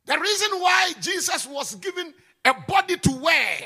The 0.05 0.19
reason 0.19 0.51
why 0.61 0.93
Jesus 1.01 1.47
was 1.47 1.75
given 1.77 2.13
a 2.45 2.55
body 2.67 2.97
to 2.97 3.11
wear, 3.13 3.59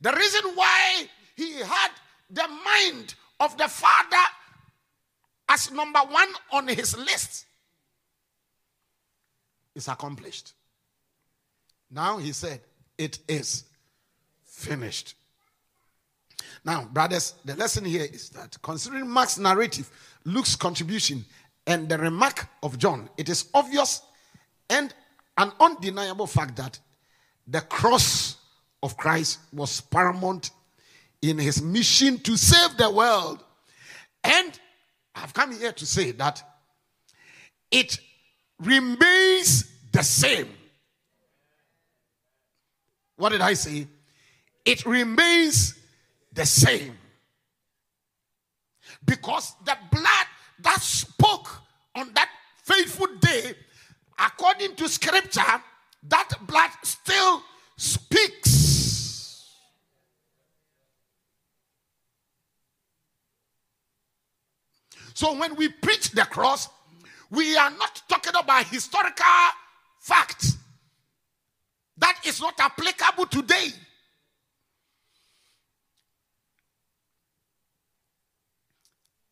the 0.00 0.12
reason 0.12 0.52
why 0.54 1.08
he 1.36 1.54
had 1.58 1.90
the 2.30 2.46
mind 2.64 3.14
of 3.40 3.56
the 3.58 3.68
Father 3.68 4.16
as 5.48 5.70
number 5.72 5.98
one 5.98 6.28
on 6.52 6.68
his 6.68 6.96
list 6.96 7.46
is 9.74 9.88
accomplished. 9.88 10.52
Now 11.90 12.18
he 12.18 12.32
said, 12.32 12.60
It 12.96 13.18
is 13.26 13.64
finished. 14.44 15.14
Now, 16.64 16.84
brothers, 16.84 17.34
the 17.44 17.56
lesson 17.56 17.84
here 17.84 18.04
is 18.04 18.28
that 18.30 18.56
considering 18.62 19.08
Mark's 19.08 19.38
narrative, 19.38 19.90
Luke's 20.24 20.54
contribution, 20.54 21.24
and 21.70 21.88
the 21.88 21.96
remark 21.96 22.48
of 22.64 22.78
John, 22.78 23.08
it 23.16 23.28
is 23.28 23.48
obvious 23.54 24.02
and 24.68 24.92
an 25.38 25.52
undeniable 25.60 26.26
fact 26.26 26.56
that 26.56 26.80
the 27.46 27.60
cross 27.60 28.38
of 28.82 28.96
Christ 28.96 29.38
was 29.52 29.80
paramount 29.80 30.50
in 31.22 31.38
his 31.38 31.62
mission 31.62 32.18
to 32.18 32.36
save 32.36 32.76
the 32.76 32.90
world. 32.90 33.44
And 34.24 34.58
I've 35.14 35.32
come 35.32 35.56
here 35.56 35.70
to 35.70 35.86
say 35.86 36.10
that 36.12 36.42
it 37.70 38.00
remains 38.58 39.70
the 39.92 40.02
same. 40.02 40.48
What 43.16 43.28
did 43.28 43.42
I 43.42 43.54
say? 43.54 43.86
It 44.64 44.84
remains 44.86 45.78
the 46.32 46.46
same. 46.46 46.98
Because 49.04 49.54
the 49.64 49.76
blood 49.92 50.26
that 50.62 50.80
spoke 50.80 51.39
on 52.00 52.10
that 52.14 52.30
faithful 52.62 53.08
day, 53.20 53.54
according 54.18 54.74
to 54.76 54.88
scripture, 54.88 55.62
that 56.08 56.28
blood 56.46 56.70
still 56.82 57.42
speaks. 57.76 58.60
So 65.14 65.38
when 65.38 65.54
we 65.56 65.68
preach 65.68 66.10
the 66.12 66.22
cross, 66.22 66.68
we 67.30 67.56
are 67.56 67.70
not 67.70 68.02
talking 68.08 68.32
about 68.34 68.66
historical 68.66 69.26
facts. 70.00 70.56
That 71.98 72.18
is 72.24 72.40
not 72.40 72.54
applicable 72.58 73.26
today. 73.26 73.68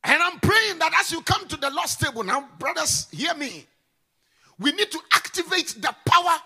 And 0.08 0.22
I'm 0.22 0.40
praying 0.40 0.78
that 0.78 0.92
as 0.98 1.12
you 1.12 1.20
come 1.20 1.46
to 1.48 1.56
the 1.58 1.68
Lord's 1.68 1.94
table 1.94 2.24
now, 2.24 2.48
brothers, 2.58 3.08
hear 3.12 3.34
me. 3.34 3.66
We 4.58 4.72
need 4.72 4.90
to 4.90 4.98
activate 5.12 5.76
the 5.78 5.94
power 6.06 6.36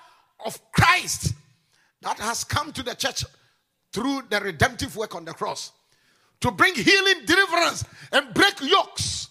of 0.44 0.60
Christ 0.72 1.32
that 2.00 2.18
has 2.18 2.42
come 2.42 2.72
to 2.72 2.82
the 2.82 2.94
church 2.96 3.24
through 3.92 4.22
the 4.30 4.40
redemptive 4.40 4.96
work 4.96 5.14
on 5.14 5.24
the 5.24 5.32
cross 5.32 5.70
to 6.40 6.50
bring 6.50 6.74
healing, 6.74 7.24
deliverance, 7.24 7.84
and 8.10 8.34
break 8.34 8.60
yokes. 8.60 9.28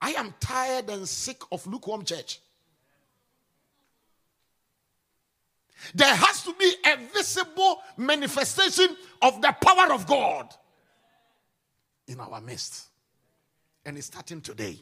I 0.00 0.12
am 0.12 0.32
tired 0.38 0.88
and 0.90 1.08
sick 1.08 1.42
of 1.50 1.66
lukewarm 1.66 2.04
church. 2.04 2.38
There 5.92 6.14
has 6.14 6.44
to 6.44 6.54
be 6.54 6.72
a 6.86 6.96
visible 7.12 7.82
manifestation 7.96 8.96
of 9.20 9.42
the 9.42 9.54
power 9.60 9.92
of 9.92 10.06
God 10.06 10.54
in 12.06 12.20
our 12.20 12.40
midst. 12.40 12.90
And 13.84 13.98
it's 13.98 14.06
starting 14.06 14.40
today. 14.40 14.78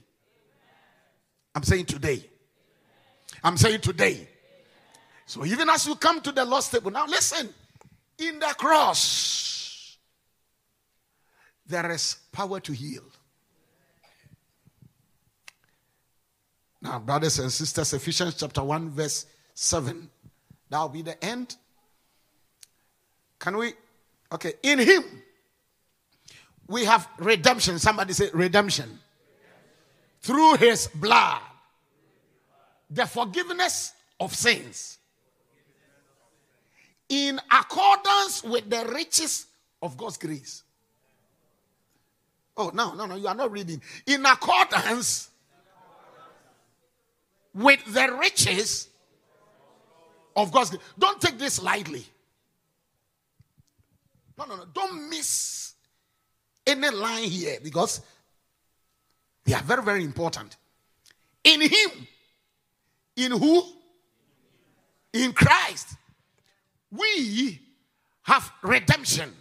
I'm 1.55 1.63
saying 1.63 1.87
today. 1.87 2.25
I'm 3.43 3.57
saying 3.57 3.81
today. 3.81 4.29
So 5.27 5.45
even 5.45 5.69
as 5.69 5.87
you 5.87 5.95
come 5.97 6.21
to 6.21 6.33
the 6.33 6.45
Lord's 6.45 6.69
table, 6.69 6.91
now 6.91 7.07
listen. 7.07 7.49
In 8.19 8.39
the 8.39 8.55
cross, 8.59 9.97
there 11.67 11.91
is 11.91 12.17
power 12.31 12.61
to 12.61 12.73
heal. 12.73 13.03
Now, 16.83 16.99
brothers 16.99 17.39
and 17.39 17.51
sisters, 17.51 17.93
Ephesians 17.95 18.35
chapter 18.35 18.63
1, 18.63 18.91
verse 18.91 19.27
7. 19.55 20.11
That 20.69 20.81
will 20.81 20.89
be 20.89 21.03
the 21.03 21.23
end. 21.25 21.57
Can 23.39 23.57
we? 23.57 23.73
Okay. 24.33 24.55
In 24.63 24.79
Him, 24.79 25.05
we 26.73 26.87
have 26.87 27.07
redemption. 27.18 27.79
Somebody 27.79 28.14
say 28.14 28.31
redemption. 28.33 28.99
Through 30.23 30.57
his 30.57 30.89
blood. 30.89 31.41
The 32.91 33.07
forgiveness 33.07 33.93
of 34.18 34.35
sins. 34.35 34.97
In 37.11 37.39
accordance 37.51 38.43
with 38.43 38.70
the 38.70 38.91
riches 38.95 39.47
of 39.83 39.99
God's 39.99 40.16
grace. 40.16 40.62
Oh, 42.57 42.70
no, 42.73 42.95
no, 42.95 43.05
no, 43.05 43.16
you 43.16 43.29
are 43.29 43.35
not 43.35 43.53
reading. 43.53 43.83
In 44.07 44.25
accordance 44.25 45.29
with 47.53 47.85
the 47.93 48.16
riches 48.18 48.89
of 50.35 50.51
God's 50.51 50.70
grace. 50.70 50.83
Don't 50.99 51.20
take 51.20 51.39
this 51.39 51.62
lightly. 51.62 52.07
No, 54.39 54.47
no, 54.47 54.57
no. 54.57 54.64
Don't 54.73 55.11
miss 55.11 55.72
any 56.67 56.91
line 56.91 57.25
here 57.25 57.59
because 57.63 58.01
they 59.45 59.55
are 59.55 59.63
very, 59.63 59.83
very 59.83 60.05
important. 60.05 60.57
In 61.45 61.61
Him. 61.61 62.07
In 63.17 63.33
who? 63.33 63.65
In 65.13 65.33
Christ. 65.33 65.89
We 66.91 67.61
have 68.23 68.53
redemption. 68.63 69.33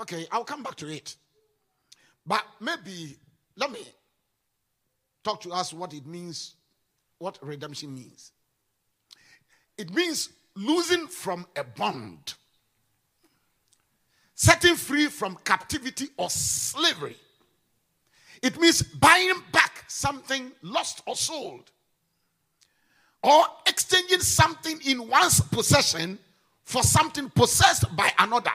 Okay, 0.00 0.26
I'll 0.30 0.44
come 0.44 0.62
back 0.62 0.76
to 0.76 0.88
it. 0.88 1.16
But 2.26 2.44
maybe 2.60 3.16
let 3.56 3.72
me 3.72 3.80
talk 5.24 5.40
to 5.42 5.50
us 5.52 5.72
what 5.72 5.92
it 5.94 6.06
means, 6.06 6.54
what 7.18 7.38
redemption 7.42 7.94
means. 7.94 8.32
It 9.76 9.92
means 9.92 10.30
losing 10.54 11.06
from 11.06 11.46
a 11.56 11.64
bond 11.64 12.34
setting 14.40 14.74
free 14.74 15.06
from 15.06 15.36
captivity 15.44 16.08
or 16.16 16.30
slavery. 16.30 17.14
It 18.40 18.58
means 18.58 18.80
buying 18.80 19.34
back 19.52 19.84
something 19.86 20.50
lost 20.62 21.02
or 21.06 21.14
sold, 21.14 21.70
or 23.22 23.44
exchanging 23.66 24.20
something 24.20 24.80
in 24.86 25.06
one's 25.06 25.42
possession 25.42 26.18
for 26.64 26.82
something 26.82 27.28
possessed 27.28 27.94
by 27.94 28.10
another. 28.18 28.52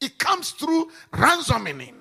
It 0.00 0.18
comes 0.18 0.52
through 0.52 0.92
ransoming. 1.12 1.96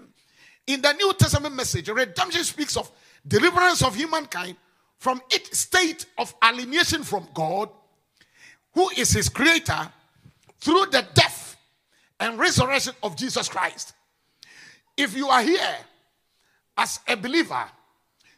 In 0.68 0.82
the 0.84 0.93
New 0.93 1.11
Testament 1.13 1.55
message, 1.55 1.89
redemption 1.89 2.43
speaks 2.43 2.78
of 2.78 2.91
deliverance 3.28 3.82
of 3.82 3.95
humankind 3.95 4.57
from 4.99 5.24
its 5.32 5.57
state 5.57 6.05
of 6.20 6.36
alienation 6.47 7.01
from 7.01 7.28
God, 7.34 7.70
who 8.74 8.91
is 8.91 9.09
his 9.09 9.28
creator, 9.28 9.91
through 10.59 10.86
the 10.91 11.03
death 11.15 11.26
and 12.20 12.39
resurrection 12.39 12.93
of 13.03 13.15
Jesus 13.15 13.49
Christ. 13.49 13.93
If 14.95 15.15
you 15.15 15.28
are 15.28 15.41
here 15.41 15.76
as 16.78 16.99
a 17.07 17.15
believer, 17.15 17.65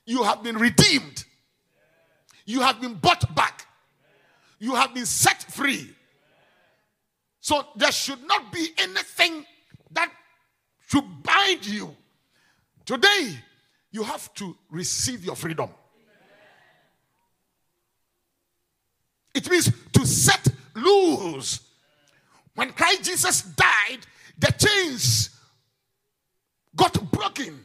you 0.06 0.24
have 0.24 0.44
been 0.44 0.58
redeemed, 0.58 1.24
you 2.46 2.62
have 2.62 2.82
been 2.82 2.96
bought 2.96 3.36
back, 3.36 3.66
you 4.60 4.76
have 4.76 4.94
been 4.94 5.06
set 5.06 5.44
free. 5.44 5.90
So 7.40 7.66
there 7.76 7.92
should 7.92 8.22
not 8.28 8.52
be 8.52 8.68
anything 8.78 9.46
that 9.92 10.12
should 10.88 11.06
bind 11.24 11.66
you. 11.66 11.96
Today, 12.86 13.38
you 13.92 14.04
have 14.04 14.34
to 14.36 14.58
receive 14.70 15.24
your 15.24 15.36
freedom. 15.36 15.70
it 19.34 19.50
means 19.50 19.72
to 19.94 20.06
set 20.06 20.48
loose. 20.76 21.62
When 22.60 22.74
Christ 22.74 23.06
Jesus 23.06 23.42
died, 23.42 24.00
the 24.38 24.52
chains 24.52 25.30
got 26.76 27.10
broken. 27.10 27.58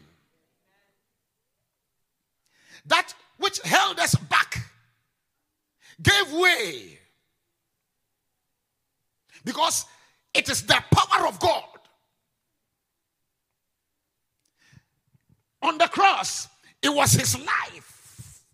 That 2.87 3.13
which 3.39 3.61
held 3.63 3.99
us 3.99 4.15
back 4.15 4.71
gave 6.01 6.33
way. 6.33 7.01
Because 9.45 9.85
it 10.33 10.49
is 10.49 10.63
the 10.63 10.81
power 10.93 11.27
of 11.27 11.41
God. 11.41 11.65
On 15.63 15.77
the 15.77 15.89
cross, 15.89 16.47
it 16.81 16.95
was 16.95 17.15
his 17.15 17.37
life 17.37 18.45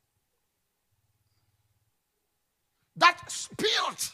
that 2.96 3.30
spilled 3.30 4.10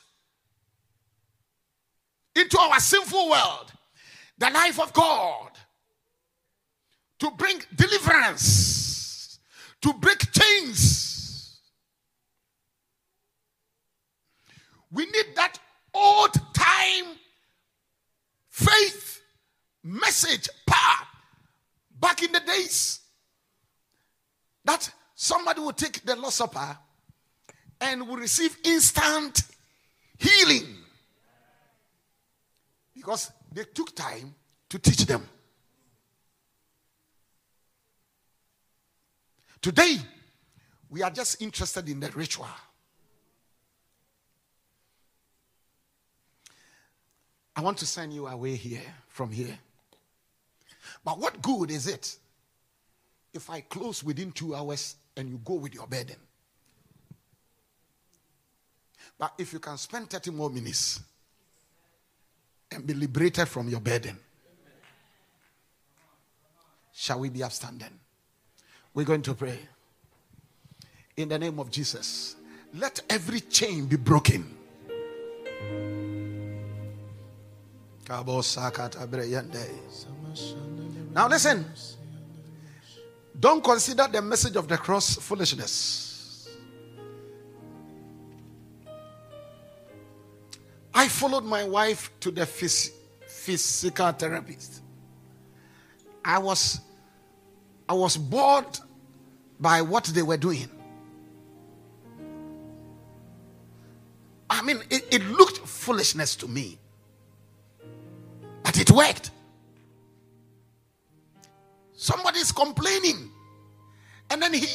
into 2.36 2.58
our 2.58 2.78
sinful 2.78 3.30
world 3.30 3.72
the 4.38 4.50
life 4.50 4.80
of 4.80 4.92
God 4.92 5.50
to 7.18 7.30
bring 7.32 7.62
deliverance, 7.74 9.38
to 9.80 9.92
break 9.94 10.30
chains. 10.32 11.58
We 14.92 15.06
need 15.06 15.26
that 15.34 15.58
old 15.94 16.34
time 16.54 17.16
faith 18.50 19.22
message 19.82 20.48
power 20.66 21.06
back 21.98 22.22
in 22.22 22.32
the 22.32 22.40
days 22.40 23.00
that 24.64 24.90
somebody 25.14 25.60
would 25.60 25.76
take 25.76 26.04
the 26.04 26.16
Lord's 26.16 26.36
Supper 26.36 26.76
and 27.80 28.06
will 28.06 28.16
receive 28.16 28.56
instant 28.64 29.42
healing 30.18 30.66
because 33.06 33.30
they 33.52 33.62
took 33.62 33.94
time 33.94 34.34
to 34.68 34.80
teach 34.80 35.06
them. 35.06 35.22
Today, 39.62 39.98
we 40.90 41.04
are 41.04 41.10
just 41.10 41.40
interested 41.40 41.88
in 41.88 42.00
the 42.00 42.10
ritual. 42.10 42.48
I 47.54 47.60
want 47.60 47.78
to 47.78 47.86
send 47.86 48.12
you 48.12 48.26
away 48.26 48.56
here 48.56 48.82
from 49.06 49.30
here. 49.30 49.56
But 51.04 51.20
what 51.20 51.40
good 51.40 51.70
is 51.70 51.86
it 51.86 52.16
if 53.32 53.48
I 53.48 53.60
close 53.60 54.02
within 54.02 54.32
two 54.32 54.52
hours 54.52 54.96
and 55.16 55.28
you 55.28 55.40
go 55.44 55.54
with 55.54 55.74
your 55.74 55.86
burden? 55.86 56.16
But 59.16 59.32
if 59.38 59.52
you 59.52 59.60
can 59.60 59.78
spend 59.78 60.10
30 60.10 60.32
more 60.32 60.50
minutes 60.50 61.00
and 62.70 62.86
be 62.86 62.94
liberated 62.94 63.48
from 63.48 63.68
your 63.68 63.80
burden, 63.80 64.18
shall 66.92 67.20
we 67.20 67.28
be 67.28 67.42
upstanding? 67.42 68.00
We're 68.94 69.04
going 69.04 69.22
to 69.22 69.34
pray. 69.34 69.58
In 71.16 71.28
the 71.28 71.38
name 71.38 71.58
of 71.58 71.70
Jesus, 71.70 72.36
let 72.74 73.00
every 73.08 73.40
chain 73.40 73.86
be 73.86 73.96
broken. 73.96 74.54
Now 81.12 81.28
listen. 81.28 81.64
Don't 83.38 83.62
consider 83.62 84.08
the 84.08 84.22
message 84.22 84.56
of 84.56 84.66
the 84.68 84.78
cross 84.78 85.16
foolishness. 85.16 86.15
I 90.96 91.08
followed 91.08 91.44
my 91.44 91.62
wife 91.62 92.10
to 92.20 92.30
the 92.30 92.46
phys- 92.46 92.90
physical 93.28 94.12
therapist. 94.12 94.80
I 96.24 96.38
was 96.38 96.80
I 97.86 97.92
was 97.92 98.16
bored 98.16 98.78
by 99.60 99.82
what 99.82 100.04
they 100.04 100.22
were 100.22 100.38
doing. 100.38 100.70
I 104.48 104.62
mean, 104.62 104.80
it, 104.88 105.06
it 105.10 105.24
looked 105.26 105.58
foolishness 105.58 106.34
to 106.36 106.48
me. 106.48 106.78
But 108.62 108.78
it 108.80 108.90
worked. 108.90 109.30
Somebody's 111.92 112.52
complaining. 112.52 113.30
And 114.30 114.40
then 114.40 114.54
he 114.54 114.66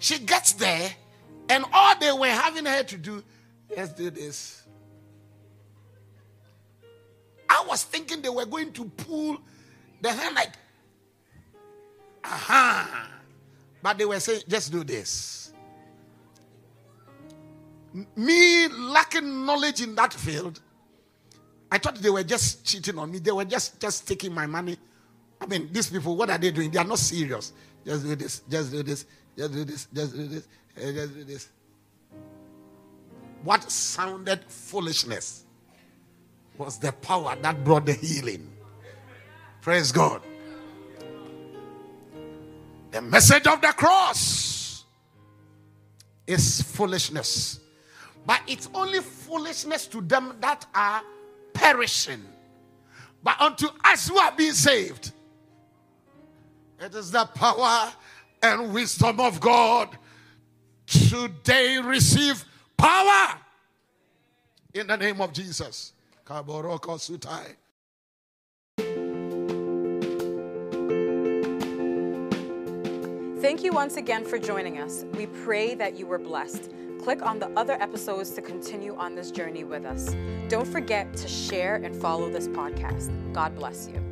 she 0.00 0.18
gets 0.18 0.54
there, 0.54 0.90
and 1.48 1.64
all 1.72 1.96
they 2.00 2.10
were 2.10 2.26
having 2.26 2.66
her 2.66 2.82
to 2.82 2.96
do, 2.96 3.22
let's 3.76 3.92
do 3.92 4.10
this. 4.10 4.57
I 7.48 7.64
was 7.66 7.84
thinking 7.84 8.20
they 8.22 8.28
were 8.28 8.46
going 8.46 8.72
to 8.72 8.84
pull 8.84 9.38
the 10.00 10.12
hand 10.12 10.34
like, 10.34 10.52
aha. 12.24 13.10
But 13.82 13.98
they 13.98 14.04
were 14.04 14.20
saying, 14.20 14.42
just 14.48 14.70
do 14.70 14.84
this. 14.84 15.52
Me 18.16 18.68
lacking 18.68 19.46
knowledge 19.46 19.80
in 19.80 19.94
that 19.94 20.12
field, 20.12 20.60
I 21.70 21.78
thought 21.78 21.96
they 21.96 22.10
were 22.10 22.22
just 22.22 22.64
cheating 22.64 22.98
on 22.98 23.10
me. 23.10 23.18
They 23.18 23.32
were 23.32 23.44
just, 23.44 23.80
just 23.80 24.06
taking 24.06 24.32
my 24.34 24.46
money. 24.46 24.76
I 25.40 25.46
mean, 25.46 25.68
these 25.72 25.90
people, 25.90 26.16
what 26.16 26.30
are 26.30 26.38
they 26.38 26.50
doing? 26.50 26.70
They 26.70 26.78
are 26.78 26.84
not 26.84 26.98
serious. 26.98 27.52
Just 27.84 28.04
do 28.04 28.16
this, 28.16 28.42
just 28.48 28.72
do 28.72 28.82
this, 28.82 29.06
just 29.36 29.52
do 29.52 29.64
this, 29.64 29.86
just 29.94 30.14
do 30.14 30.26
this, 30.26 30.48
eh, 30.76 30.92
just 30.92 31.14
do 31.14 31.24
this. 31.24 31.48
What 33.42 33.70
sounded 33.70 34.44
foolishness 34.48 35.44
was 36.58 36.78
the 36.78 36.92
power 36.92 37.36
that 37.40 37.64
brought 37.64 37.86
the 37.86 37.92
healing. 37.92 38.50
Praise 39.60 39.92
God. 39.92 40.22
The 42.90 43.00
message 43.00 43.46
of 43.46 43.60
the 43.60 43.68
cross 43.68 44.84
is 46.26 46.62
foolishness. 46.62 47.60
But 48.26 48.42
it's 48.46 48.68
only 48.74 49.00
foolishness 49.00 49.86
to 49.86 50.00
them 50.00 50.36
that 50.40 50.66
are 50.74 51.02
perishing. 51.54 52.22
But 53.22 53.40
unto 53.40 53.68
us 53.84 54.08
who 54.08 54.18
are 54.18 54.32
being 54.32 54.52
saved, 54.52 55.12
it 56.80 56.94
is 56.94 57.10
the 57.10 57.24
power 57.24 57.92
and 58.42 58.72
wisdom 58.72 59.20
of 59.20 59.40
God. 59.40 59.96
Today 60.86 61.78
receive 61.78 62.44
power 62.76 63.38
in 64.74 64.86
the 64.86 64.96
name 64.96 65.20
of 65.20 65.32
Jesus. 65.32 65.92
Kaboroko 66.28 66.98
Sutai. 66.98 67.56
Thank 73.40 73.64
you 73.64 73.72
once 73.72 73.96
again 73.96 74.26
for 74.26 74.38
joining 74.38 74.78
us. 74.78 75.06
We 75.14 75.26
pray 75.26 75.74
that 75.76 75.98
you 75.98 76.06
were 76.06 76.18
blessed. 76.18 76.70
Click 77.02 77.24
on 77.24 77.38
the 77.38 77.48
other 77.58 77.80
episodes 77.80 78.32
to 78.32 78.42
continue 78.42 78.94
on 78.96 79.14
this 79.14 79.30
journey 79.30 79.64
with 79.64 79.86
us. 79.86 80.14
Don't 80.48 80.66
forget 80.66 81.16
to 81.16 81.28
share 81.28 81.76
and 81.76 81.96
follow 81.96 82.28
this 82.28 82.48
podcast. 82.48 83.10
God 83.32 83.54
bless 83.56 83.88
you. 83.88 84.07